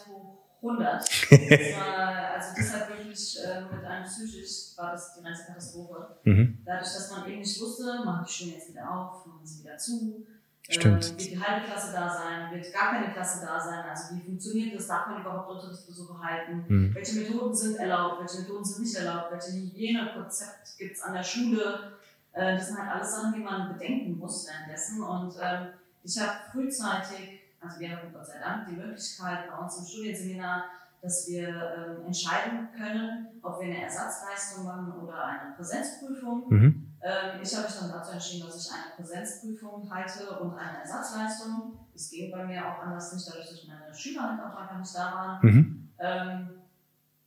100. 0.67 1.05
Das 1.29 1.75
war, 1.75 2.33
also 2.33 2.49
das 2.57 2.73
hat 2.73 2.89
wirklich 2.89 3.37
äh, 3.43 3.61
mit 3.73 3.85
einem 3.85 4.05
psychisch, 4.05 4.77
war 4.77 4.91
das 4.91 5.15
die 5.15 5.23
ganze 5.23 5.45
Katastrophe. 5.45 6.07
Mhm. 6.23 6.59
Dadurch, 6.65 6.93
dass 6.93 7.11
man 7.11 7.27
eben 7.29 7.39
nicht 7.39 7.61
wusste, 7.61 8.03
machen 8.03 8.25
die 8.27 8.31
Schulen 8.31 8.53
jetzt 8.53 8.69
wieder 8.69 8.89
auf, 8.89 9.25
machen 9.25 9.45
sie 9.45 9.63
wieder 9.63 9.77
zu. 9.77 10.25
Stimmt. 10.67 11.05
Äh, 11.05 11.09
wird 11.09 11.31
die 11.31 11.39
halbe 11.39 11.65
Klasse 11.67 11.93
da 11.93 12.09
sein, 12.09 12.51
wird 12.51 12.73
gar 12.73 12.91
keine 12.91 13.13
Klasse 13.13 13.45
da 13.45 13.59
sein, 13.59 13.85
also 13.87 14.15
wie 14.15 14.21
funktioniert 14.21 14.75
das, 14.75 14.87
darf 14.87 15.07
man 15.07 15.21
überhaupt 15.21 15.51
Unterrichtsbesuche 15.51 16.19
halten, 16.19 16.65
mhm. 16.67 16.95
welche 16.95 17.19
Methoden 17.19 17.53
sind 17.53 17.77
erlaubt, 17.77 18.21
welche 18.21 18.41
Methoden 18.41 18.65
sind 18.65 18.81
nicht 18.83 18.95
erlaubt, 18.95 19.31
welche 19.31 19.51
Hygienekonzept 19.51 20.77
gibt 20.79 20.95
es 20.95 21.01
an 21.03 21.13
der 21.13 21.23
Schule. 21.23 21.91
Äh, 22.33 22.55
das 22.55 22.67
sind 22.67 22.79
halt 22.79 22.95
alles 22.95 23.11
Sachen, 23.11 23.33
die 23.33 23.41
man 23.41 23.73
bedenken 23.73 24.17
muss 24.17 24.47
währenddessen 24.47 25.03
und 25.03 25.35
ähm, 25.39 25.67
ich 26.03 26.19
habe 26.19 26.31
frühzeitig 26.51 27.44
also 27.65 27.79
wir 27.79 27.89
haben 27.89 28.13
Gott 28.13 28.25
sei 28.25 28.39
Dank 28.39 28.67
die 28.67 28.75
Möglichkeit 28.75 29.49
bei 29.49 29.57
uns 29.57 29.79
im 29.79 29.85
Studienseminar, 29.85 30.65
dass 31.01 31.27
wir 31.27 31.47
ähm, 31.47 32.05
entscheiden 32.05 32.69
können, 32.75 33.27
ob 33.41 33.59
wir 33.59 33.67
eine 33.67 33.83
Ersatzleistung 33.83 34.65
machen 34.65 34.91
oder 34.93 35.25
eine 35.25 35.53
Präsenzprüfung. 35.55 36.49
Mhm. 36.49 36.97
Ähm, 37.01 37.41
ich 37.41 37.55
habe 37.55 37.67
mich 37.67 37.77
dann 37.79 37.91
dazu 37.91 38.13
entschieden, 38.13 38.47
dass 38.47 38.65
ich 38.65 38.73
eine 38.73 38.95
Präsenzprüfung 38.95 39.89
halte 39.93 40.39
und 40.39 40.57
eine 40.57 40.79
Ersatzleistung. 40.79 41.79
Es 41.93 42.09
ging 42.09 42.31
bei 42.31 42.45
mir 42.45 42.65
auch 42.65 42.81
anders 42.81 43.13
nicht, 43.13 43.27
dadurch, 43.27 43.49
dass 43.49 43.67
meine 43.67 43.93
Schüler 43.93 44.29
halt 44.29 44.41
auch 44.41 44.59
einfach 44.59 44.79
nicht 44.79 44.95
da 44.95 45.13
waren. 45.13 45.39
Mhm. 45.43 45.89
Ähm, 45.99 46.49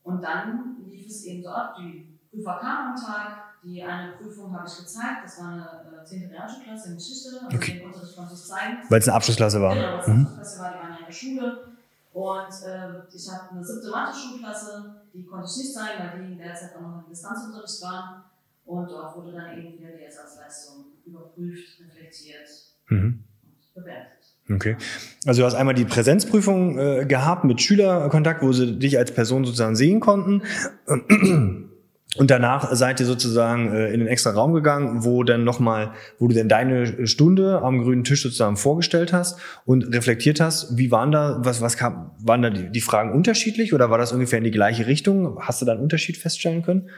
und 0.02 0.22
dann 0.22 0.76
lief 0.90 1.06
es 1.06 1.24
eben 1.24 1.42
so 1.42 1.50
ab, 1.50 1.76
die 1.78 2.18
Prüfer 2.30 2.58
kamen 2.58 2.94
am 2.94 2.96
Tag, 2.96 3.47
die 3.62 3.82
eine 3.82 4.12
Prüfung 4.12 4.52
habe 4.52 4.68
ich 4.68 4.76
gezeigt, 4.76 5.24
das 5.24 5.38
war 5.40 5.52
eine 5.52 6.02
äh, 6.02 6.04
10. 6.04 6.30
Realschulklasse 6.30 6.88
in 6.90 6.94
Geschichte, 6.96 7.28
also 7.44 7.56
okay. 7.56 7.78
den 7.78 7.86
Unterricht 7.86 8.16
konnte 8.16 8.34
ich 8.34 8.40
zeigen. 8.40 8.78
Weil 8.88 8.98
es 9.00 9.08
eine 9.08 9.16
Abschlussklasse 9.16 9.60
war. 9.60 9.74
Genau, 9.74 9.92
weil 9.92 10.00
es 10.00 10.06
eine 10.06 10.14
mhm. 10.14 10.26
Abschlussklasse 10.26 10.60
war, 10.60 10.72
die 10.72 10.78
waren 10.78 10.92
ja 10.92 10.98
in 10.98 11.06
der 11.06 11.12
Schule. 11.12 11.68
Und 12.12 12.66
äh, 12.66 13.16
ich 13.16 13.30
habe 13.30 13.50
eine 13.50 13.64
siebte 13.64 13.90
Mathe-Schulklasse, 13.90 14.94
die 15.14 15.24
konnte 15.24 15.48
ich 15.50 15.56
nicht 15.56 15.74
zeigen, 15.74 15.98
weil 15.98 16.26
die 16.26 16.32
in 16.32 16.38
der 16.38 16.54
Zeit 16.54 16.74
auch 16.76 16.80
noch 16.80 17.04
im 17.04 17.10
Distanzunterricht 17.10 17.82
waren. 17.82 18.22
Und 18.66 18.90
dort 18.90 19.16
wurde 19.16 19.32
dann 19.32 19.58
eben 19.58 19.78
wieder 19.78 19.90
die 19.96 20.04
Ersatzleistung 20.04 20.86
überprüft, 21.06 21.80
reflektiert 21.80 22.48
mhm. 22.88 23.24
und 23.44 23.74
bewertet. 23.74 24.18
Okay. 24.50 24.76
Also 25.26 25.42
du 25.42 25.46
hast 25.46 25.54
einmal 25.54 25.74
die 25.74 25.84
Präsenzprüfung 25.84 26.78
äh, 26.78 27.06
gehabt 27.06 27.44
mit 27.44 27.60
Schülerkontakt, 27.60 28.42
wo 28.42 28.52
sie 28.52 28.78
dich 28.78 28.98
als 28.98 29.12
Person 29.12 29.44
sozusagen 29.44 29.76
sehen 29.76 30.00
konnten. 30.00 30.42
Und 32.16 32.30
danach 32.30 32.74
seid 32.74 33.00
ihr 33.00 33.06
sozusagen 33.06 33.70
äh, 33.70 33.92
in 33.92 34.00
den 34.00 34.08
extra 34.08 34.30
Raum 34.30 34.54
gegangen, 34.54 35.04
wo 35.04 35.24
dann 35.24 35.44
nochmal, 35.44 35.92
wo 36.18 36.26
du 36.26 36.34
dann 36.34 36.48
deine 36.48 37.06
Stunde 37.06 37.60
am 37.62 37.82
grünen 37.82 38.02
Tisch 38.02 38.22
sozusagen 38.22 38.56
vorgestellt 38.56 39.12
hast 39.12 39.38
und 39.66 39.94
reflektiert 39.94 40.40
hast. 40.40 40.78
Wie 40.78 40.90
waren 40.90 41.12
da, 41.12 41.36
was, 41.44 41.60
was 41.60 41.76
kam, 41.76 42.12
waren 42.18 42.40
da 42.40 42.48
die, 42.50 42.70
die 42.70 42.80
Fragen 42.80 43.12
unterschiedlich 43.12 43.74
oder 43.74 43.90
war 43.90 43.98
das 43.98 44.12
ungefähr 44.12 44.38
in 44.38 44.44
die 44.44 44.50
gleiche 44.50 44.86
Richtung? 44.86 45.38
Hast 45.40 45.60
du 45.60 45.66
da 45.66 45.72
einen 45.72 45.82
Unterschied 45.82 46.16
feststellen 46.16 46.62
können? 46.62 46.88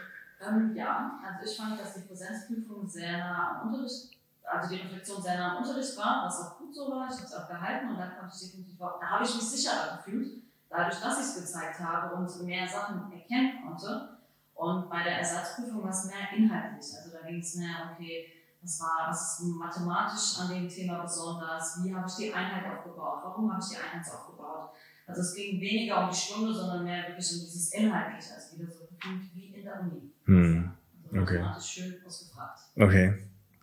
Ähm, 0.46 0.76
ja, 0.76 1.20
also 1.26 1.50
ich 1.50 1.56
fand, 1.58 1.76
dass 1.80 1.94
die 1.94 2.06
Präsenzprüfung 2.06 2.88
sehr 2.88 3.18
nah 3.18 3.60
am 3.60 3.68
Unterricht, 3.74 4.14
also 4.46 4.72
die 4.72 4.80
Reflexion 4.80 5.20
sehr 5.22 5.34
nah 5.34 5.58
am 5.58 5.64
Unterricht 5.66 5.96
war, 5.96 6.22
was 6.24 6.38
auch 6.38 6.58
gut 6.58 6.72
so 6.72 6.86
war. 6.88 7.10
Ich 7.10 7.18
habe 7.18 7.26
es 7.26 7.34
auch 7.34 7.48
gehalten 7.48 7.90
und 7.90 7.98
dann 7.98 8.14
konnte 8.14 8.36
ich 8.38 8.50
da 8.78 9.10
habe 9.10 9.24
ich 9.24 9.34
mich 9.34 9.50
sicherer 9.50 9.98
gefühlt, 9.98 10.44
dadurch, 10.70 11.02
dass 11.02 11.18
ich 11.18 11.26
es 11.26 11.34
gezeigt 11.44 11.80
habe 11.80 12.14
und 12.14 12.46
mehr 12.46 12.68
Sachen 12.68 13.10
erkennen 13.12 13.58
konnte. 13.60 14.19
Und 14.60 14.90
bei 14.90 15.02
der 15.02 15.16
Ersatzprüfung 15.16 15.82
war 15.82 15.90
es 15.90 16.04
mehr 16.04 16.28
inhaltlich. 16.36 16.92
Also 16.94 17.10
da 17.10 17.26
ging 17.26 17.40
es 17.40 17.56
mehr, 17.56 17.96
okay, 17.96 18.28
was 18.60 18.78
war, 18.80 19.08
was 19.08 19.40
ist 19.40 19.40
mathematisch 19.40 20.36
an 20.36 20.48
dem 20.52 20.68
Thema 20.68 21.00
besonders? 21.00 21.80
Wie 21.82 21.96
habe 21.96 22.04
ich 22.06 22.14
die 22.20 22.28
Einheit 22.28 22.68
aufgebaut? 22.68 23.24
Warum 23.24 23.50
habe 23.50 23.60
ich 23.60 23.68
die 23.72 23.80
Einheit 23.80 24.12
aufgebaut? 24.12 24.76
Also 25.08 25.22
es 25.22 25.34
ging 25.34 25.60
weniger 25.60 26.04
um 26.04 26.10
die 26.12 26.20
Stunde, 26.20 26.54
sondern 26.54 26.84
mehr 26.84 27.06
wirklich 27.08 27.32
um 27.32 27.40
dieses 27.40 27.72
Inhaltliche, 27.72 28.34
also 28.36 28.60
wieder 28.60 28.70
so 28.70 28.84
gefühlt 28.84 29.34
wie 29.34 29.56
in 29.56 29.64
der 29.64 29.80
Uni. 29.80 30.12
Hm. 30.26 30.70
Also 31.10 31.22
okay. 31.24 31.44
schön 31.58 31.96
ausgefragt. 32.06 32.60
Okay. 32.76 33.14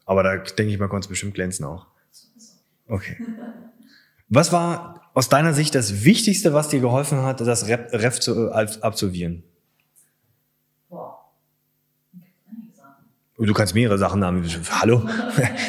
Aber 0.05 0.23
da 0.23 0.37
denke 0.37 0.73
ich 0.73 0.79
mal, 0.79 0.87
konnte 0.89 1.05
es 1.05 1.09
bestimmt 1.09 1.35
glänzen 1.35 1.65
auch. 1.65 1.87
Okay. 2.89 3.17
Was 4.29 4.53
war 4.53 5.11
aus 5.13 5.27
deiner 5.27 5.53
Sicht 5.53 5.75
das 5.75 6.05
Wichtigste, 6.05 6.53
was 6.53 6.69
dir 6.69 6.79
geholfen 6.79 7.23
hat, 7.23 7.41
das 7.41 7.67
Ref, 7.67 8.19
zu, 8.19 8.49
äh, 8.49 8.67
absolvieren? 8.79 9.43
Du 13.37 13.53
kannst 13.53 13.75
mehrere 13.75 13.99
Sachen 13.99 14.23
haben. 14.25 14.43
Hallo? 14.81 15.07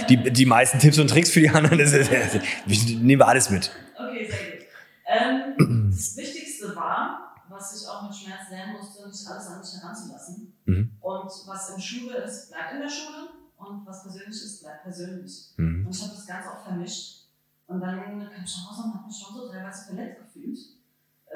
Die, 0.08 0.32
die 0.32 0.46
meisten 0.46 0.78
Tipps 0.78 0.98
und 0.98 1.08
Tricks 1.08 1.30
für 1.30 1.40
die 1.40 1.50
anderen, 1.50 1.78
das 1.78 1.92
ist, 1.92 2.10
nehmen 2.10 3.20
wir 3.20 3.28
alles 3.28 3.50
mit. 3.50 3.70
Okay, 3.94 4.26
sehr 4.30 4.38
gut. 4.56 4.66
Ähm, 5.06 5.90
das 5.90 6.16
Wichtigste 6.16 6.74
war, 6.74 7.34
was 7.50 7.82
ich 7.82 7.86
auch 7.88 8.08
mit 8.08 8.16
Schmerz 8.16 8.48
lernen 8.50 8.72
musste, 8.72 9.06
nicht 9.06 9.26
alles 9.26 9.46
an 9.48 9.58
mich 9.60 9.72
heranzulassen. 9.74 10.52
Mhm. 10.64 10.90
Und 11.00 11.30
was 11.46 11.74
in 11.74 11.80
Schule 11.80 12.16
ist, 12.24 12.48
bleibt 12.48 12.72
in 12.72 12.80
der 12.80 12.88
Schule. 12.88 13.28
Und 13.58 13.86
was 13.86 14.02
persönlich 14.02 14.28
ist, 14.28 14.62
bleibt 14.62 14.84
persönlich. 14.84 15.52
Mhm. 15.56 15.86
Und 15.86 15.94
ich 15.94 16.02
habe 16.02 16.14
das 16.14 16.26
ganz 16.26 16.46
oft 16.46 16.64
vermischt. 16.64 17.26
Und 17.66 17.80
dann 17.80 17.98
kam 17.98 18.44
ich 18.44 18.56
nach 18.56 18.70
Hause 18.70 18.82
und 18.84 18.94
habe 18.94 19.06
mich 19.06 19.16
schon 19.18 19.34
so 19.34 19.48
teilweise 19.50 19.86
verletzt 19.86 20.20
gefühlt. 20.24 20.58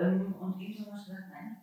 Ähm, 0.00 0.34
und 0.40 0.58
irgendwann 0.58 0.92
habe 0.92 1.00
ich 1.00 1.06
gedacht, 1.08 1.28
nein, 1.30 1.56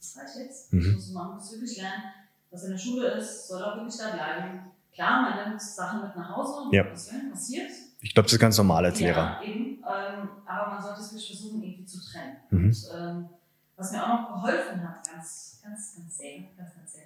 das 0.00 0.16
reicht 0.16 0.36
jetzt. 0.38 0.72
Mhm. 0.72 0.80
Ich 0.80 0.94
muss, 0.94 1.12
muss 1.12 1.52
wirklich 1.52 1.76
lernen, 1.76 2.25
was 2.56 2.64
in 2.64 2.70
der 2.70 2.78
Schule 2.78 3.06
ist, 3.08 3.48
soll 3.48 3.62
auch 3.62 3.76
wirklich 3.76 3.98
da 3.98 4.14
bleiben. 4.14 4.60
Klar, 4.94 5.30
man 5.30 5.48
nimmt 5.48 5.60
Sachen 5.60 6.02
mit 6.02 6.16
nach 6.16 6.36
Hause 6.36 6.62
und 6.62 6.72
ja. 6.72 6.84
das 6.84 7.10
passiert. 7.30 7.70
Ich 8.00 8.14
glaube, 8.14 8.24
das 8.24 8.32
ist 8.32 8.38
ganz 8.38 8.56
normal 8.56 8.86
als 8.86 8.98
Lehrer. 8.98 9.40
Ja, 9.40 9.42
eben. 9.42 9.78
Ähm, 9.78 10.28
aber 10.46 10.70
man 10.70 10.82
sollte 10.82 11.00
es 11.00 11.12
wirklich 11.12 11.36
versuchen, 11.36 11.62
irgendwie 11.62 11.84
zu 11.84 12.00
trennen. 12.02 12.36
Mhm. 12.50 12.64
Und 12.64 12.88
ähm, 12.94 13.28
was 13.76 13.92
mir 13.92 14.02
auch 14.02 14.08
noch 14.08 14.28
geholfen 14.28 14.88
hat, 14.88 15.06
ganz, 15.06 15.60
ganz, 15.62 15.96
ganz 15.96 16.16
sehr, 16.16 16.38
ganz, 16.56 16.74
ganz 16.74 16.92
sehr, 16.94 17.02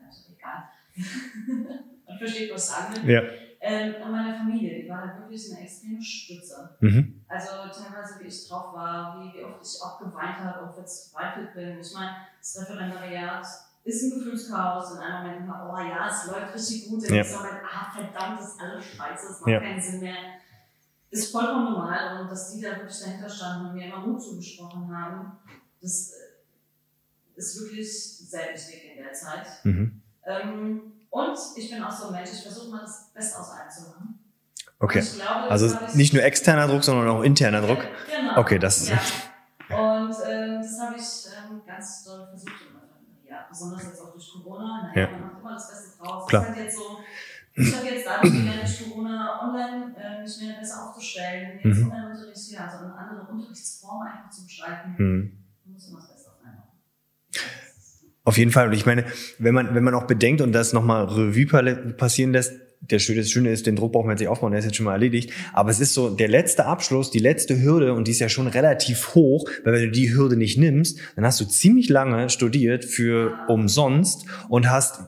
ganz 0.00 0.26
egal. 0.34 0.64
man 2.06 2.18
versteht, 2.18 2.54
was 2.54 2.64
ich 2.64 2.70
sagen 2.70 3.06
will. 3.06 3.14
Ja. 3.14 3.22
Ähm, 3.60 3.94
und 4.02 4.10
meine 4.10 4.34
Familie, 4.34 4.82
die 4.82 4.88
war 4.88 5.06
da 5.06 5.18
wirklich 5.18 5.50
eine 5.52 5.64
extreme 5.64 6.00
Stütze. 6.00 6.76
Mhm. 6.80 7.24
Also 7.28 7.50
teilweise, 7.70 8.20
wie 8.20 8.28
ich 8.28 8.48
drauf 8.48 8.74
war, 8.74 9.20
wie, 9.20 9.38
wie 9.38 9.44
oft 9.44 9.62
ich 9.62 9.82
auch 9.82 9.98
geweint 9.98 10.38
habe, 10.38 10.64
ob 10.64 10.70
ich 10.70 10.76
verzweifelt 10.76 11.52
bin. 11.54 11.78
Ich 11.78 11.92
meine, 11.92 12.16
das 12.38 12.58
Referendariat 12.60 13.46
ist 13.84 14.02
ein 14.02 14.18
Gefühlschaos. 14.18 14.92
In 14.92 14.98
einem 14.98 15.22
Moment 15.22 15.40
immer, 15.44 15.70
oh 15.70 15.78
ja, 15.78 16.08
es 16.08 16.26
läuft 16.26 16.54
richtig 16.54 16.88
gut. 16.88 17.04
In 17.04 17.14
ja. 17.14 17.22
nächsten 17.22 17.36
Moment, 17.36 17.60
ah, 17.64 17.92
verdammt, 17.94 18.40
das 18.40 18.48
ist 18.48 18.60
alles 18.60 18.84
scheiße, 18.84 19.26
es 19.26 19.40
macht 19.40 19.50
ja. 19.50 19.60
keinen 19.60 19.80
Sinn 19.80 20.00
mehr. 20.00 20.16
Ist 21.10 21.30
vollkommen 21.30 21.72
normal. 21.72 22.20
Und 22.20 22.30
dass 22.30 22.52
die 22.52 22.62
da 22.62 22.70
wirklich 22.70 22.98
dahinter 22.98 23.28
standen 23.28 23.66
und 23.66 23.74
mir 23.74 23.86
immer 23.86 24.06
Mut 24.06 24.22
zugesprochen 24.22 24.96
haben, 24.96 25.32
das 25.80 26.12
äh, 26.12 27.38
ist 27.38 27.60
wirklich 27.60 28.18
sehr 28.18 28.54
wichtig 28.54 28.96
in 28.96 29.04
der 29.04 29.12
Zeit. 29.12 29.46
Mhm. 29.64 30.02
Ähm, 30.24 30.92
und 31.10 31.38
ich 31.56 31.70
bin 31.70 31.82
auch 31.82 31.92
so 31.92 32.08
ein 32.08 32.14
Mensch, 32.14 32.30
ich 32.32 32.42
versuche 32.42 32.70
mal 32.70 32.80
das 32.80 33.10
Beste 33.12 33.38
aus 33.38 33.50
allem 33.50 33.70
zu 33.70 33.82
machen. 33.82 34.18
Okay. 34.80 35.00
Glaube, 35.00 35.50
also 35.50 35.78
nicht 35.94 36.12
nur 36.12 36.22
externer 36.22 36.66
Druck, 36.66 36.82
sondern 36.82 37.08
auch 37.08 37.22
interner 37.22 37.60
Druck. 37.60 37.86
Genau. 38.10 38.40
Okay, 38.40 38.58
das 38.58 38.82
ist. 38.82 38.88
Ja. 38.88 38.98
Und 39.68 40.14
ähm, 40.28 40.60
das 40.62 40.78
habe 40.80 40.96
ich 40.96 41.26
ähm, 41.32 41.62
ganz 41.66 42.04
doll 42.04 42.26
versucht 42.28 42.63
ja, 43.34 43.46
besonders 43.48 43.84
jetzt 43.84 44.00
auch 44.00 44.12
durch 44.12 44.30
Corona. 44.32 44.92
Naja, 44.94 45.08
ja. 45.08 45.12
man 45.12 45.22
macht 45.22 45.40
immer 45.42 45.52
das 45.54 45.68
Beste 45.68 45.98
draus. 46.02 46.28
Klar. 46.28 46.46
Das 46.46 46.50
ist 46.50 46.56
halt 46.56 46.64
jetzt 46.64 46.78
so, 46.78 46.98
ich 47.56 47.76
habe 47.76 47.86
jetzt 47.86 48.06
dadurch 48.06 48.32
gelernt, 48.32 48.62
durch 48.62 48.90
Corona 48.90 49.40
online 49.42 49.94
äh, 49.98 50.22
mich 50.22 50.40
mehr 50.40 50.58
besser 50.58 50.88
aufzustellen, 50.88 51.60
jetzt 51.62 51.78
mhm. 51.78 51.90
Online-Unterricht 51.90 52.42
hier, 52.48 52.60
also 52.60 52.84
eine 52.84 52.94
andere 52.94 53.30
Unterrichtsform 53.30 54.06
einfach 54.06 54.30
zu 54.30 54.44
gestalten. 54.44 54.94
Mhm. 54.98 55.38
Man 55.64 55.72
muss 55.72 55.88
immer 55.88 55.98
das 55.98 56.08
Beste 56.08 56.30
auf 56.30 56.38
einmal. 56.44 56.68
Auf 58.24 58.38
jeden 58.38 58.50
Fall. 58.50 58.68
Und 58.68 58.74
ich 58.74 58.86
meine, 58.86 59.04
wenn 59.38 59.54
man, 59.54 59.74
wenn 59.74 59.84
man 59.84 59.94
auch 59.94 60.06
bedenkt 60.06 60.40
und 60.40 60.52
das 60.52 60.72
nochmal 60.72 61.04
Revue 61.04 61.46
passieren 61.94 62.32
lässt, 62.32 62.52
der 62.90 62.98
Schöne, 62.98 63.20
das 63.20 63.30
Schöne 63.30 63.50
ist, 63.50 63.66
den 63.66 63.76
Druck 63.76 63.92
braucht 63.92 64.06
man 64.06 64.16
nicht 64.16 64.28
aufbauen, 64.28 64.52
der 64.52 64.58
ist 64.58 64.66
jetzt 64.66 64.76
schon 64.76 64.84
mal 64.84 64.92
erledigt. 64.92 65.30
Aber 65.52 65.70
es 65.70 65.80
ist 65.80 65.94
so 65.94 66.10
der 66.10 66.28
letzte 66.28 66.66
Abschluss, 66.66 67.10
die 67.10 67.18
letzte 67.18 67.60
Hürde 67.62 67.94
und 67.94 68.06
die 68.06 68.12
ist 68.12 68.20
ja 68.20 68.28
schon 68.28 68.46
relativ 68.46 69.14
hoch, 69.14 69.48
weil 69.64 69.74
wenn 69.74 69.82
du 69.82 69.90
die 69.90 70.14
Hürde 70.14 70.36
nicht 70.36 70.58
nimmst, 70.58 70.98
dann 71.16 71.24
hast 71.24 71.40
du 71.40 71.44
ziemlich 71.44 71.88
lange 71.88 72.28
studiert 72.30 72.84
für 72.84 73.38
umsonst 73.48 74.26
und 74.48 74.70
hast 74.70 75.00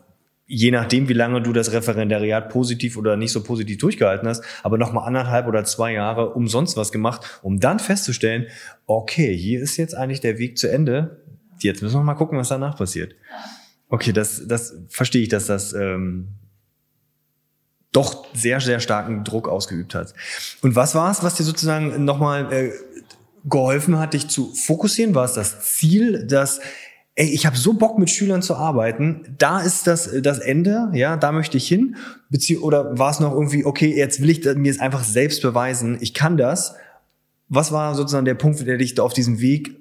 je 0.47 0.71
nachdem, 0.71 1.09
wie 1.09 1.13
lange 1.13 1.43
du 1.43 1.53
das 1.53 1.73
Referendariat 1.73 2.49
positiv 2.51 2.97
oder 2.97 3.17
nicht 3.17 3.33
so 3.33 3.43
positiv 3.43 3.79
durchgehalten 3.79 4.29
hast, 4.29 4.45
aber 4.63 4.79
nochmal 4.79 5.07
anderthalb 5.07 5.49
oder 5.49 5.65
zwei 5.65 5.93
Jahre 5.93 6.35
umsonst 6.35 6.77
was 6.77 6.93
gemacht, 6.93 7.41
um 7.43 7.59
dann 7.59 7.81
festzustellen, 7.81 8.47
okay, 8.87 9.37
hier 9.37 9.61
ist 9.61 9.77
jetzt 9.77 9.97
eigentlich 9.97 10.21
der 10.21 10.39
Weg 10.39 10.57
zu 10.57 10.71
Ende. 10.71 11.25
Jetzt 11.59 11.83
müssen 11.83 11.99
wir 11.99 12.05
mal 12.05 12.15
gucken, 12.15 12.39
was 12.39 12.49
danach 12.49 12.77
passiert. 12.77 13.17
Okay, 13.89 14.13
das, 14.13 14.47
das 14.47 14.77
verstehe 14.89 15.23
ich, 15.23 15.29
dass 15.29 15.47
das 15.47 15.73
ähm, 15.73 16.29
doch 17.97 18.27
sehr, 18.35 18.61
sehr 18.61 18.79
starken 18.81 19.25
Druck 19.25 19.49
ausgeübt 19.49 19.95
hat. 19.95 20.13
Und 20.61 20.77
was 20.77 20.95
war 20.95 21.11
es, 21.11 21.23
was 21.23 21.35
dir 21.35 21.45
sozusagen 21.45 22.05
nochmal 22.05 22.53
äh, 22.53 22.73
geholfen 23.45 23.99
hat, 23.99 24.13
dich 24.13 24.29
zu 24.29 24.53
fokussieren? 24.55 25.15
War 25.15 25.25
es 25.25 25.33
das 25.33 25.61
Ziel, 25.77 26.27
dass 26.27 26.61
ey, 27.15 27.31
ich 27.31 27.47
habe 27.47 27.57
so 27.57 27.73
Bock 27.73 27.99
mit 27.99 28.11
Schülern 28.11 28.43
zu 28.43 28.55
arbeiten, 28.55 29.35
da 29.39 29.61
ist 29.61 29.87
das 29.87 30.11
das 30.21 30.39
Ende, 30.39 30.91
ja, 30.93 31.17
da 31.17 31.33
möchte 31.33 31.57
ich 31.57 31.67
hin, 31.67 31.97
Bezieh 32.29 32.59
oder 32.59 32.99
war 32.99 33.11
es 33.11 33.21
noch 33.21 33.33
irgendwie 33.33 33.65
okay, 33.65 33.97
jetzt 33.97 34.21
will 34.21 34.29
ich 34.29 34.45
mir 34.45 34.71
es 34.71 34.79
einfach 34.79 35.03
selbst 35.03 35.41
beweisen, 35.41 35.97
ich 36.01 36.13
kann 36.13 36.37
das. 36.37 36.75
Was 37.49 37.73
war 37.73 37.95
sozusagen 37.95 38.27
der 38.27 38.35
Punkt, 38.35 38.67
der 38.67 38.77
dich 38.77 38.95
da 38.95 39.05
auf 39.05 39.15
diesem 39.15 39.41
Weg 39.41 39.77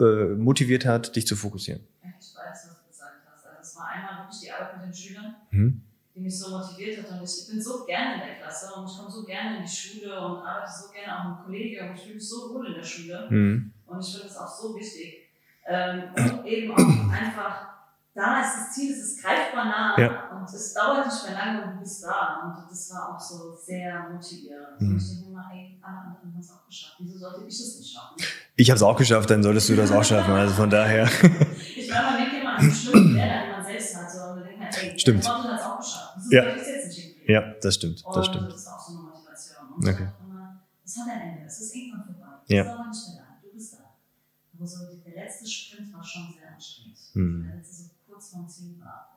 äh, 0.00 0.34
motiviert 0.36 0.86
hat, 0.86 1.16
dich 1.16 1.26
zu 1.26 1.36
fokussieren? 1.36 1.82
Ich 2.00 2.34
weiß, 2.34 2.68
was 2.70 2.78
du 2.78 2.88
gesagt 2.88 3.16
hast. 3.26 3.44
Also 3.44 3.58
es 3.60 3.76
war 3.76 3.88
einmal 3.88 4.24
wirklich 4.24 4.40
die 4.40 4.52
Arbeit 4.52 4.76
mit 4.76 4.86
den 4.86 4.94
Schülern. 4.94 5.34
Mhm 5.50 5.82
die 6.18 6.24
mich 6.24 6.38
so 6.38 6.50
motiviert 6.50 7.02
hat. 7.02 7.10
Und 7.20 7.24
ich 7.24 7.48
bin 7.48 7.62
so 7.62 7.84
gerne 7.84 8.14
in 8.14 8.20
der 8.20 8.36
Klasse 8.40 8.74
und 8.74 8.88
ich 8.88 8.96
komme 8.96 9.10
so 9.10 9.24
gerne 9.24 9.58
in 9.58 9.62
die 9.62 9.68
Schule 9.68 10.20
und 10.20 10.38
arbeite 10.38 10.70
so 10.70 10.90
gerne 10.90 11.18
auch 11.18 11.28
mit 11.30 11.44
Kollegen 11.44 11.88
und 11.88 11.94
ich 11.94 12.02
fühle 12.02 12.14
mich 12.14 12.28
so 12.28 12.54
wohl 12.54 12.66
in 12.66 12.74
der 12.74 12.82
Schule. 12.82 13.26
Mhm. 13.30 13.72
Und 13.86 14.00
ich 14.00 14.12
finde 14.12 14.28
es 14.28 14.36
auch 14.36 14.48
so 14.48 14.74
wichtig. 14.76 15.28
Ähm, 15.66 16.02
und 16.16 16.46
eben 16.46 16.72
auch 16.72 16.78
einfach, 17.12 17.68
da 18.14 18.40
ist 18.40 18.56
das 18.56 18.72
Ziel, 18.72 18.92
es 18.92 18.98
ist 18.98 19.22
greifbar 19.22 19.64
nah 19.66 20.00
ja. 20.00 20.30
und 20.30 20.44
es 20.44 20.74
dauert 20.74 21.06
nicht 21.06 21.24
mehr 21.24 21.34
lange 21.34 21.62
und 21.62 21.74
du 21.74 21.80
bist 21.80 22.02
da. 22.02 22.42
Und 22.42 22.70
das 22.70 22.92
war 22.92 23.14
auch 23.14 23.20
so 23.20 23.54
sehr 23.54 24.08
motivierend. 24.10 24.80
Mhm. 24.80 24.90
Und 24.90 24.96
ich 24.96 25.08
denke 25.08 25.30
immer, 25.30 25.50
ey, 25.52 25.78
alle 25.82 25.98
anderen 25.98 26.34
haben 26.34 26.40
es 26.40 26.50
auch 26.50 26.66
geschafft. 26.66 26.96
Wieso 26.98 27.18
sollte 27.18 27.42
ich 27.46 27.54
es 27.54 27.78
nicht 27.78 27.94
schaffen? 27.94 28.16
Ich 28.56 28.70
habe 28.70 28.76
es 28.76 28.82
auch 28.82 28.96
geschafft, 28.96 29.30
dann 29.30 29.42
solltest 29.42 29.68
du 29.68 29.76
das 29.76 29.92
auch 29.92 30.02
schaffen. 30.02 30.32
Also 30.32 30.54
von 30.54 30.68
daher. 30.68 31.04
ich 31.76 31.88
meine, 31.88 32.02
man 32.02 32.16
denkt 32.16 32.34
immer 32.40 32.54
an 32.56 32.68
die 32.68 32.74
schlimmen 32.74 33.14
Fehler, 33.14 33.42
die 33.44 33.52
man 33.52 33.64
selbst 33.64 33.96
hatte. 33.96 34.30
Und 34.30 34.36
man 34.40 34.44
denkt, 34.44 34.82
ey, 34.82 34.98
Stimmt. 34.98 35.24
Geschafft 36.30 36.58
ja. 37.26 37.40
Ja, 37.40 37.54
das 37.60 37.74
stimmt. 37.74 38.02
Das 38.14 38.26
stimmt. 38.26 38.50
das 38.50 38.60
ist 38.60 38.68
auch 38.68 38.80
so 38.80 38.92
eine 38.92 39.02
Motivation. 39.02 39.68
Und 39.76 39.88
okay. 39.88 40.08
Es 40.84 40.96
hat 40.96 41.08
ein 41.10 41.20
Ende, 41.20 41.46
es 41.46 41.60
ist 41.60 41.76
irgendwann 41.76 42.04
vorbei. 42.06 42.26
Ja. 42.46 42.62
Es 42.62 42.68
dauert 42.68 42.88
nicht 42.88 43.08
mehr 43.08 43.16
lang, 43.16 43.36
du 43.42 43.50
bist 43.54 43.72
da. 43.74 43.78
Aber 44.56 44.66
so 44.66 44.78
der 45.04 45.24
letzte 45.24 45.46
Sprint 45.46 45.92
war 45.92 46.02
schon 46.02 46.34
sehr 46.34 46.50
anstrengend. 46.54 46.96
Hm. 47.12 47.46
Der 47.46 47.56
letzte 47.56 47.74
so 47.74 47.90
kurz 48.08 48.30
vorm 48.30 48.48
Ziel 48.48 48.74
war. 48.80 49.08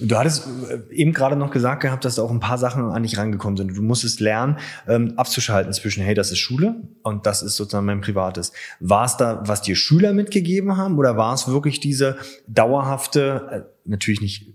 Du 0.00 0.16
hattest 0.16 0.46
äh, 0.68 0.92
eben 0.92 1.12
gerade 1.12 1.36
noch 1.36 1.50
gesagt 1.50 1.82
gehabt, 1.82 2.04
dass 2.04 2.16
da 2.16 2.22
auch 2.22 2.30
ein 2.30 2.40
paar 2.40 2.58
Sachen 2.58 2.90
an 2.90 3.02
dich 3.02 3.18
rangekommen 3.18 3.56
sind. 3.56 3.76
Du 3.76 3.82
musstest 3.82 4.18
lernen, 4.18 4.58
ähm, 4.88 5.14
abzuschalten 5.16 5.72
zwischen, 5.72 6.02
hey, 6.02 6.14
das 6.14 6.32
ist 6.32 6.38
Schule 6.38 6.76
und 7.02 7.26
das 7.26 7.42
ist 7.42 7.56
sozusagen 7.56 7.86
mein 7.86 8.00
Privates. 8.00 8.52
War 8.80 9.04
es 9.04 9.16
da, 9.16 9.42
was 9.46 9.62
dir 9.62 9.76
Schüler 9.76 10.12
mitgegeben 10.12 10.76
haben 10.76 10.98
oder 10.98 11.16
war 11.16 11.34
es 11.34 11.46
wirklich 11.48 11.80
diese 11.80 12.16
dauerhafte, 12.48 13.66
äh, 13.68 13.88
natürlich 13.88 14.20
nicht 14.20 14.49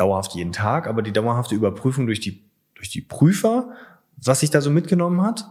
dauerhaft 0.00 0.34
jeden 0.34 0.52
Tag, 0.52 0.86
aber 0.86 1.02
die 1.02 1.12
dauerhafte 1.12 1.54
Überprüfung 1.54 2.06
durch 2.06 2.20
die, 2.20 2.44
durch 2.74 2.90
die 2.90 3.02
Prüfer, 3.02 3.72
was 4.16 4.40
sich 4.40 4.50
da 4.50 4.60
so 4.60 4.70
mitgenommen 4.70 5.22
hat? 5.22 5.46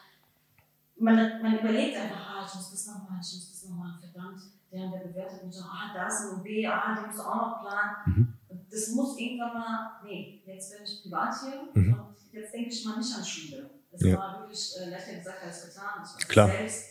und 0.97 1.05
man, 1.05 1.43
man 1.43 1.59
überlegt 1.59 1.97
einfach, 1.97 2.21
ah, 2.21 2.47
ich 2.47 2.55
muss 2.55 2.71
das 2.71 2.87
nochmal, 2.87 3.21
ich 3.23 3.35
muss 3.35 3.51
das 3.51 3.71
nochmal, 3.71 3.99
verdammt, 4.01 4.41
der 4.73 4.85
und 4.87 4.93
der 4.93 5.01
bewertet 5.01 5.45
mich, 5.45 5.57
ah, 5.63 5.93
da 5.95 6.09
ist 6.09 6.33
ein 6.33 6.43
B, 6.43 6.67
ah, 6.67 6.95
den 6.95 7.07
musst 7.07 7.19
du 7.19 7.23
auch 7.23 7.37
noch 7.37 7.61
planen. 7.61 7.97
Mhm. 8.07 8.33
Das 8.69 8.89
muss 8.89 9.17
irgendwann 9.17 9.55
mal, 9.55 10.01
nee, 10.03 10.43
jetzt 10.45 10.75
bin 10.75 10.85
ich 10.85 11.03
privat 11.03 11.35
hier 11.41 11.69
mhm. 11.73 11.95
und 11.95 12.17
jetzt 12.33 12.53
denke 12.53 12.71
ich 12.71 12.85
mal 12.85 12.99
nicht 12.99 13.15
an 13.15 13.25
Schule. 13.25 13.71
Es 13.99 14.07
ja. 14.07 14.17
war 14.17 14.41
wirklich 14.41 14.73
äh, 14.81 14.91
leichter 14.91 15.17
gesagt 15.19 15.39
als 15.45 15.67
getan. 15.67 15.85
Ich 16.19 16.29
Klar. 16.29 16.49
Selbst, 16.49 16.85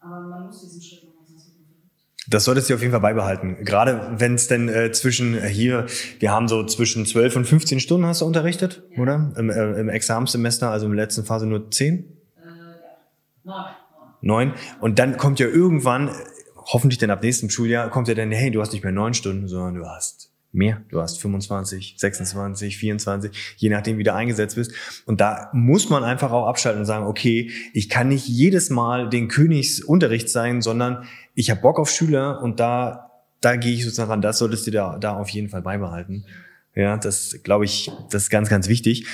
aber 0.00 0.20
man 0.20 0.46
muss 0.46 0.60
diesen 0.60 0.82
Schritt 0.82 1.04
noch 1.04 1.18
das 2.30 2.44
solltest 2.44 2.68
du 2.68 2.74
auf 2.74 2.80
jeden 2.80 2.92
Fall 2.92 3.00
beibehalten. 3.00 3.64
Gerade 3.64 4.16
wenn 4.18 4.34
es 4.34 4.48
denn 4.48 4.68
äh, 4.68 4.92
zwischen 4.92 5.34
äh, 5.34 5.48
hier, 5.48 5.86
wir 6.18 6.30
haben 6.30 6.46
so 6.46 6.64
zwischen 6.66 7.06
12 7.06 7.36
und 7.36 7.44
15 7.46 7.80
Stunden 7.80 8.06
hast 8.06 8.20
du 8.20 8.26
unterrichtet, 8.26 8.82
ja. 8.90 9.02
oder? 9.02 9.32
Im, 9.36 9.48
äh, 9.48 9.80
Im 9.80 9.88
Examenssemester, 9.88 10.70
also 10.70 10.86
in 10.86 10.92
der 10.92 11.04
letzten 11.04 11.24
Phase 11.24 11.46
nur 11.46 11.70
10? 11.70 11.94
Äh, 11.94 12.46
ja. 12.46 12.54
Neun. 13.44 13.64
Neun. 14.20 14.54
Und 14.80 14.98
dann 14.98 15.16
kommt 15.16 15.38
ja 15.38 15.46
irgendwann, 15.46 16.10
hoffentlich 16.56 16.98
dann 16.98 17.10
ab 17.10 17.22
nächstem 17.22 17.48
Schuljahr, 17.48 17.88
kommt 17.88 18.08
ja 18.08 18.14
dann, 18.14 18.30
hey, 18.30 18.50
du 18.50 18.60
hast 18.60 18.72
nicht 18.72 18.84
mehr 18.84 18.92
neun 18.92 19.14
Stunden, 19.14 19.48
sondern 19.48 19.76
du 19.76 19.86
hast 19.86 20.27
mehr. 20.58 20.82
Du 20.90 21.00
hast 21.00 21.18
25, 21.20 21.94
26, 21.96 22.76
24, 22.76 23.54
je 23.56 23.70
nachdem, 23.70 23.96
wie 23.96 24.02
du 24.02 24.12
eingesetzt 24.12 24.56
bist. 24.56 24.72
Und 25.06 25.20
da 25.20 25.48
muss 25.54 25.88
man 25.88 26.04
einfach 26.04 26.32
auch 26.32 26.46
abschalten 26.46 26.80
und 26.80 26.86
sagen, 26.86 27.06
okay, 27.06 27.50
ich 27.72 27.88
kann 27.88 28.08
nicht 28.08 28.28
jedes 28.28 28.68
Mal 28.68 29.08
den 29.08 29.28
Königsunterricht 29.28 30.28
sein, 30.28 30.60
sondern 30.60 31.04
ich 31.34 31.50
habe 31.50 31.60
Bock 31.60 31.78
auf 31.78 31.88
Schüler 31.88 32.42
und 32.42 32.60
da, 32.60 33.12
da 33.40 33.56
gehe 33.56 33.72
ich 33.72 33.84
sozusagen 33.84 34.10
ran. 34.10 34.20
Das 34.20 34.38
solltest 34.38 34.66
du 34.66 34.70
da, 34.72 34.98
da 34.98 35.16
auf 35.16 35.30
jeden 35.30 35.48
Fall 35.48 35.62
beibehalten. 35.62 36.24
Ja, 36.74 36.96
das 36.96 37.40
glaube 37.42 37.64
ich, 37.64 37.90
das 38.10 38.24
ist 38.24 38.30
ganz, 38.30 38.48
ganz 38.48 38.68
wichtig. 38.68 39.06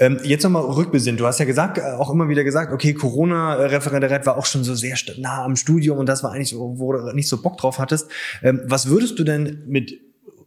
Ähm, 0.00 0.18
jetzt 0.24 0.42
nochmal 0.42 0.64
rückbesinnt. 0.64 1.20
Du 1.20 1.26
hast 1.26 1.38
ja 1.38 1.44
gesagt, 1.44 1.78
äh, 1.78 1.82
auch 1.82 2.10
immer 2.10 2.28
wieder 2.28 2.42
gesagt, 2.42 2.72
okay, 2.72 2.94
Corona-Referendariat 2.94 4.26
war 4.26 4.36
auch 4.36 4.46
schon 4.46 4.64
so 4.64 4.74
sehr 4.74 4.96
nah 5.18 5.44
am 5.44 5.54
Studium 5.54 5.98
und 5.98 6.06
das 6.06 6.24
war 6.24 6.32
eigentlich, 6.32 6.52
wo 6.56 6.92
du 6.92 7.12
nicht 7.12 7.28
so 7.28 7.40
Bock 7.40 7.58
drauf 7.58 7.78
hattest. 7.78 8.10
Ähm, 8.42 8.62
was 8.64 8.88
würdest 8.88 9.20
du 9.20 9.24
denn 9.24 9.62
mit 9.66 10.00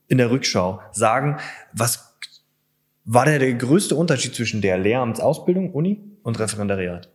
in 0.08 0.18
der 0.18 0.32
Rückschau 0.32 0.82
sagen, 0.92 1.40
was 1.74 2.18
war 3.06 3.26
der, 3.26 3.40
der 3.40 3.54
größte 3.54 3.96
Unterschied 3.96 4.36
zwischen 4.36 4.62
der 4.62 4.78
Lehramtsausbildung, 4.78 5.74
Uni 5.74 6.18
und 6.24 6.40
Referendariat? 6.40 7.10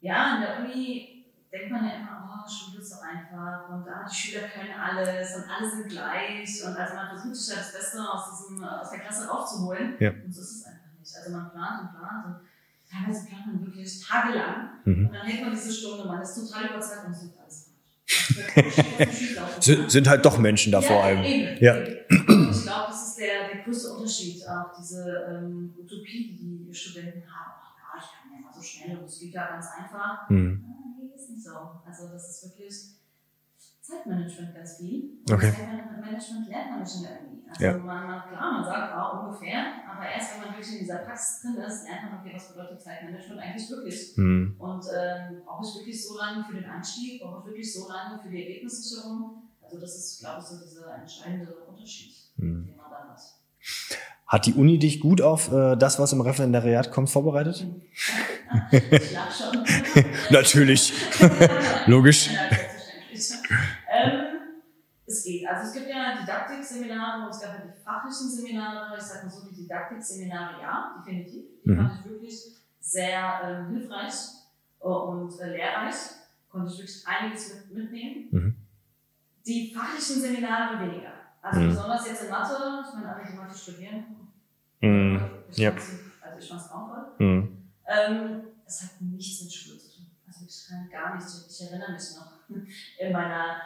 Ja, 0.00 0.34
in 0.34 0.40
der 0.42 0.60
Uni 0.60 1.26
denkt 1.52 1.70
man 1.70 1.84
ja 1.84 1.94
immer, 1.94 2.28
oh, 2.28 2.48
Schule 2.48 2.80
ist 2.80 2.90
so 2.90 2.96
einfach 3.00 3.68
und 3.68 3.86
ah, 3.88 4.06
die 4.08 4.14
Schüler 4.14 4.48
können 4.48 4.72
alles 4.72 5.36
und 5.36 5.44
alle 5.48 5.70
sind 5.70 5.88
gleich 5.88 6.64
und 6.64 6.76
also 6.76 6.94
man 6.94 7.08
versucht 7.10 7.36
sich 7.36 7.54
das 7.54 7.72
Beste 7.72 7.98
aus, 8.00 8.48
diesem, 8.48 8.64
aus 8.64 8.90
der 8.90 9.00
Klasse 9.00 9.28
rauszuholen 9.28 9.96
ja. 10.00 10.10
und 10.10 10.32
so 10.32 10.40
ist 10.40 10.56
es 10.56 10.64
einfach 10.64 10.98
nicht. 10.98 11.14
Also 11.14 11.30
man 11.30 11.50
plant 11.50 11.82
und 11.82 11.98
plant 11.98 12.26
und 12.26 12.36
teilweise 12.90 13.26
plant 13.26 13.46
man 13.46 13.66
wirklich 13.66 14.00
tagelang 14.00 14.70
mhm. 14.84 15.06
und 15.06 15.12
dann 15.12 15.26
hält 15.26 15.42
man 15.42 15.50
diese 15.52 15.72
Stunde, 15.72 16.04
man 16.06 16.22
ist 16.22 16.34
total 16.34 16.70
überzeugt 16.70 17.06
und 17.06 17.22
wird 17.22 17.38
alles 17.38 17.61
sind 19.60 20.08
halt 20.08 20.24
doch 20.24 20.38
Menschen 20.38 20.72
da 20.72 20.80
ja, 20.80 20.86
vor 20.86 21.04
allem. 21.04 21.24
Eben, 21.24 21.56
ja. 21.60 21.82
Ich 21.82 22.06
glaube, 22.08 22.88
das 22.88 23.08
ist 23.08 23.18
der, 23.18 23.48
der 23.54 23.64
größte 23.64 23.92
Unterschied, 23.92 24.42
auch 24.48 24.72
diese 24.78 25.04
ähm, 25.30 25.74
Utopie, 25.78 26.36
die 26.36 26.66
die 26.66 26.74
Studenten 26.74 27.22
haben. 27.22 27.52
Ach 27.62 27.76
ja, 27.78 28.02
ich 28.02 28.10
kann 28.10 28.32
ja 28.32 28.40
mal 28.42 28.52
so 28.54 28.62
schnell 28.62 28.98
und 28.98 29.04
es 29.04 29.20
geht 29.20 29.34
ja 29.34 29.48
ganz 29.48 29.66
einfach. 29.78 30.28
Mhm. 30.30 30.64
Nee, 30.98 31.14
ist 31.14 31.30
nicht 31.30 31.44
so. 31.44 31.50
Also 31.86 32.08
das 32.12 32.42
ist 32.42 32.58
wirklich 32.58 33.01
Zeitmanagement 33.92 34.54
ganz 34.54 34.76
viel. 34.78 35.20
Okay. 35.30 35.52
Zeitmanagement 35.52 36.48
lernt 36.48 36.70
man 36.70 36.84
der 37.02 37.20
Uni. 37.20 37.44
Also 37.52 37.64
ja. 37.64 37.72
man, 37.76 38.06
man, 38.06 38.22
klar, 38.28 38.52
man 38.52 38.64
sagt 38.64 38.96
auch 38.96 39.20
ungefähr, 39.20 39.84
aber 39.92 40.08
erst 40.08 40.32
wenn 40.32 40.48
man 40.48 40.56
wirklich 40.56 40.72
in 40.72 40.80
dieser 40.80 40.98
Praxis 40.98 41.42
drin 41.42 41.56
ist, 41.60 41.84
lernt 41.84 42.02
man, 42.10 42.20
okay, 42.20 42.32
was 42.34 42.48
bedeutet 42.48 42.80
Zeitmanagement 42.80 43.40
eigentlich 43.40 43.70
wirklich. 43.70 44.16
Mhm. 44.16 44.56
Und 44.58 44.84
ähm, 44.88 45.42
brauche 45.44 45.64
ich 45.68 45.74
wirklich 45.76 46.00
so 46.06 46.16
lange 46.16 46.44
für 46.44 46.54
den 46.54 46.64
Einstieg, 46.64 47.20
brauche 47.22 47.40
ich 47.40 47.46
wirklich 47.52 47.72
so 47.72 47.88
lange 47.88 48.22
für 48.22 48.30
die 48.30 48.40
Ergebnissicherung. 48.42 49.52
Also 49.62 49.80
das 49.80 49.96
ist, 49.96 50.20
glaube 50.20 50.40
ich, 50.40 50.46
so 50.46 50.56
dieser 50.64 50.94
entscheidende 50.96 51.52
Unterschied, 51.68 52.14
mhm. 52.36 52.66
den 52.66 52.76
man 52.76 52.90
dann 52.90 53.08
hat. 53.12 53.20
Hat 54.26 54.46
die 54.46 54.54
Uni 54.54 54.78
dich 54.78 55.00
gut 55.00 55.20
auf 55.20 55.52
äh, 55.52 55.76
das, 55.76 55.98
was 55.98 56.14
im 56.14 56.22
Referendariat 56.22 56.90
kommt, 56.90 57.10
vorbereitet? 57.10 57.66
ich 58.72 59.12
lach 59.12 59.30
schon. 59.30 59.64
Natürlich. 60.30 60.94
Logisch. 61.86 62.30
Geht. 65.32 65.48
Also 65.48 65.68
es 65.68 65.74
gibt 65.74 65.88
ja 65.88 66.20
Didaktikseminare 66.20 67.24
und 67.24 67.30
es 67.30 67.40
gab 67.40 67.58
ja 67.58 67.64
die 67.64 67.82
fachlichen 67.82 68.28
Seminare. 68.28 68.96
Ich 68.96 69.02
sage 69.02 69.26
mal 69.26 69.32
so, 69.32 69.48
die 69.48 69.54
Didaktikseminare 69.54 70.60
ja, 70.60 70.96
definitiv. 70.98 71.44
Die 71.64 71.70
mhm. 71.70 71.76
fand 71.76 72.00
ich 72.00 72.10
wirklich 72.10 72.38
sehr 72.80 73.40
ähm, 73.44 73.76
hilfreich 73.76 74.14
und 74.80 75.40
äh, 75.40 75.56
lehrreich. 75.56 75.94
Konnte 76.50 76.72
ich 76.72 76.78
wirklich 76.78 77.06
einiges 77.06 77.54
mit, 77.54 77.74
mitnehmen. 77.74 78.28
Mhm. 78.30 78.56
Die 79.46 79.74
fachlichen 79.74 80.20
Seminare 80.20 80.80
weniger. 80.80 81.12
Also 81.40 81.60
mhm. 81.60 81.68
besonders 81.68 82.06
jetzt 82.06 82.24
in 82.24 82.30
Mathe, 82.30 82.84
ich 82.86 82.94
meine, 82.94 83.14
alle, 83.14 83.26
die 83.26 83.36
Mathe 83.36 83.56
studieren, 83.56 84.04
mhm. 84.80 85.20
ich 85.50 85.58
yep. 85.58 85.76
also 86.20 86.38
ich 86.38 86.48
fand 86.48 86.60
es 86.60 86.68
grauenvoll. 86.68 87.04
Mhm. 87.18 87.62
Ähm, 87.86 88.42
es 88.66 88.82
hat 88.82 89.00
nichts 89.00 89.42
mit 89.42 89.52
Schule 89.52 89.78
zu 89.78 89.96
tun. 89.96 90.06
Also 90.26 90.44
ich 90.46 90.68
kann 90.68 90.88
gar 90.88 91.16
nichts, 91.16 91.48
ich 91.50 91.66
erinnere 91.66 91.92
mich 91.92 92.02
noch 92.16 92.32
in 93.00 93.12
meiner 93.12 93.56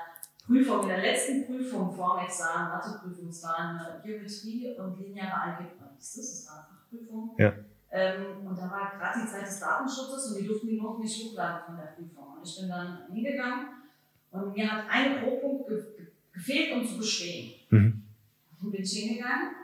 Prüfung, 0.47 0.83
in 0.83 0.89
der 0.89 0.99
letzten 1.03 1.47
Prüfung 1.47 1.93
vor 1.93 2.19
dem 2.19 2.27
Examen, 2.27 2.69
Matheprüfung, 2.69 3.29
es 3.29 3.43
war 3.43 3.59
eine 3.59 4.01
Geometrie 4.05 4.77
und 4.79 4.99
lineare 5.01 5.41
Algebra. 5.41 5.91
Das 5.97 6.17
ist 6.17 6.49
eine 6.49 6.63
Fachprüfung. 6.63 7.35
Ja. 7.37 7.53
Ähm, 7.91 8.47
und 8.47 8.57
da 8.57 8.71
war 8.71 8.93
gerade 8.97 9.21
die 9.23 9.27
Zeit 9.27 9.47
des 9.47 9.59
Datenschutzes 9.59 10.31
und 10.31 10.41
die 10.41 10.47
durften 10.47 10.69
die 10.69 10.81
noch 10.81 10.99
nicht 10.99 11.25
hochladen 11.25 11.67
von 11.67 11.77
der 11.77 11.93
Prüfung. 11.95 12.37
Und 12.37 12.47
ich 12.47 12.61
bin 12.61 12.69
dann 12.69 12.99
hingegangen 13.13 13.69
und 14.31 14.55
mir 14.55 14.71
hat 14.71 14.85
ein 14.89 15.21
Pro-Punkt 15.21 15.69
ge 15.69 15.85
gefehlt, 16.33 16.77
um 16.77 16.87
zu 16.87 16.99
bestehen. 16.99 17.55
Mhm. 17.71 18.03
Und 18.61 18.71
bin 18.71 18.83
ich 18.83 18.93
hingegangen, 18.93 19.55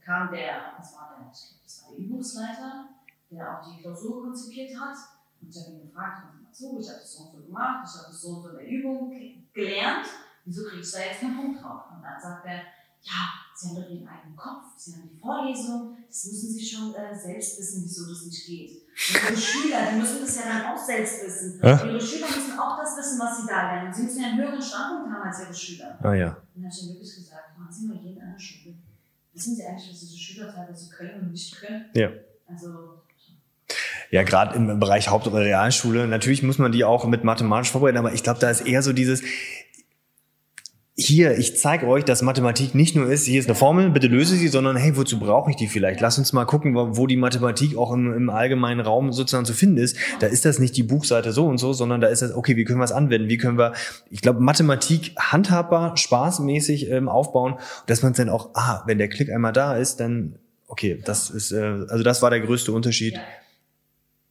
kam 0.00 0.30
der, 0.30 0.74
das 0.78 0.94
war 0.94 1.16
der, 1.18 1.30
ich 1.32 1.40
glaube, 1.40 1.62
das 1.64 1.82
war 1.82 1.90
der 1.90 1.98
Übungsleiter, 1.98 2.88
der 3.30 3.58
auch 3.58 3.66
die 3.66 3.82
Klausur 3.82 4.22
konzipiert 4.22 4.78
hat. 4.78 4.96
Und 5.40 5.48
ich 5.48 5.60
habe 5.60 5.72
ihn 5.72 5.88
gefragt, 5.88 6.22
zu, 6.54 6.78
ich 6.78 6.88
habe 6.88 7.00
das 7.00 7.12
so 7.12 7.24
und 7.24 7.32
so 7.32 7.42
gemacht, 7.44 7.88
ich 7.88 7.98
habe 7.98 8.08
das 8.08 8.20
so 8.20 8.28
und 8.28 8.42
so 8.42 8.48
in 8.50 8.56
der 8.56 8.68
Übung 8.68 9.12
gelernt, 9.52 10.06
wieso 10.44 10.64
kriege 10.68 10.82
ich 10.82 10.92
da 10.92 10.98
jetzt 10.98 11.20
keinen 11.20 11.36
Punkt 11.36 11.62
drauf? 11.62 11.82
Und 11.94 12.02
dann 12.02 12.20
sagt 12.20 12.46
er, 12.46 12.62
ja, 13.02 13.44
Sie 13.56 13.68
haben 13.68 13.76
doch 13.76 13.88
Ihren 13.88 14.08
eigenen 14.08 14.36
Kopf, 14.36 14.64
Sie 14.76 14.94
haben 14.94 15.08
die 15.08 15.20
Vorlesung, 15.20 15.96
das 16.08 16.24
müssen 16.24 16.50
Sie 16.50 16.66
schon 16.66 16.94
äh, 16.94 17.14
selbst 17.14 17.58
wissen, 17.58 17.84
wieso 17.84 18.08
das 18.08 18.26
nicht 18.26 18.46
geht. 18.46 18.70
Und 18.72 19.30
Ihre 19.30 19.36
Schüler, 19.36 19.78
die 19.90 19.98
müssen 20.00 20.20
das 20.20 20.36
ja 20.36 20.42
dann 20.42 20.74
auch 20.74 20.78
selbst 20.78 21.24
wissen. 21.24 21.60
Ja? 21.62 21.84
Ihre 21.84 22.00
Schüler 22.00 22.26
müssen 22.26 22.58
auch 22.58 22.78
das 22.78 22.96
wissen, 22.96 23.18
was 23.20 23.40
sie 23.40 23.46
da 23.46 23.74
lernen. 23.74 23.92
Sie 23.92 24.02
müssen 24.04 24.22
ja 24.22 24.28
einen 24.28 24.38
höheren 24.38 24.62
Standpunkt 24.62 25.12
haben 25.12 25.28
als 25.28 25.40
Ihre 25.40 25.54
Schüler. 25.54 25.98
Ah, 26.02 26.14
ja. 26.14 26.28
Und 26.54 26.62
dann 26.62 26.64
habe 26.64 26.74
ich 26.74 26.82
ihm 26.82 26.94
wirklich 26.94 27.14
gesagt, 27.16 27.58
machen 27.58 27.72
Sie 27.72 27.86
mal 27.86 27.96
jeden 27.96 28.20
an 28.22 28.32
der 28.32 28.38
Schule. 28.38 28.74
Wissen 29.32 29.54
Sie 29.54 29.64
eigentlich, 29.64 29.90
was 29.90 30.00
diese 30.00 30.16
Schüler 30.18 30.52
teilweise 30.52 30.88
können 30.90 31.20
und 31.20 31.30
nicht 31.30 31.56
können? 31.56 31.86
Ja. 31.94 32.10
Also 32.46 33.02
ja, 34.14 34.22
gerade 34.22 34.54
im 34.54 34.78
Bereich 34.78 35.10
Haupt- 35.10 35.26
oder 35.26 35.40
Realschule, 35.40 36.06
natürlich 36.06 36.44
muss 36.44 36.58
man 36.58 36.70
die 36.70 36.84
auch 36.84 37.04
mit 37.04 37.24
mathematisch 37.24 37.72
vorbereiten, 37.72 37.98
aber 37.98 38.12
ich 38.12 38.22
glaube, 38.22 38.38
da 38.38 38.48
ist 38.48 38.60
eher 38.60 38.80
so 38.80 38.92
dieses, 38.92 39.22
hier, 40.94 41.36
ich 41.36 41.58
zeige 41.58 41.88
euch, 41.88 42.04
dass 42.04 42.22
Mathematik 42.22 42.76
nicht 42.76 42.94
nur 42.94 43.10
ist, 43.10 43.24
hier 43.24 43.40
ist 43.40 43.48
eine 43.48 43.56
Formel, 43.56 43.90
bitte 43.90 44.06
löse 44.06 44.36
sie, 44.36 44.46
sondern 44.46 44.76
hey, 44.76 44.96
wozu 44.96 45.18
brauche 45.18 45.50
ich 45.50 45.56
die 45.56 45.66
vielleicht? 45.66 46.00
Lass 46.00 46.16
uns 46.16 46.32
mal 46.32 46.44
gucken, 46.44 46.76
wo 46.76 47.08
die 47.08 47.16
Mathematik 47.16 47.76
auch 47.76 47.92
im, 47.92 48.12
im, 48.12 48.30
allgemeinen 48.30 48.78
Raum 48.78 49.10
sozusagen 49.10 49.46
zu 49.46 49.52
finden 49.52 49.78
ist. 49.78 49.96
Da 50.20 50.28
ist 50.28 50.44
das 50.44 50.60
nicht 50.60 50.76
die 50.76 50.84
Buchseite 50.84 51.32
so 51.32 51.48
und 51.48 51.58
so, 51.58 51.72
sondern 51.72 52.00
da 52.00 52.06
ist 52.06 52.22
das, 52.22 52.32
okay, 52.36 52.54
wie 52.54 52.62
können 52.62 52.78
wir 52.78 52.84
es 52.84 52.92
anwenden? 52.92 53.28
Wie 53.28 53.38
können 53.38 53.58
wir, 53.58 53.72
ich 54.12 54.20
glaube, 54.20 54.38
Mathematik 54.38 55.16
handhabbar, 55.18 55.96
spaßmäßig 55.96 56.88
ähm, 56.88 57.08
aufbauen, 57.08 57.56
dass 57.88 58.04
man 58.04 58.12
es 58.12 58.18
dann 58.18 58.28
auch, 58.28 58.50
ah, 58.54 58.84
wenn 58.86 58.98
der 58.98 59.08
Klick 59.08 59.32
einmal 59.32 59.52
da 59.52 59.76
ist, 59.76 59.98
dann, 59.98 60.36
okay, 60.68 61.02
das 61.04 61.30
ist, 61.30 61.50
äh, 61.50 61.80
also 61.88 62.04
das 62.04 62.22
war 62.22 62.30
der 62.30 62.42
größte 62.42 62.70
Unterschied 62.70 63.18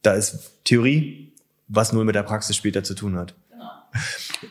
da 0.04 0.12
ist 0.12 0.52
Theorie, 0.64 1.32
was 1.68 1.92
nur 1.92 2.04
mit 2.04 2.14
der 2.14 2.22
Praxis 2.22 2.56
später 2.56 2.84
zu 2.84 2.94
tun 2.94 3.16
hat. 3.16 3.34
Genau. 3.50 3.70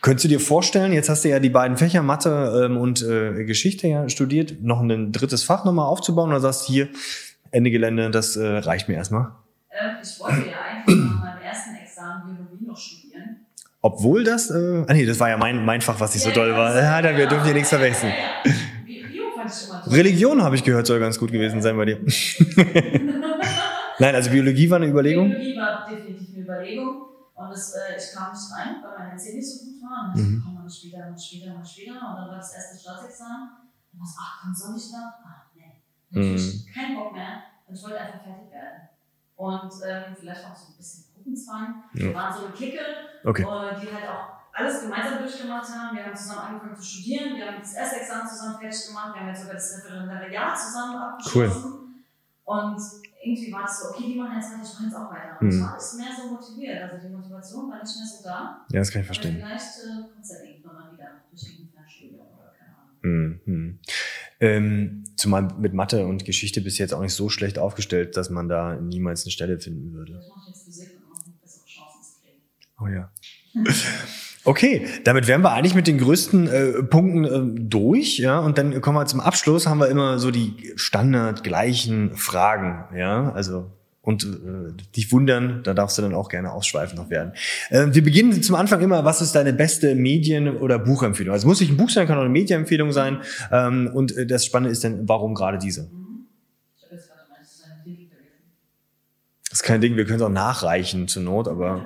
Könntest 0.01 0.25
du 0.25 0.29
dir 0.29 0.39
vorstellen, 0.39 0.93
jetzt 0.93 1.09
hast 1.09 1.23
du 1.23 1.29
ja 1.29 1.39
die 1.39 1.49
beiden 1.49 1.77
Fächer 1.77 2.01
Mathe 2.01 2.65
ähm, 2.65 2.77
und 2.77 3.01
äh, 3.03 3.45
Geschichte 3.45 3.87
ja 3.87 4.09
studiert, 4.09 4.61
noch 4.61 4.81
ein 4.81 5.11
drittes 5.11 5.43
Fach 5.43 5.63
nochmal 5.63 5.85
aufzubauen 5.85 6.29
oder 6.29 6.39
sagst 6.39 6.65
hier, 6.65 6.89
Ende 7.51 7.69
Gelände, 7.69 8.09
das 8.09 8.35
äh, 8.35 8.45
reicht 8.45 8.89
mir 8.89 8.95
erstmal? 8.95 9.31
Ähm, 9.71 9.97
ich 10.01 10.19
wollte 10.19 10.49
ja 10.49 10.57
eigentlich 10.67 10.97
nach 10.97 11.21
meinem 11.21 11.37
ersten 11.37 11.75
Examen 11.75 12.35
Biologie 12.35 12.65
noch 12.65 12.77
studieren. 12.77 13.45
Obwohl 13.81 14.23
das, 14.23 14.49
äh, 14.49 14.85
ah 14.87 14.93
nee, 14.93 15.05
das 15.05 15.19
war 15.19 15.29
ja 15.29 15.37
mein, 15.37 15.63
mein 15.63 15.81
Fach, 15.81 15.99
was 15.99 16.15
nicht 16.15 16.25
ja, 16.25 16.31
so 16.31 16.35
doll 16.35 16.55
war. 16.55 16.75
Ja, 16.75 17.01
da 17.01 17.15
wir 17.15 17.27
dürfen 17.27 17.45
hier 17.45 17.53
nichts 17.53 17.69
verwechseln. 17.69 18.11
Ja, 18.11 18.51
ja. 18.51 19.07
Bio 19.11 19.29
fand 19.35 19.51
ich 19.51 19.67
toll. 19.67 19.93
Religion 19.93 20.41
habe 20.41 20.55
ich 20.55 20.63
gehört, 20.63 20.87
soll 20.87 20.99
ganz 20.99 21.19
gut 21.19 21.31
gewesen 21.31 21.61
sein 21.61 21.77
bei 21.77 21.85
dir. 21.85 21.99
Nein, 24.03 24.15
also 24.15 24.31
Biologie 24.31 24.69
war 24.69 24.77
eine 24.77 24.87
Überlegung? 24.87 25.29
Biologie 25.29 25.57
war 25.57 25.87
definitiv 25.89 26.35
eine 26.35 26.43
Überlegung. 26.43 27.05
Und 27.35 27.49
das, 27.49 27.73
äh, 27.73 27.95
ich 27.97 28.13
kam 28.13 28.33
nicht 28.33 28.51
rein, 28.51 28.83
weil 28.83 28.97
mein 28.99 29.17
NC 29.17 29.35
nicht 29.35 29.49
so 29.49 29.65
gut 29.65 29.81
war. 29.81 30.11
Und 30.13 30.21
mhm. 30.21 30.43
komm 30.43 30.55
mal 30.55 30.69
später, 30.69 31.09
mal 31.09 31.17
später, 31.17 31.53
mal 31.53 31.65
später. 31.65 31.93
Und 31.93 32.15
dann 32.19 32.27
war 32.27 32.35
das 32.35 32.53
erste 32.53 32.77
Staatsexamen. 32.77 33.49
Und 33.93 34.01
ich 34.03 34.09
so, 34.09 34.19
ach, 34.19 34.41
komm, 34.41 34.53
soll 34.53 34.75
ich 34.75 34.91
noch? 34.91 35.23
Ah, 35.23 35.47
nee. 35.55 35.79
Mhm. 36.09 36.65
Kein 36.73 36.95
Bock 36.95 37.13
mehr. 37.13 37.43
Und 37.65 37.75
ich 37.75 37.83
wollte 37.83 37.99
einfach 38.01 38.23
fertig 38.23 38.51
werden. 38.51 38.89
Und 39.37 39.71
ähm, 39.87 40.15
vielleicht 40.19 40.45
auch 40.45 40.55
so 40.55 40.73
ein 40.73 40.77
bisschen 40.77 41.05
Gruppenzwang. 41.15 41.83
Ja. 41.93 42.03
Wir 42.03 42.13
waren 42.13 42.33
so 42.33 42.45
eine 42.45 42.53
Clique, 42.53 42.83
okay. 43.23 43.41
die 43.41 43.93
halt 43.93 44.09
auch 44.09 44.43
alles 44.51 44.81
gemeinsam 44.81 45.19
durchgemacht 45.19 45.69
haben. 45.69 45.95
Wir 45.95 46.05
haben 46.05 46.15
zusammen 46.15 46.41
angefangen 46.41 46.75
zu 46.75 46.83
studieren. 46.83 47.37
Wir 47.37 47.47
haben 47.47 47.59
das 47.59 47.73
erste 47.73 48.01
Examen 48.01 48.27
zusammen 48.27 48.59
fertig 48.59 48.87
gemacht. 48.87 49.15
Wir 49.15 49.21
haben 49.21 49.29
jetzt 49.29 49.41
sogar 49.41 49.55
das 49.55 49.77
Referendariat 49.77 50.59
zusammen 50.59 50.97
abgeschlossen. 50.97 51.71
Cool. 51.71 51.83
Und 52.43 52.81
irgendwie 53.25 53.57
war 53.57 53.65
es 53.65 53.77
so, 53.77 53.85
okay, 53.85 54.07
die 54.07 54.15
machen 54.15 54.35
jetzt 54.35 54.51
weiter, 54.53 54.71
ich 54.71 54.73
mache 54.73 54.87
jetzt 54.87 54.99
auch 54.99 55.09
weiter. 55.11 55.39
Und 55.39 55.49
mhm. 55.49 55.75
ich 55.77 55.87
war 55.87 55.95
nicht 55.95 56.07
mehr 56.07 56.21
so 56.21 56.27
motiviert. 56.27 56.89
Also 56.89 57.07
die 57.07 57.17
Motivation 57.17 57.73
war 57.73 57.95
nicht 57.95 58.09
mehr 58.09 58.13
so 58.13 58.23
da. 58.23 58.65
Ja, 58.71 58.79
das 58.79 58.91
kann 58.91 59.01
ich 59.01 59.05
verstehen. 59.07 59.45
Aber 59.49 59.57
vielleicht 59.57 59.89
äh, 59.89 60.07
kommt 60.07 60.21
es 60.23 60.29
ja 60.29 60.37
irgendwann 60.39 60.75
mal 60.75 60.91
wieder 60.91 61.09
durch 61.29 61.55
irgendein 61.55 61.87
Studium 61.89 62.29
oder 62.31 62.51
keine 62.51 62.77
Ahnung. 62.77 62.99
Mhm. 63.45 63.79
Ähm, 64.39 65.05
zumal 65.15 65.43
mit 65.57 65.73
Mathe 65.73 66.05
und 66.05 66.25
Geschichte 66.25 66.61
bis 66.61 66.77
jetzt 66.77 66.93
auch 66.93 67.01
nicht 67.01 67.13
so 67.13 67.29
schlecht 67.29 67.59
aufgestellt, 67.59 68.17
dass 68.17 68.29
man 68.29 68.49
da 68.49 68.75
niemals 68.79 69.23
eine 69.25 69.31
Stelle 69.31 69.59
finden 69.59 69.93
würde. 69.93 70.23
Ich 70.25 70.35
mache 70.35 70.49
jetzt 70.49 70.63
Physik 70.63 71.05
und 71.05 71.25
auch 71.27 71.39
bessere 71.41 71.65
Chancen 71.65 72.03
zu 72.03 72.13
kriegen. 72.21 72.43
Oh 72.79 72.87
ja. 72.87 73.11
Okay, 74.45 74.87
damit 75.05 75.27
wären 75.27 75.41
wir 75.41 75.53
eigentlich 75.53 75.75
mit 75.75 75.87
den 75.87 75.97
größten 75.97 76.47
äh, 76.47 76.83
Punkten 76.83 77.23
äh, 77.23 77.61
durch, 77.61 78.17
ja. 78.17 78.39
Und 78.39 78.57
dann 78.57 78.81
kommen 78.81 78.97
wir 78.97 79.05
zum 79.05 79.21
Abschluss, 79.21 79.67
haben 79.67 79.79
wir 79.79 79.87
immer 79.87 80.19
so 80.19 80.31
die 80.31 80.73
standard 80.75 81.43
gleichen 81.43 82.15
Fragen, 82.17 82.85
ja. 82.97 83.31
Also 83.31 83.71
und 84.03 84.25
äh, 84.25 84.73
dich 84.97 85.13
wundern, 85.13 85.61
da 85.63 85.73
darfst 85.73 85.97
du 85.97 86.01
dann 86.01 86.13
auch 86.13 86.27
gerne 86.27 86.51
ausschweifend 86.51 86.99
noch 86.99 87.09
werden. 87.09 87.31
Äh, 87.69 87.87
wir 87.91 88.03
beginnen 88.03 88.43
zum 88.43 88.55
Anfang 88.55 88.81
immer, 88.81 89.05
was 89.05 89.21
ist 89.21 89.33
deine 89.33 89.53
beste 89.53 89.95
Medien- 89.95 90.57
oder 90.57 90.77
Buchempfehlung? 90.77 91.33
Also 91.33 91.47
muss 91.47 91.61
nicht 91.61 91.71
ein 91.71 91.77
Buch 91.77 91.89
sein, 91.89 92.05
kann 92.05 92.17
auch 92.17 92.23
eine 92.23 92.29
Medienempfehlung 92.29 92.91
sein. 92.91 93.21
Ähm, 93.49 93.89
und 93.93 94.15
äh, 94.17 94.25
das 94.25 94.45
Spannende 94.45 94.71
ist 94.71 94.83
dann, 94.83 95.07
warum 95.07 95.33
gerade 95.35 95.57
diese? 95.57 95.89
Das 99.49 99.59
ist 99.59 99.63
kein 99.63 99.79
Ding, 99.79 99.95
wir 99.95 100.03
können 100.03 100.17
es 100.17 100.21
auch 100.23 100.29
nachreichen 100.29 101.07
zur 101.07 101.23
Not, 101.23 101.47
aber. 101.47 101.85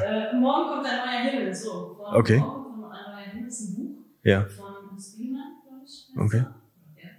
Äh, 0.00 0.32
morgen 0.34 0.68
kommt 0.70 0.86
ein 0.86 0.96
neuer 0.96 1.30
Himmel. 1.30 1.54
So, 1.54 1.96
morgen 1.98 2.16
okay. 2.16 2.40
kommt 2.40 2.76
ein 2.76 2.80
neuer 2.80 3.16
Himmel, 3.18 3.48
ist 3.48 3.60
ein 3.60 3.74
Buch. 3.76 4.04
Ja. 4.22 4.44
Von 4.46 4.98
Spielmann, 4.98 5.56
glaube 5.66 5.84
ich. 5.84 6.08
Okay. 6.16 6.44
Ja, 6.96 7.10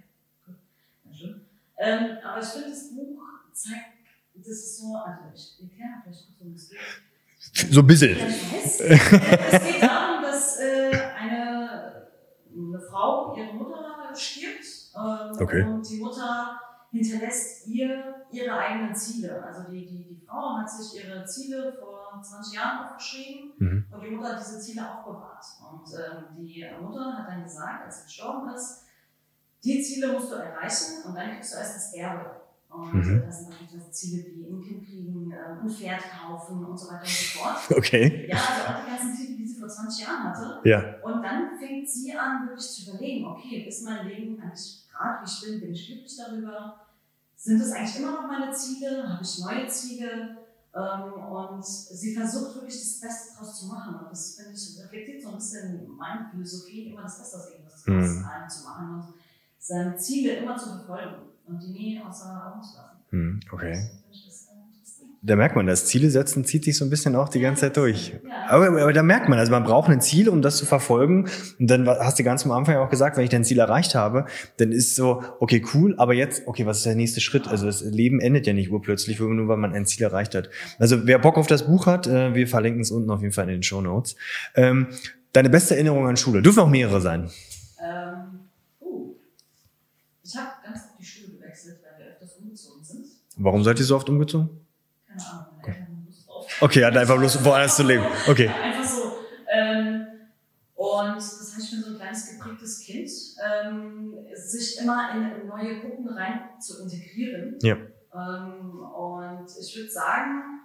gut. 1.04 1.40
Ähm, 1.78 2.18
aber 2.24 2.40
ich 2.40 2.46
finde, 2.48 2.70
das 2.70 2.94
Buch 2.94 3.22
zeigt, 3.52 3.94
das 4.34 4.48
ist 4.48 4.78
so, 4.78 4.96
also 4.96 5.20
ich 5.34 5.62
erkläre 5.62 5.90
vielleicht 6.02 6.26
kurz 6.38 6.40
so 6.40 6.44
ein 6.44 6.52
bisschen. 6.52 6.78
So 7.70 7.80
ein 7.80 7.86
bisschen. 7.86 8.18
Ja, 8.18 8.26
es 8.26 9.64
geht 9.64 9.82
darum, 9.82 10.22
dass 10.22 10.58
äh, 10.58 10.90
eine, 11.16 12.08
eine 12.50 12.80
Frau 12.80 13.36
ihre 13.36 13.52
Mutter 13.52 14.12
stirbt. 14.16 14.64
Ähm, 14.96 15.42
okay. 15.42 15.62
Und 15.62 15.88
die 15.88 15.98
Mutter 15.98 16.60
hinterlässt 16.90 17.66
ihr 17.68 18.26
ihre 18.30 18.56
eigenen 18.56 18.94
Ziele. 18.94 19.42
Also 19.44 19.70
die, 19.70 19.86
die, 19.86 20.04
die 20.04 20.26
Frau 20.26 20.58
hat 20.58 20.70
sich 20.70 21.04
ihre 21.04 21.24
Ziele 21.24 21.72
vor 21.78 21.93
20 22.22 22.54
Jahren 22.54 22.86
aufgeschrieben 22.86 23.52
mhm. 23.58 23.86
und 23.90 24.00
die 24.02 24.10
Mutter 24.10 24.36
hat 24.36 24.40
diese 24.40 24.60
Ziele 24.60 24.82
auch 24.82 25.04
bewahrt. 25.04 25.44
Und 25.60 25.88
ähm, 25.94 26.36
die 26.36 26.64
Mutter 26.80 27.16
hat 27.16 27.28
dann 27.28 27.42
gesagt, 27.42 27.84
als 27.84 27.98
sie 27.98 28.04
gestorben 28.04 28.50
ist, 28.50 28.84
die 29.64 29.82
Ziele 29.82 30.12
musst 30.12 30.30
du 30.30 30.36
erreichen 30.36 31.04
und 31.06 31.14
dann 31.14 31.30
kriegst 31.30 31.54
du 31.54 31.58
erst 31.58 31.76
das 31.76 31.94
Erbe. 31.94 32.44
Und 32.68 32.92
mhm. 32.92 33.22
das 33.24 33.38
sind 33.38 33.50
natürlich 33.50 33.90
Ziele 33.92 34.24
wie 34.26 34.46
ein 34.46 34.60
Kind 34.60 34.84
kriegen, 34.84 35.30
äh, 35.30 35.62
ein 35.62 35.70
Pferd 35.70 36.02
kaufen 36.10 36.64
und 36.64 36.76
so 36.76 36.88
weiter 36.88 37.02
und 37.02 37.08
so 37.08 37.38
fort. 37.38 37.56
Okay. 37.78 38.28
Ja, 38.28 38.36
also 38.36 38.72
auch 38.72 38.84
die 38.84 38.90
ganzen 38.90 39.14
Ziele, 39.14 39.36
die 39.36 39.46
sie 39.46 39.60
vor 39.60 39.68
20 39.68 40.04
Jahren 40.04 40.24
hatte. 40.24 40.60
Ja. 40.64 40.96
Und 41.02 41.22
dann 41.22 41.56
fängt 41.56 41.88
sie 41.88 42.12
an, 42.12 42.48
wirklich 42.48 42.68
zu 42.68 42.90
überlegen, 42.90 43.26
okay, 43.26 43.64
ist 43.68 43.84
mein 43.84 44.06
Leben 44.06 44.40
eigentlich 44.40 44.84
gerade, 44.90 45.22
wie 45.22 45.30
ich 45.30 45.40
bin, 45.40 45.60
bin 45.60 45.72
ich 45.72 45.86
glücklich 45.86 46.16
darüber? 46.16 46.80
Sind 47.36 47.60
das 47.60 47.72
eigentlich 47.72 48.00
immer 48.00 48.12
noch 48.12 48.26
meine 48.26 48.52
Ziele? 48.52 49.08
Habe 49.08 49.22
ich 49.22 49.38
neue 49.38 49.66
Ziele? 49.68 50.43
Ähm, 50.74 51.12
und 51.12 51.64
sie 51.64 52.14
versucht 52.14 52.56
wirklich 52.56 52.74
das 52.74 53.00
Beste 53.00 53.34
daraus 53.34 53.60
zu 53.60 53.66
machen. 53.66 53.94
Und 53.94 54.10
das 54.10 54.34
finde 54.34 54.52
ich, 54.52 54.82
reflektiert 54.82 55.22
so 55.22 55.28
ein 55.28 55.36
bisschen 55.36 55.88
meine 55.96 56.28
Philosophie, 56.30 56.90
immer 56.90 57.02
das 57.02 57.18
Beste 57.18 57.36
aus 57.36 57.50
irgendwas 57.50 57.86
mhm. 57.86 58.48
zu 58.48 58.64
machen 58.64 58.94
und 58.94 59.14
seine 59.58 59.96
Ziele 59.96 60.36
immer 60.36 60.56
zu 60.56 60.70
verfolgen 60.70 61.22
und 61.46 61.62
die 61.62 61.72
nie 61.72 62.02
außer 62.02 62.52
Augen 62.52 62.62
zu 62.62 62.76
lassen. 62.76 62.98
Hm, 63.10 63.40
okay. 63.52 63.90
Da 65.26 65.36
merkt 65.36 65.56
man 65.56 65.66
das. 65.66 65.86
Ziele 65.86 66.10
setzen 66.10 66.44
zieht 66.44 66.64
sich 66.64 66.76
so 66.76 66.84
ein 66.84 66.90
bisschen 66.90 67.16
auch 67.16 67.30
die 67.30 67.40
ganze 67.40 67.62
Zeit 67.62 67.78
durch. 67.78 68.12
Aber, 68.46 68.66
aber 68.66 68.92
da 68.92 69.02
merkt 69.02 69.30
man, 69.30 69.38
also 69.38 69.52
man 69.52 69.64
braucht 69.64 69.88
ein 69.88 70.02
Ziel, 70.02 70.28
um 70.28 70.42
das 70.42 70.58
zu 70.58 70.66
verfolgen. 70.66 71.30
Und 71.58 71.70
dann 71.70 71.88
hast 71.88 72.18
du 72.18 72.24
ganz 72.24 72.44
am 72.44 72.52
Anfang 72.52 72.76
auch 72.76 72.90
gesagt, 72.90 73.16
wenn 73.16 73.24
ich 73.24 73.30
dein 73.30 73.42
Ziel 73.42 73.58
erreicht 73.58 73.94
habe, 73.94 74.26
dann 74.58 74.70
ist 74.70 74.96
so, 74.96 75.22
okay, 75.40 75.64
cool, 75.72 75.94
aber 75.96 76.12
jetzt, 76.12 76.46
okay, 76.46 76.66
was 76.66 76.78
ist 76.78 76.86
der 76.86 76.94
nächste 76.94 77.22
Schritt? 77.22 77.48
Also 77.48 77.64
das 77.64 77.80
Leben 77.80 78.20
endet 78.20 78.46
ja 78.46 78.52
nicht 78.52 78.70
urplötzlich, 78.70 79.18
nur 79.18 79.48
weil 79.48 79.56
man 79.56 79.72
ein 79.72 79.86
Ziel 79.86 80.04
erreicht 80.04 80.34
hat. 80.34 80.50
Also 80.78 81.06
wer 81.06 81.18
Bock 81.18 81.38
auf 81.38 81.46
das 81.46 81.66
Buch 81.66 81.86
hat, 81.86 82.06
äh, 82.06 82.34
wir 82.34 82.46
verlinken 82.46 82.82
es 82.82 82.90
unten 82.90 83.10
auf 83.10 83.22
jeden 83.22 83.32
Fall 83.32 83.44
in 83.44 83.50
den 83.50 83.62
Show 83.62 83.80
Notes. 83.80 84.16
Ähm, 84.54 84.88
deine 85.32 85.48
beste 85.48 85.72
Erinnerung 85.74 86.06
an 86.06 86.18
Schule? 86.18 86.42
Dürfen 86.42 86.60
auch 86.60 86.68
mehrere 86.68 87.00
sein. 87.00 87.30
Ähm, 87.82 88.40
uh, 88.82 89.14
ich 90.22 90.36
habe 90.36 90.50
ganz 90.62 90.80
oft 90.80 91.00
die 91.00 91.04
Schule 91.06 91.38
gewechselt, 91.38 91.78
weil 91.82 92.04
wir 92.04 92.12
öfters 92.12 92.36
umgezogen 92.38 92.84
sind. 92.84 93.06
Warum 93.38 93.64
seid 93.64 93.78
ihr 93.78 93.86
so 93.86 93.96
oft 93.96 94.10
umgezogen? 94.10 94.50
Keine 95.16 95.30
Ahnung, 95.30 95.46
meine 95.62 95.76
Eltern 95.76 96.06
Okay, 96.64 96.82
hat 96.82 96.96
einfach 96.96 97.18
Lust, 97.18 97.44
woanders 97.44 97.76
zu 97.76 97.82
leben. 97.82 98.06
Okay. 98.26 98.48
Einfach 98.48 98.84
so. 98.84 99.18
Ähm, 99.52 100.06
und 100.74 101.16
das 101.16 101.54
heißt, 101.54 101.62
ich 101.62 101.70
bin 101.72 101.82
so 101.82 101.90
ein 101.90 101.96
kleines 101.96 102.30
geprägtes 102.30 102.80
Kind, 102.80 103.10
ähm, 103.44 104.14
sich 104.34 104.78
immer 104.80 105.10
in 105.14 105.46
neue 105.46 105.82
Gruppen 105.82 106.08
rein 106.08 106.58
zu 106.58 106.82
integrieren. 106.82 107.58
Ja. 107.60 107.74
Ähm, 108.14 108.80
und 108.80 109.46
ich 109.60 109.76
würde 109.76 109.90
sagen, 109.90 110.60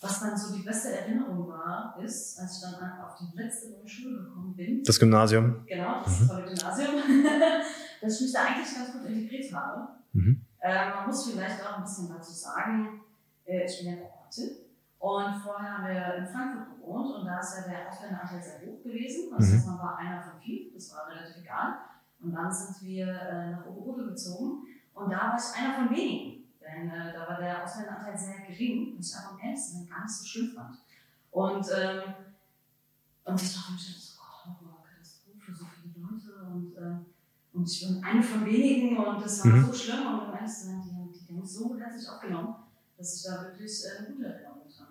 was 0.00 0.20
dann 0.20 0.38
so 0.38 0.54
die 0.54 0.62
beste 0.62 0.90
Erinnerung 0.90 1.48
war, 1.48 1.98
ist, 2.00 2.38
als 2.38 2.62
ich 2.62 2.70
dann 2.70 3.00
auf 3.00 3.16
die 3.18 3.36
letzte 3.36 3.70
neue 3.70 3.88
Schule 3.88 4.22
gekommen 4.22 4.54
bin. 4.54 4.84
Das 4.84 5.00
Gymnasium. 5.00 5.66
Genau, 5.66 6.00
das 6.04 6.20
mhm. 6.20 6.28
tolle 6.28 6.44
Gymnasium. 6.44 6.94
dass 8.00 8.14
ich 8.14 8.20
mich 8.20 8.32
da 8.32 8.44
eigentlich 8.44 8.72
ganz 8.72 8.92
gut 8.92 9.04
integriert 9.04 9.52
habe. 9.52 9.88
Mhm. 10.12 10.42
Äh, 10.60 10.90
man 10.94 11.06
muss 11.08 11.28
vielleicht 11.28 11.60
auch 11.66 11.78
ein 11.78 11.82
bisschen 11.82 12.08
dazu 12.08 12.32
sagen, 12.32 13.00
äh, 13.44 13.64
ich 13.64 13.78
bin 13.78 13.88
ja 13.88 13.96
Kroatin 13.96 14.67
und 14.98 15.34
vorher 15.36 15.78
haben 15.78 15.86
wir 15.86 16.14
in 16.16 16.26
Frankfurt 16.26 16.76
gewohnt 16.76 17.16
und 17.16 17.26
da 17.26 17.38
ist 17.38 17.56
ja 17.56 17.72
der 17.72 17.88
Ausländeranteil 17.88 18.42
sehr 18.42 18.60
hoch 18.66 18.82
gewesen. 18.82 19.30
Das 19.30 19.48
mhm. 19.48 19.54
heißt, 19.54 19.66
man 19.66 19.78
war 19.78 19.96
einer 19.96 20.20
von 20.20 20.40
vier, 20.40 20.72
das 20.74 20.92
war 20.92 21.08
relativ 21.08 21.36
egal. 21.42 21.78
Und 22.20 22.32
dann 22.32 22.52
sind 22.52 22.82
wir 22.82 23.06
äh, 23.06 23.50
nach 23.52 23.66
Oberode 23.66 24.06
gezogen 24.06 24.66
und 24.94 25.10
da 25.10 25.30
war 25.30 25.36
ich 25.36 25.62
einer 25.62 25.74
von 25.74 25.90
wenigen. 25.96 26.44
Denn 26.60 26.90
äh, 26.90 27.12
da 27.12 27.28
war 27.28 27.38
der 27.38 27.62
Ausländeranteil 27.62 28.18
sehr 28.18 28.40
gering, 28.40 28.94
was 28.98 29.10
ich 29.10 29.16
einfach 29.16 29.32
am 29.32 29.38
ehrlichsten 29.38 29.88
gar 29.88 30.02
nicht 30.02 30.14
so 30.14 30.26
schlimm 30.26 30.52
fand. 30.54 30.78
Und, 31.30 31.66
ähm, 31.78 32.14
und 33.24 33.42
ich 33.42 33.54
dachte 33.54 33.72
mir 33.72 33.78
so, 33.78 34.18
Gott, 34.18 34.84
Katastrophe 34.84 35.38
für 35.38 35.54
so 35.54 35.64
viele 35.64 35.94
Leute. 36.04 36.42
Und, 36.52 36.76
ähm, 36.76 37.06
und 37.52 37.70
ich 37.70 37.86
bin 37.86 38.02
eine 38.02 38.22
von 38.22 38.44
wenigen 38.44 38.96
und 38.98 39.22
das 39.22 39.44
war 39.44 39.52
mhm. 39.52 39.66
so 39.66 39.72
schlimm. 39.72 40.06
Und 40.06 40.48
zu 40.48 40.66
sein, 40.66 40.82
die, 40.82 41.18
die, 41.18 41.36
haben 41.36 41.46
so 41.46 41.76
herzlich 41.78 42.08
aufgenommen, 42.08 42.54
dass 42.96 43.16
ich 43.16 43.22
da 43.24 43.42
wirklich 43.44 43.84
äh, 43.84 44.12
gute 44.12 44.40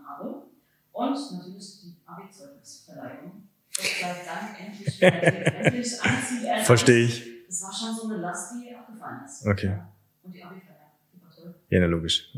habe. 0.08 0.44
Und 0.92 1.12
natürlich 1.12 1.82
die 1.82 1.96
Abi-Zeugnisverleihung. 2.06 3.44
Endlich, 3.78 5.02
endlich 5.02 6.02
anziehen. 6.02 6.64
Verstehe 6.64 7.06
ich. 7.06 7.24
Das 7.48 7.64
war 7.64 7.74
schon 7.74 7.96
so 7.96 8.14
eine 8.14 8.22
Last, 8.22 8.54
die 8.54 8.76
abgefallen 8.76 9.20
ist. 9.26 9.46
Okay. 9.46 9.78
Und 10.24 10.34
die 10.34 10.44
Abi-Verleihung. 10.44 10.78
Ja, 11.70 11.82
na 11.82 11.86
logisch. 11.86 12.32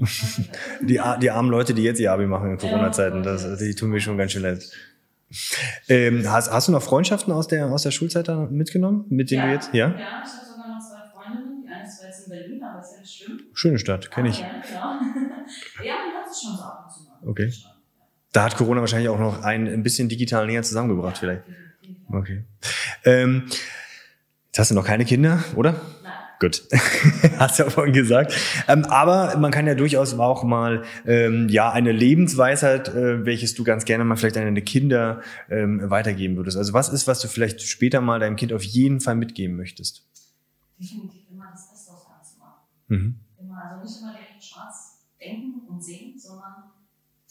Die, 0.82 1.00
die 1.22 1.32
armen 1.32 1.52
Leute, 1.52 1.74
die 1.74 1.84
jetzt 1.84 2.00
ihr 2.00 2.12
Abi 2.12 2.26
machen 2.26 2.52
in 2.52 2.58
Corona-Zeiten, 2.58 3.24
die 3.60 3.76
tun 3.76 3.90
mir 3.90 4.02
schon 4.02 4.18
ganz 4.18 4.32
schön 4.32 4.42
leid. 4.42 4.70
Ähm, 5.88 6.24
hast, 6.28 6.52
hast 6.52 6.68
du 6.68 6.72
noch 6.72 6.82
Freundschaften 6.82 7.32
aus 7.32 7.48
der, 7.48 7.68
aus 7.68 7.84
der 7.84 7.92
Schulzeit 7.92 8.28
da 8.28 8.48
mitgenommen, 8.50 9.06
mit 9.10 9.30
denen 9.30 9.42
ja, 9.42 9.48
du 9.48 9.54
jetzt? 9.54 9.74
Ja, 9.74 9.90
ja 9.90 9.96
ich 9.96 10.04
habe 10.04 10.28
sogar 10.28 10.68
noch 10.68 10.80
zwei 10.80 11.08
Freundinnen. 11.14 11.62
Die 11.62 11.68
eine 11.68 11.88
ist 11.88 12.02
jetzt 12.02 12.24
in 12.26 12.30
Berlin, 12.32 12.64
aber 12.64 12.80
ist 12.82 12.94
ja 12.94 13.00
nicht 13.00 13.24
schlimm. 13.24 13.40
Schöne 13.54 13.78
Stadt, 13.78 14.10
kenne 14.10 14.30
ich. 14.30 14.40
Ja, 14.40 14.48
genau. 14.48 14.82
ja, 15.84 15.94
man 15.94 16.24
hat 16.24 16.32
es 16.32 16.42
schon 16.42 16.58
so 16.58 16.64
Okay. 17.26 17.52
Da 18.32 18.44
hat 18.44 18.56
Corona 18.56 18.82
wahrscheinlich 18.82 19.10
auch 19.10 19.20
noch 19.20 19.44
ein, 19.44 19.68
ein 19.68 19.84
bisschen 19.84 20.10
digital 20.10 20.46
näher 20.46 20.64
zusammengebracht, 20.64 21.18
vielleicht. 21.18 21.44
Okay. 22.12 22.44
Ähm, 23.06 23.44
jetzt 24.48 24.60
hast 24.60 24.72
du 24.72 24.76
noch 24.76 24.86
keine 24.86 25.06
Kinder, 25.06 25.44
oder? 25.56 25.80
Gut, 26.40 26.64
hast 27.38 27.60
ja 27.60 27.70
vorhin 27.70 27.94
gesagt. 27.94 28.34
Ähm, 28.70 28.86
aber 28.86 29.38
man 29.38 29.52
kann 29.52 29.68
ja 29.68 29.76
durchaus 29.76 30.14
auch 30.18 30.44
mal 30.46 30.84
ähm, 31.06 31.50
ja 31.50 31.70
eine 31.70 31.92
Lebensweisheit, 31.92 32.88
äh, 32.88 33.26
welches 33.26 33.56
du 33.56 33.66
ganz 33.66 33.84
gerne 33.84 34.06
mal 34.06 34.16
vielleicht 34.16 34.38
an 34.38 34.46
deine 34.46 34.62
Kinder 34.62 35.22
ähm, 35.50 35.90
weitergeben 35.90 36.38
würdest. 36.38 36.56
Also 36.56 36.72
was 36.72 36.88
ist, 36.88 37.08
was 37.08 37.20
du 37.20 37.28
vielleicht 37.28 37.62
später 37.62 38.00
mal 38.00 38.22
deinem 38.22 38.38
Kind 38.38 38.54
auf 38.54 38.64
jeden 38.64 39.02
Fall 39.02 39.16
mitgeben 39.16 39.58
möchtest? 39.58 40.08
Definitiv 40.80 41.24
immer 41.30 41.44
das 41.52 41.68
Beste 41.70 41.92
aus 41.92 42.32
zu 42.32 42.40
machen. 42.40 42.64
Mhm. 42.88 43.20
Immer, 43.38 43.60
also 43.76 43.84
nicht 43.84 44.00
immer 44.00 44.14
direkt 44.14 44.42
schwarz 44.42 44.76
denken 45.20 45.68
und 45.68 45.84
sehen, 45.84 46.18
sondern 46.18 46.72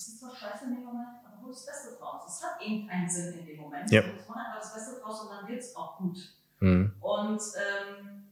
ist 0.08 0.20
zwar 0.20 0.34
scheiße 0.34 0.64
in 0.64 0.74
dem 0.76 0.84
Moment, 0.84 1.08
aber 1.24 1.42
hol 1.42 1.50
das 1.50 1.66
Beste 1.66 1.96
draus. 1.96 2.22
Es 2.26 2.42
hat 2.42 2.60
irgendeinen 2.60 3.08
Sinn 3.08 3.38
in 3.38 3.46
dem 3.46 3.60
Moment. 3.60 3.90
Ja. 3.90 4.02
Und 4.02 4.28
man 4.28 4.38
einfach 4.38 4.60
das 4.60 4.74
Beste 4.74 5.00
draus 5.00 5.22
und 5.22 5.30
dann 5.30 5.48
wird 5.48 5.60
es 5.60 5.76
auch 5.76 5.98
gut. 5.98 6.34
Mhm. 6.60 6.94
Und 7.00 7.40
ähm, 7.40 8.24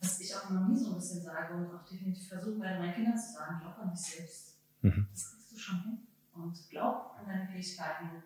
was 0.00 0.20
ich 0.20 0.36
auch 0.36 0.50
noch 0.50 0.68
nie 0.68 0.76
so 0.76 0.90
ein 0.90 0.94
bisschen 0.96 1.22
sage 1.22 1.54
und 1.54 1.74
auch 1.74 1.84
definitiv 1.84 2.28
versuche, 2.28 2.58
bei 2.58 2.78
meinen 2.78 2.94
Kindern 2.94 3.18
zu 3.18 3.32
sagen, 3.32 3.60
glaub 3.60 3.78
an 3.78 3.90
dich 3.90 4.00
selbst. 4.00 4.56
Mhm. 4.82 5.08
Das 5.10 5.30
kriegst 5.32 5.52
du 5.52 5.58
schon 5.58 5.82
hin. 5.82 5.98
Und 6.34 6.68
glaub 6.68 7.16
an 7.18 7.26
deine 7.26 7.46
Fähigkeiten. 7.46 8.22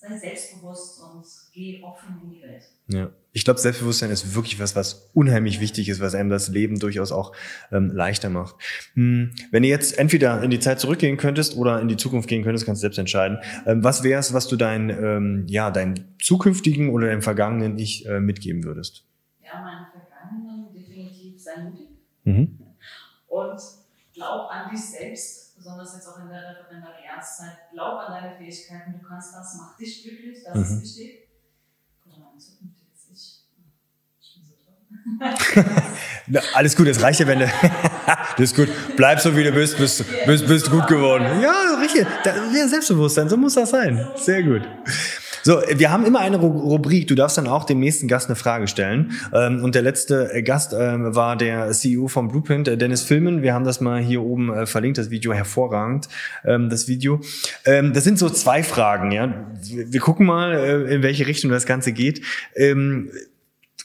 Sei 0.00 0.16
selbstbewusst 0.16 1.00
und 1.02 1.24
geh 1.52 1.82
offen 1.82 2.20
in 2.22 2.30
die 2.30 2.42
Welt. 2.42 2.62
Ja. 2.86 3.10
Ich 3.32 3.44
glaube, 3.44 3.58
Selbstbewusstsein 3.58 4.10
ist 4.10 4.34
wirklich 4.34 4.60
was, 4.60 4.76
was 4.76 5.10
unheimlich 5.12 5.60
wichtig 5.60 5.88
ist, 5.88 6.00
was 6.00 6.14
einem 6.14 6.30
das 6.30 6.48
Leben 6.48 6.78
durchaus 6.78 7.10
auch 7.10 7.34
ähm, 7.72 7.90
leichter 7.90 8.30
macht. 8.30 8.54
Hm, 8.94 9.32
wenn 9.50 9.62
du 9.64 9.68
jetzt 9.68 9.98
entweder 9.98 10.40
in 10.42 10.50
die 10.50 10.60
Zeit 10.60 10.78
zurückgehen 10.78 11.16
könntest 11.16 11.56
oder 11.56 11.80
in 11.80 11.88
die 11.88 11.96
Zukunft 11.96 12.28
gehen 12.28 12.44
könntest, 12.44 12.64
kannst 12.64 12.80
du 12.80 12.84
selbst 12.84 12.98
entscheiden. 12.98 13.38
Ähm, 13.66 13.82
was 13.82 14.04
wäre 14.04 14.20
es, 14.20 14.32
was 14.32 14.46
du 14.46 14.56
deinen, 14.56 14.90
ähm, 14.90 15.46
ja, 15.48 15.70
deinen 15.70 16.14
zukünftigen 16.22 16.90
oder 16.90 17.08
deinem 17.08 17.22
vergangenen 17.22 17.76
Ich 17.78 18.06
äh, 18.06 18.20
mitgeben 18.20 18.64
würdest? 18.64 19.04
Ja, 19.42 19.60
mein 19.62 19.88
sei 21.38 21.62
mutig 21.62 21.88
mhm. 22.24 22.58
und 23.28 23.60
glaub 24.14 24.50
an 24.50 24.70
dich 24.70 24.80
selbst, 24.80 25.47
besonders 25.68 25.94
jetzt 25.94 26.08
auch 26.08 26.18
in 26.20 26.28
der 26.28 26.56
Referendariatszeit, 26.60 27.70
glaub 27.72 28.00
an 28.00 28.14
deine 28.14 28.36
Fähigkeiten, 28.36 28.94
du 28.98 29.06
kannst 29.06 29.34
das, 29.34 29.56
mach 29.58 29.76
dich 29.76 30.02
glücklich, 30.02 30.38
das 30.44 30.54
mhm. 30.54 30.62
ist 30.62 30.82
wichtig. 30.82 31.28
Gut, 32.04 32.14
meine 32.18 32.38
Zukunft 32.38 32.78
jetzt 32.88 33.10
ich. 33.12 33.44
Ich 34.20 34.34
bin 34.34 34.44
so 34.44 34.54
toll. 36.32 36.42
Alles 36.54 36.74
gut, 36.74 36.88
es 36.88 37.02
reicht 37.02 37.20
ja, 37.20 37.26
wenn 37.26 37.40
du. 37.40 37.46
das 38.06 38.38
ist 38.38 38.56
gut. 38.56 38.68
Bleib 38.96 39.20
so, 39.20 39.36
wie 39.36 39.44
du 39.44 39.52
bist, 39.52 39.76
bist, 39.76 40.04
bist, 40.26 40.46
bist 40.46 40.70
gut 40.70 40.86
geworden. 40.86 41.40
Ja, 41.42 41.78
richtig. 41.80 42.06
Ja, 42.24 42.68
Selbstbewusstsein, 42.68 43.28
so 43.28 43.36
muss 43.36 43.54
das 43.54 43.70
sein. 43.70 44.08
Sehr 44.16 44.42
gut. 44.42 44.62
So, 45.42 45.60
wir 45.72 45.90
haben 45.90 46.04
immer 46.04 46.20
eine 46.20 46.36
Rubrik. 46.36 47.08
Du 47.08 47.14
darfst 47.14 47.38
dann 47.38 47.46
auch 47.46 47.64
dem 47.64 47.80
nächsten 47.80 48.08
Gast 48.08 48.28
eine 48.28 48.36
Frage 48.36 48.66
stellen. 48.66 49.12
Ähm, 49.32 49.62
und 49.62 49.74
der 49.74 49.82
letzte 49.82 50.32
äh, 50.32 50.42
Gast 50.42 50.74
ähm, 50.78 51.14
war 51.14 51.36
der 51.36 51.70
CEO 51.70 52.08
von 52.08 52.28
Blueprint, 52.28 52.68
äh, 52.68 52.76
Dennis 52.76 53.02
Filmen. 53.02 53.42
Wir 53.42 53.54
haben 53.54 53.64
das 53.64 53.80
mal 53.80 54.00
hier 54.00 54.22
oben 54.22 54.52
äh, 54.52 54.66
verlinkt, 54.66 54.98
das 54.98 55.10
Video 55.10 55.32
hervorragend, 55.32 56.08
ähm, 56.44 56.70
das 56.70 56.88
Video. 56.88 57.20
Das 57.64 58.04
sind 58.04 58.18
so 58.18 58.30
zwei 58.30 58.62
Fragen, 58.62 59.10
ja. 59.10 59.46
Wir 59.62 60.00
gucken 60.00 60.26
mal, 60.26 60.52
in 60.88 61.02
welche 61.02 61.26
Richtung 61.26 61.50
das 61.50 61.66
Ganze 61.66 61.92
geht 61.92 62.22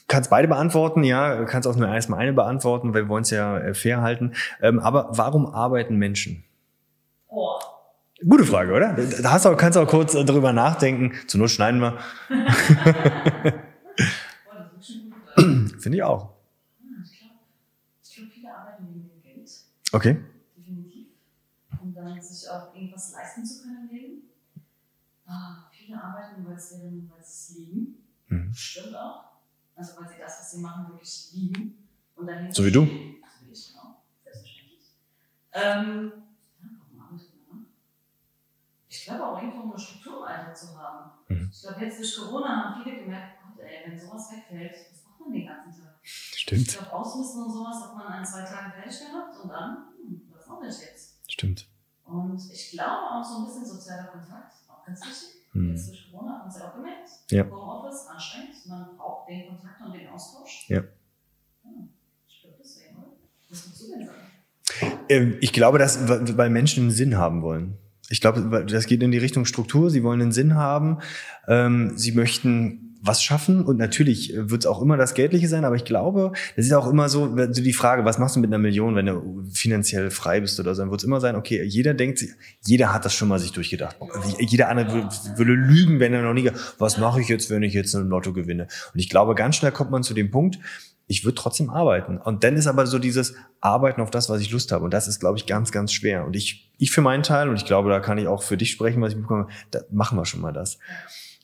kannst 0.06 0.30
beide 0.30 0.48
beantworten, 0.48 1.02
ja, 1.02 1.44
kannst 1.44 1.66
auch 1.66 1.76
nur 1.76 1.88
erstmal 1.88 2.20
eine 2.20 2.32
beantworten, 2.32 2.92
weil 2.94 3.04
wir 3.04 3.08
wollen 3.08 3.22
es 3.22 3.30
ja 3.30 3.72
fair 3.72 4.02
halten. 4.02 4.32
aber 4.60 5.08
warum 5.12 5.46
arbeiten 5.46 5.96
Menschen? 5.96 6.44
Oh. 7.28 7.58
Gute 8.26 8.44
Frage, 8.44 8.72
oder? 8.72 8.94
Da 8.94 9.32
hast 9.32 9.44
du, 9.44 9.54
kannst 9.54 9.76
auch 9.76 9.86
kurz 9.86 10.14
äh, 10.14 10.24
drüber 10.24 10.54
nachdenken. 10.54 11.12
Zur 11.26 11.40
Not 11.40 11.50
schneiden 11.50 11.80
wir. 11.80 11.98
Finde 15.78 15.98
ich 15.98 16.02
auch. 16.02 16.30
Okay. 19.92 20.16
Definitiv. 20.56 21.08
Um 21.82 21.94
dann 21.94 22.20
sich 22.22 22.48
auch 22.48 22.74
irgendwas 22.74 23.12
leisten 23.12 23.44
zu 23.44 23.62
können 23.62 23.88
im 23.90 23.94
Leben. 23.96 24.22
Ah, 25.26 25.68
viele 25.70 26.02
arbeiten, 26.02 26.46
weil 26.46 26.58
sie 26.58 27.10
es 27.20 27.54
lieben. 27.58 27.96
Mhm. 28.28 28.54
Stimmt 28.54 28.96
auch. 28.96 29.24
Also 29.76 30.00
weil 30.00 30.08
sie 30.08 30.14
das, 30.18 30.38
was 30.40 30.50
sie 30.52 30.60
machen, 30.60 30.88
wirklich 30.88 31.28
lieben. 31.34 31.74
Und 32.16 32.30
so 32.54 32.64
wie 32.64 32.72
du. 32.72 32.86
So 32.86 32.90
wie 32.90 33.52
ich, 33.52 33.68
genau. 33.72 34.02
Selbstverständlich. 34.24 34.92
Ähm, 35.52 36.12
ich 39.04 39.10
glaube 39.10 39.26
auch 39.26 39.42
irgendwo 39.42 39.70
eine 39.70 39.78
Struktur 39.78 40.16
im 40.16 40.32
Alltag 40.32 40.56
zu 40.56 40.68
haben. 40.80 41.10
Mhm. 41.28 41.50
Ich 41.52 41.60
glaube, 41.60 41.84
jetzt 41.84 41.98
durch 41.98 42.16
Corona 42.16 42.48
haben 42.48 42.82
viele 42.82 43.04
gemerkt, 43.04 43.36
Gott, 43.44 43.60
ey, 43.60 43.84
wenn 43.84 44.00
sowas 44.00 44.32
wegfällt, 44.32 44.72
was 44.90 45.04
macht 45.04 45.20
man 45.20 45.32
den 45.32 45.46
ganzen 45.46 45.82
Tag? 45.84 46.00
Stimmt. 46.02 46.68
Ich 46.68 46.78
glaube, 46.78 46.94
Ausmisten 46.94 47.42
und 47.44 47.52
sowas 47.52 47.84
hat 47.84 47.96
man 47.96 48.06
an 48.08 48.24
zwei 48.24 48.48
Tagen 48.48 48.72
fertig 48.72 48.96
gehabt 49.04 49.44
und 49.44 49.48
dann, 49.52 49.92
hm, 50.00 50.22
was 50.32 50.48
mache 50.48 50.68
ich 50.72 50.88
jetzt? 50.88 51.20
Stimmt. 51.28 51.68
Und 52.06 52.40
ich 52.50 52.70
glaube 52.72 53.04
auch 53.12 53.24
so 53.24 53.40
ein 53.40 53.44
bisschen 53.44 53.66
sozialer 53.66 54.08
Kontakt, 54.08 54.56
auch 54.72 54.86
ganz 54.86 55.00
wichtig. 55.04 55.52
Mhm. 55.52 55.76
Jetzt 55.76 55.88
durch 55.90 56.10
Corona 56.10 56.40
hat 56.40 56.48
es 56.48 56.56
ja 56.56 56.70
auch 56.70 56.74
gemerkt. 56.74 57.10
Ja. 57.28 57.44
Homeoffice, 57.52 58.08
anstrengend, 58.08 58.66
man 58.66 58.96
braucht 58.96 59.28
den 59.28 59.48
Kontakt 59.48 59.84
und 59.84 59.92
den 59.92 60.08
Austausch. 60.08 60.64
Ja. 60.70 60.80
Hm, 60.80 61.92
ich 62.26 62.40
glaube 62.40 62.56
deswegen, 62.58 62.96
oder? 63.04 63.12
Was 63.50 63.66
würdest 63.68 63.82
du 63.82 63.98
denn 63.98 64.06
sagen? 64.08 64.96
Ähm, 65.10 65.36
ich 65.42 65.52
glaube, 65.52 65.76
dass 65.76 66.08
weil 66.08 66.48
Menschen 66.48 66.84
einen 66.84 66.90
Sinn 66.90 67.18
haben 67.18 67.42
wollen. 67.42 67.76
Ich 68.08 68.20
glaube, 68.20 68.64
das 68.66 68.86
geht 68.86 69.02
in 69.02 69.10
die 69.10 69.18
Richtung 69.18 69.44
Struktur. 69.44 69.90
Sie 69.90 70.02
wollen 70.02 70.20
einen 70.20 70.32
Sinn 70.32 70.54
haben. 70.54 70.98
Ähm, 71.48 71.92
sie 71.96 72.12
möchten 72.12 72.94
was 73.04 73.22
schaffen 73.22 73.64
und 73.64 73.76
natürlich 73.76 74.32
wird 74.34 74.62
es 74.62 74.66
auch 74.66 74.80
immer 74.80 74.96
das 74.96 75.12
Geldliche 75.12 75.46
sein, 75.46 75.66
aber 75.66 75.76
ich 75.76 75.84
glaube, 75.84 76.32
das 76.56 76.64
ist 76.64 76.72
auch 76.72 76.88
immer 76.88 77.10
so, 77.10 77.36
so 77.52 77.62
die 77.62 77.74
Frage, 77.74 78.06
was 78.06 78.18
machst 78.18 78.34
du 78.34 78.40
mit 78.40 78.48
einer 78.48 78.58
Million, 78.58 78.96
wenn 78.96 79.04
du 79.04 79.44
finanziell 79.52 80.10
frei 80.10 80.40
bist 80.40 80.58
oder 80.58 80.74
so, 80.74 80.80
dann 80.80 80.90
wird 80.90 81.02
es 81.02 81.04
immer 81.04 81.20
sein, 81.20 81.36
okay, 81.36 81.62
jeder 81.64 81.92
denkt, 81.92 82.24
jeder 82.64 82.94
hat 82.94 83.04
das 83.04 83.12
schon 83.12 83.28
mal 83.28 83.38
sich 83.38 83.52
durchgedacht. 83.52 83.96
Jeder 84.38 84.70
andere 84.70 85.10
würde, 85.36 85.52
lügen, 85.52 86.00
wenn 86.00 86.14
er 86.14 86.22
noch 86.22 86.32
nie, 86.32 86.50
was 86.78 86.96
mache 86.96 87.20
ich 87.20 87.28
jetzt, 87.28 87.50
wenn 87.50 87.62
ich 87.62 87.74
jetzt 87.74 87.94
ein 87.94 88.08
Lotto 88.08 88.32
gewinne? 88.32 88.68
Und 88.94 88.98
ich 88.98 89.10
glaube, 89.10 89.34
ganz 89.34 89.56
schnell 89.56 89.72
kommt 89.72 89.90
man 89.90 90.02
zu 90.02 90.14
dem 90.14 90.30
Punkt, 90.30 90.58
ich 91.06 91.24
würde 91.24 91.34
trotzdem 91.34 91.70
arbeiten. 91.70 92.18
Und 92.18 92.44
dann 92.44 92.56
ist 92.56 92.66
aber 92.66 92.86
so 92.86 92.98
dieses 92.98 93.34
Arbeiten 93.60 94.00
auf 94.00 94.10
das, 94.10 94.30
was 94.30 94.40
ich 94.40 94.50
Lust 94.50 94.72
habe. 94.72 94.84
Und 94.84 94.94
das 94.94 95.06
ist, 95.06 95.20
glaube 95.20 95.38
ich, 95.38 95.46
ganz, 95.46 95.70
ganz 95.70 95.92
schwer. 95.92 96.24
Und 96.24 96.34
ich, 96.34 96.72
ich 96.78 96.90
für 96.90 97.02
meinen 97.02 97.22
Teil, 97.22 97.48
und 97.48 97.56
ich 97.56 97.66
glaube, 97.66 97.90
da 97.90 98.00
kann 98.00 98.18
ich 98.18 98.26
auch 98.26 98.42
für 98.42 98.56
dich 98.56 98.70
sprechen, 98.70 99.02
was 99.02 99.12
ich 99.12 99.20
bekomme, 99.20 99.48
da 99.70 99.80
machen 99.90 100.16
wir 100.16 100.24
schon 100.24 100.40
mal 100.40 100.52
das. 100.52 100.78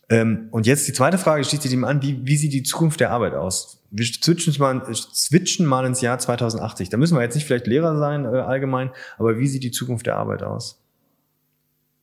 Ähm, 0.09 0.49
und 0.51 0.67
jetzt 0.67 0.89
die 0.89 0.93
zweite 0.93 1.19
Frage 1.19 1.45
schließt 1.45 1.63
sich 1.63 1.71
dem 1.71 1.85
an, 1.85 2.03
wie, 2.03 2.27
wie 2.27 2.37
sieht 2.37 2.53
die 2.53 2.63
Zukunft 2.63 3.01
der 3.01 3.11
Arbeit 3.11 3.35
aus? 3.35 3.83
Wir 3.91 4.05
switchen 4.05 4.55
mal, 4.59 4.95
switchen 4.95 5.67
mal 5.67 5.85
ins 5.85 6.01
Jahr 6.01 6.19
2080. 6.19 6.89
Da 6.89 6.97
müssen 6.97 7.17
wir 7.17 7.23
jetzt 7.23 7.35
nicht 7.35 7.47
vielleicht 7.47 7.67
Lehrer 7.67 7.97
sein, 7.97 8.25
äh, 8.25 8.39
allgemein, 8.39 8.91
aber 9.19 9.39
wie 9.39 9.47
sieht 9.47 9.63
die 9.63 9.71
Zukunft 9.71 10.07
der 10.07 10.17
Arbeit 10.17 10.43
aus? 10.43 10.83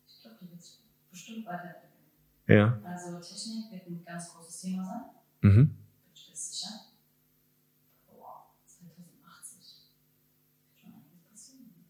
Ich 0.07 0.21
glaube, 0.21 0.37
die 0.41 0.51
wird 0.51 0.61
bestimmt 1.11 1.45
weiterentwickeln. 1.45 2.07
Ja. 2.47 2.79
Also 2.85 3.19
Technik 3.19 3.71
wird 3.71 3.87
ein 3.87 4.05
ganz 4.05 4.33
großes 4.33 4.61
Thema 4.61 4.85
sein. 4.85 5.51
Mhm. 5.51 5.76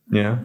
Ja. 0.09 0.43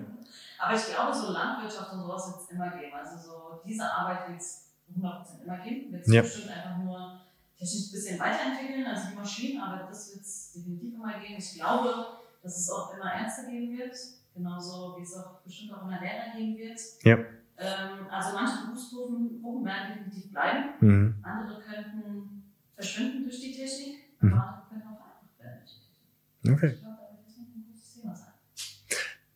Aber 0.59 0.77
ich 0.77 0.87
glaube, 0.87 1.15
so 1.15 1.33
Landwirtschaft 1.33 1.93
und 1.93 2.01
sowas 2.01 2.27
wird 2.29 2.41
es 2.43 2.51
immer 2.51 2.71
geben. 2.71 2.93
Also 2.95 3.17
so 3.19 3.61
diese 3.67 3.85
Arbeit 3.85 4.29
wird 4.29 4.41
es 4.41 4.71
100% 4.97 5.45
immer 5.45 5.59
geben. 5.59 5.93
Wird 5.93 6.07
es 6.07 6.13
ja. 6.13 6.23
bestimmt 6.23 6.51
einfach 6.51 6.79
nur 6.79 7.21
technisch 7.59 7.89
ein 7.89 7.93
bisschen 7.93 8.19
weiterentwickeln, 8.19 8.87
also 8.87 9.09
die 9.11 9.17
Maschinen, 9.17 9.63
aber 9.63 9.87
das 9.89 10.15
wird 10.15 10.25
es 10.25 10.53
definitiv 10.53 10.95
immer 10.95 11.19
geben. 11.21 11.35
Ich 11.39 11.55
glaube, 11.55 12.19
dass 12.43 12.59
es 12.59 12.71
auch 12.71 12.95
immer 12.95 13.13
Ärzte 13.15 13.51
geben 13.51 13.79
wird, 13.79 13.97
genauso 14.35 14.97
wie 14.99 15.03
es 15.03 15.15
auch 15.17 15.41
bestimmt 15.41 15.75
auch 15.75 15.83
immer 15.83 16.01
Lehrer 16.01 16.37
geben 16.37 16.57
wird. 16.57 16.81
Ja. 17.03 17.19
Ähm, 17.59 18.07
also 18.11 18.35
manche 18.35 18.67
Berufsgruppen 18.67 19.65
werden 19.65 19.95
definitiv 19.95 20.33
bleiben, 20.33 20.71
mhm. 20.81 21.15
andere 21.23 21.61
könnten 21.61 22.43
verschwinden 22.75 23.25
durch 23.25 23.41
die 23.41 23.53
Technik, 23.53 23.99
mhm. 24.21 24.33
aber 24.33 24.43
andere 24.43 24.69
könnten 24.69 24.89
auch 24.89 24.99
vereinfacht 24.99 25.39
werden. 25.39 26.55
Okay. 26.55 26.92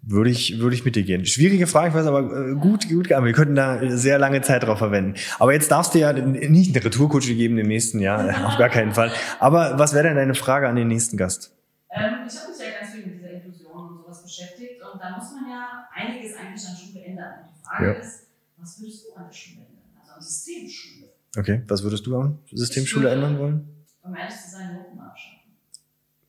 Würde 0.08 0.30
ich, 0.30 0.60
würde 0.60 0.76
ich 0.76 0.84
mit 0.84 0.94
dir 0.94 1.02
gehen. 1.02 1.26
Schwierige 1.26 1.66
Frage, 1.66 1.88
ich 1.88 1.94
weiß 1.94 2.06
aber 2.06 2.50
äh, 2.50 2.54
gut, 2.54 2.88
gut 2.88 3.10
Wir 3.10 3.32
könnten 3.32 3.56
da 3.56 3.80
sehr 3.90 4.20
lange 4.20 4.40
Zeit 4.40 4.62
drauf 4.62 4.78
verwenden. 4.78 5.14
Aber 5.40 5.52
jetzt 5.52 5.68
darfst 5.72 5.94
du 5.94 5.98
ja 5.98 6.12
nicht 6.12 6.76
eine 6.76 6.84
Retourkutsche 6.84 7.34
geben 7.34 7.58
im 7.58 7.66
nächsten 7.66 7.98
Jahr, 7.98 8.32
auf 8.46 8.56
gar 8.56 8.68
keinen 8.68 8.92
Fall. 8.92 9.10
Aber 9.40 9.80
was 9.80 9.94
wäre 9.94 10.04
denn 10.04 10.14
deine 10.14 10.36
Frage 10.36 10.68
an 10.68 10.76
den 10.76 10.86
nächsten 10.86 11.16
Gast? 11.16 11.56
Ähm, 11.96 12.06
ich 12.30 12.38
habe 12.38 12.52
mich 12.52 12.62
ja 12.62 12.70
ganz 12.78 12.94
viel 12.94 13.08
mit 13.10 13.18
dieser 13.18 13.34
Inklusion 13.34 13.82
und 13.82 13.98
sowas 13.98 14.22
beschäftigt 14.22 14.80
und 14.80 15.02
da 15.02 15.10
muss 15.10 15.32
man 15.32 15.42
ja 15.50 15.90
einiges 15.98 16.38
eigentlich 16.38 16.62
an 16.70 16.76
Schule 16.78 17.02
ändern. 17.02 17.34
Und 17.42 17.50
die 17.58 17.66
Frage 17.66 17.84
ja. 17.84 17.92
ist, 17.98 18.22
was 18.62 18.78
würdest 18.78 19.08
du 19.08 19.12
an 19.18 19.24
der 19.26 19.32
Schule 19.32 19.66
ändern? 19.66 19.90
Also 19.98 20.12
an 20.14 20.22
Systemschule. 20.22 21.06
Okay, 21.36 21.62
was 21.66 21.82
würdest 21.82 22.06
du 22.06 22.16
an 22.16 22.38
Systemschule 22.52 23.10
ändern 23.10 23.38
wollen? 23.40 23.86
Um 24.02 24.14
ehrlich 24.14 24.38
zu 24.38 24.50
sein, 24.54 24.70
Noten 24.72 25.00
abschaffen. 25.00 25.50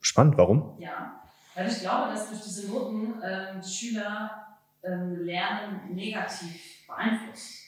Spannend, 0.01 0.35
warum? 0.35 0.81
Ja, 0.81 1.06
weil 1.57 1.71
ich 1.71 1.79
glaube, 1.79 2.13
dass 2.13 2.29
durch 2.29 2.43
diese 2.43 2.67
Noten 2.67 3.15
ähm, 3.23 3.59
die 3.59 3.67
Schüler 3.69 4.47
ähm, 4.83 5.25
Lernen 5.25 5.95
negativ 5.95 6.85
beeinflussen. 6.85 7.65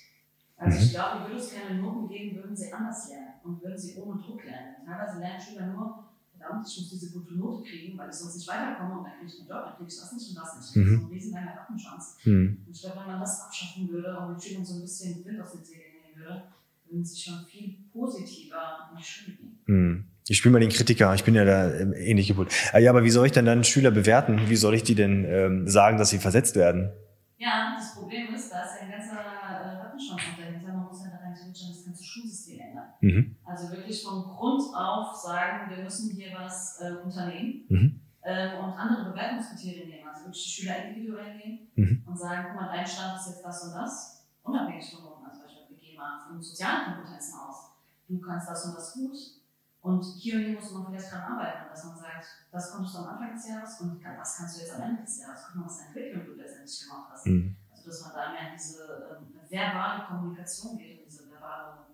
Also 0.57 0.77
mhm. 0.77 0.83
ich 0.83 0.91
glaube, 0.91 1.27
würde 1.27 1.41
es 1.41 1.53
keine 1.53 1.81
Noten 1.81 2.07
geben, 2.07 2.35
würden 2.35 2.55
sie 2.55 2.71
anders 2.71 3.09
lernen 3.09 3.33
und 3.43 3.63
würden 3.63 3.77
sie 3.77 3.95
ohne 3.97 4.21
Druck 4.21 4.45
lernen. 4.45 4.75
Teilweise 4.85 5.19
lernen 5.19 5.41
Schüler 5.41 5.67
nur, 5.67 6.05
verdammt, 6.37 6.67
ich 6.67 6.77
muss 6.77 6.89
diese 6.91 7.11
gute 7.11 7.33
Note 7.33 7.67
kriegen, 7.67 7.97
weil 7.97 8.09
ich 8.09 8.15
sonst 8.15 8.35
nicht 8.35 8.47
weiterkomme 8.47 8.99
und 8.99 9.05
dann 9.05 9.13
kriege 9.13 9.25
ich 9.25 9.39
einen 9.39 9.49
Job, 9.49 9.63
dann 9.65 9.75
kriege 9.77 9.89
ich 9.89 9.99
das 9.99 10.13
nicht 10.13 10.29
und 10.29 10.35
das 10.35 10.57
nicht. 10.57 10.75
Mhm. 10.75 10.83
Das 10.83 10.91
ist 10.91 10.99
so 10.99 11.05
ein 11.05 11.11
riesenlanger 11.11 11.57
Rattenschwanz. 11.57 12.17
Mhm. 12.25 12.63
Und 12.67 12.71
ich 12.71 12.81
glaube, 12.81 12.99
wenn 12.99 13.07
man 13.07 13.19
das 13.19 13.41
abschaffen 13.41 13.89
würde 13.89 14.19
und 14.19 14.33
den 14.33 14.39
Schülern 14.39 14.65
so 14.65 14.75
ein 14.75 14.81
bisschen 14.81 15.25
Wind 15.25 15.41
aus 15.41 15.53
den 15.53 15.63
Segeln 15.63 15.93
nehmen 16.05 16.15
würde, 16.15 16.43
würden 16.85 17.05
sie 17.05 17.19
schon 17.19 17.43
viel 17.45 17.75
positiver 17.91 18.89
in 18.91 18.97
die 18.97 19.03
Schule 19.03 19.35
gehen. 19.35 19.59
Mhm. 19.65 20.05
Ich 20.29 20.37
spiele 20.37 20.53
mal 20.53 20.59
den 20.59 20.69
Kritiker, 20.69 21.15
ich 21.15 21.23
bin 21.23 21.33
ja 21.33 21.43
da 21.43 21.73
ähm, 21.73 21.91
ähnlich 21.93 22.27
gepolt. 22.27 22.53
Ah, 22.71 22.77
ja, 22.77 22.91
aber 22.91 23.03
wie 23.03 23.09
soll 23.09 23.25
ich 23.25 23.31
denn 23.31 23.45
dann 23.45 23.63
Schüler 23.63 23.89
bewerten? 23.89 24.47
Wie 24.47 24.55
soll 24.55 24.75
ich 24.75 24.83
die 24.83 24.93
denn 24.93 25.25
ähm, 25.25 25.67
sagen, 25.67 25.97
dass 25.97 26.11
sie 26.11 26.19
versetzt 26.19 26.55
werden? 26.55 26.93
Ja, 27.39 27.73
das 27.81 27.97
Problem 27.97 28.29
ist, 28.37 28.53
da 28.53 28.61
ist 28.61 28.77
ja 28.77 28.85
ein 28.85 28.93
ganzer 28.93 29.25
äh, 29.25 29.81
Rattenschwanz 29.81 30.37
dahinter. 30.37 30.69
Man 30.77 30.85
muss 30.85 31.01
ja 31.01 31.09
rein 31.17 31.33
theoretisch 31.33 31.65
das 31.73 31.81
ganze 31.83 32.03
Schulsystem 32.03 32.61
ändern. 32.61 32.93
Mhm. 33.01 33.35
Also 33.49 33.73
wirklich 33.73 34.05
von 34.05 34.21
Grund 34.29 34.69
auf 34.77 35.17
sagen, 35.17 35.73
wir 35.73 35.81
müssen 35.81 36.13
hier 36.13 36.29
was 36.37 36.77
äh, 36.77 37.01
unternehmen 37.01 37.65
mhm. 37.65 38.01
äh, 38.21 38.53
und 38.61 38.69
andere 38.77 39.09
Bewertungskriterien 39.09 39.89
nehmen. 39.97 40.13
Also 40.13 40.29
wirklich 40.29 40.45
die 40.45 40.53
Schüler 40.61 40.77
individuell 40.93 41.33
gehen 41.41 41.73
mhm. 41.73 42.05
und 42.05 42.13
sagen, 42.21 42.53
guck 42.53 42.61
mal, 42.61 42.69
dein 42.69 42.85
Stand 42.85 43.17
ist 43.17 43.33
jetzt 43.33 43.41
das 43.41 43.65
und 43.65 43.73
das, 43.73 44.29
unabhängig 44.45 44.93
von. 44.93 45.09
Also 45.25 45.41
beispielsweise, 45.41 45.73
wir 45.73 45.81
gehen 45.81 45.97
mal 45.97 46.21
von 46.29 46.37
sozialen 46.37 46.85
Kompetenzen 46.85 47.33
aus. 47.33 47.81
Du 48.05 48.21
kannst 48.21 48.45
das 48.45 48.61
und 48.69 48.77
das 48.77 48.93
gut, 48.93 49.38
und 49.81 50.03
hier 50.03 50.35
und 50.35 50.43
hier 50.43 50.55
muss 50.55 50.73
man 50.73 50.87
vielleicht 50.87 51.11
dran 51.11 51.21
arbeiten, 51.21 51.69
dass 51.69 51.85
man 51.85 51.97
sagt, 51.97 52.25
das 52.51 52.71
konntest 52.71 52.95
du 52.95 52.99
am 52.99 53.07
Anfang 53.07 53.33
des 53.33 53.47
Jahres 53.47 53.81
und 53.81 54.03
das 54.03 54.37
kannst 54.37 54.57
du 54.57 54.61
jetzt 54.61 54.75
am 54.75 54.81
Ende 54.81 55.01
des 55.03 55.21
Jahres. 55.21 55.39
Guck 55.47 55.55
mal, 55.55 55.65
was 55.65 55.79
eine 55.79 55.87
Entwicklung 55.87 56.25
du 56.25 56.33
letztendlich 56.33 56.79
gemacht 56.81 57.09
hast. 57.11 57.25
Mhm. 57.25 57.55
Also, 57.71 57.85
dass 57.87 58.01
man 58.01 58.11
da 58.13 58.31
mehr 58.31 58.51
in 58.51 58.57
diese 58.57 58.83
ähm, 58.83 59.39
verbale 59.49 60.03
Kommunikation 60.07 60.77
geht 60.77 60.99
und 60.99 61.05
diese 61.05 61.29
verbale 61.29 61.85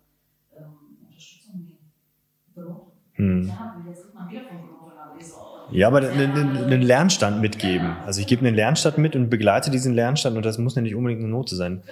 ähm, 0.58 0.74
Unterstützung 1.06 1.66
geht. 1.66 1.80
Mhm. 3.18 3.48
Ja, 3.48 3.76
jetzt 3.88 4.14
man 4.14 4.30
wieder 4.30 4.42
aber 5.88 5.98
aber 5.98 6.10
einen 6.10 6.82
Lernstand 6.82 7.42
mitgeben. 7.42 7.98
Also 8.06 8.22
ich 8.22 8.28
gebe 8.28 8.46
einen 8.46 8.56
Lernstand 8.56 8.98
mit 8.98 9.16
und 9.16 9.30
begleite 9.30 9.72
diesen 9.72 9.94
Lernstand 9.94 10.38
und 10.38 10.46
das 10.46 10.58
muss 10.58 10.76
ja 10.76 10.82
nicht 10.82 10.96
unbedingt 10.96 11.22
eine 11.22 11.30
Note 11.30 11.56
sein. 11.56 11.84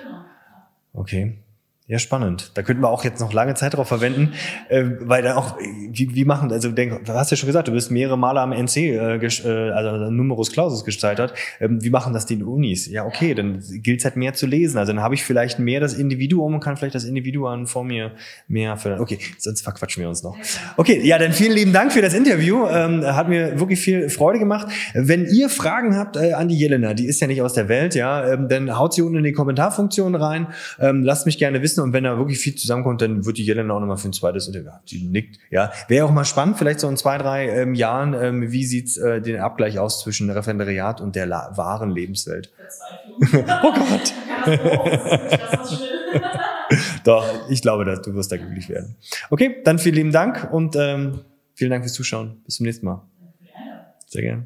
Okay. 0.93 1.37
Ja, 1.85 1.99
spannend. 1.99 2.51
Da 2.53 2.61
könnten 2.61 2.81
wir 2.81 2.89
auch 2.89 3.03
jetzt 3.03 3.19
noch 3.19 3.33
lange 3.33 3.55
Zeit 3.55 3.73
drauf 3.73 3.89
verwenden, 3.89 4.31
äh, 4.69 4.85
weil 5.01 5.21
da 5.21 5.35
auch, 5.35 5.57
wie, 5.59 6.15
wie 6.15 6.23
machen, 6.23 6.49
also 6.49 6.71
denk, 6.71 7.03
du 7.03 7.13
hast 7.13 7.29
ja 7.29 7.35
schon 7.35 7.47
gesagt, 7.47 7.67
du 7.67 7.73
bist 7.73 7.91
mehrere 7.91 8.17
Male 8.17 8.39
am 8.39 8.53
NC, 8.53 8.77
äh, 8.77 9.15
äh, 9.17 9.71
also 9.71 10.09
Numerus 10.09 10.53
Clausus 10.53 10.85
gestaltet. 10.85 11.33
Ähm, 11.59 11.83
wie 11.83 11.89
machen 11.89 12.13
das 12.13 12.25
die 12.25 12.41
Unis? 12.41 12.87
Ja, 12.87 13.05
okay, 13.05 13.33
dann 13.33 13.61
gilt 13.81 13.99
es 13.99 14.05
halt 14.05 14.15
mehr 14.15 14.33
zu 14.33 14.47
lesen. 14.47 14.77
Also 14.77 14.93
dann 14.93 15.03
habe 15.03 15.15
ich 15.15 15.25
vielleicht 15.25 15.59
mehr 15.59 15.81
das 15.81 15.93
Individuum 15.93 16.53
und 16.53 16.61
kann 16.61 16.77
vielleicht 16.77 16.95
das 16.95 17.03
Individuum 17.03 17.67
vor 17.67 17.83
mir 17.83 18.13
mehr 18.47 18.77
fördern. 18.77 19.01
Okay, 19.01 19.19
sonst 19.37 19.61
verquatschen 19.61 19.99
wir 19.99 20.07
uns 20.07 20.23
noch. 20.23 20.37
Okay, 20.77 21.01
ja, 21.05 21.17
dann 21.17 21.33
vielen 21.33 21.51
lieben 21.51 21.73
Dank 21.73 21.91
für 21.91 22.01
das 22.01 22.13
Interview. 22.13 22.65
Ähm, 22.65 23.05
hat 23.05 23.27
mir 23.27 23.59
wirklich 23.59 23.81
viel 23.81 24.07
Freude 24.07 24.39
gemacht. 24.39 24.69
Wenn 24.93 25.25
ihr 25.25 25.49
Fragen 25.49 25.97
habt 25.97 26.15
äh, 26.15 26.31
an 26.31 26.47
die 26.47 26.57
Jelena, 26.57 26.93
die 26.93 27.07
ist 27.07 27.19
ja 27.19 27.27
nicht 27.27 27.41
aus 27.41 27.51
der 27.51 27.67
Welt, 27.67 27.93
ja, 27.93 28.25
ähm, 28.31 28.47
dann 28.47 28.79
haut 28.79 28.93
sie 28.93 29.01
unten 29.01 29.17
in 29.17 29.23
die 29.25 29.33
Kommentarfunktion 29.33 30.15
rein. 30.15 30.47
Ähm, 30.79 31.03
lasst 31.03 31.25
mich 31.25 31.37
gerne 31.37 31.61
wissen 31.61 31.72
wissen. 31.73 31.83
Und 31.83 31.93
wenn 31.93 32.03
da 32.03 32.17
wirklich 32.17 32.39
viel 32.39 32.55
zusammenkommt, 32.55 33.01
dann 33.01 33.25
wird 33.25 33.37
die 33.37 33.43
Jelena 33.43 33.73
auch 33.73 33.79
nochmal 33.79 33.97
für 33.97 34.09
ein 34.09 34.13
zweites 34.13 34.47
Interview. 34.47 34.71
Die 34.87 35.03
nickt. 35.03 35.39
Ja, 35.49 35.71
wäre 35.87 36.05
auch 36.05 36.11
mal 36.11 36.25
spannend, 36.25 36.57
vielleicht 36.57 36.79
so 36.79 36.87
in 36.87 36.97
zwei, 36.97 37.17
drei 37.17 37.49
ähm, 37.49 37.73
Jahren, 37.73 38.13
ähm, 38.13 38.51
wie 38.51 38.65
sieht 38.65 38.95
äh, 38.97 39.21
den 39.21 39.39
Abgleich 39.39 39.79
aus 39.79 40.01
zwischen 40.01 40.29
Referendariat 40.29 41.01
und 41.01 41.15
der 41.15 41.29
wahren 41.29 41.89
Lebenswelt? 41.91 42.51
oh 43.63 43.73
Gott. 43.73 44.13
Doch, 47.03 47.49
ich 47.49 47.61
glaube, 47.61 47.85
dass 47.85 48.01
du 48.01 48.13
wirst 48.13 48.31
da 48.31 48.37
glücklich 48.37 48.69
werden. 48.69 48.95
Okay, 49.29 49.61
dann 49.63 49.79
vielen 49.79 49.95
lieben 49.95 50.11
Dank 50.11 50.49
und 50.51 50.75
ähm, 50.75 51.21
vielen 51.53 51.71
Dank 51.71 51.83
fürs 51.83 51.93
Zuschauen. 51.93 52.41
Bis 52.45 52.55
zum 52.55 52.65
nächsten 52.65 52.85
Mal. 52.85 53.01
Sehr 54.07 54.21
gerne. 54.21 54.45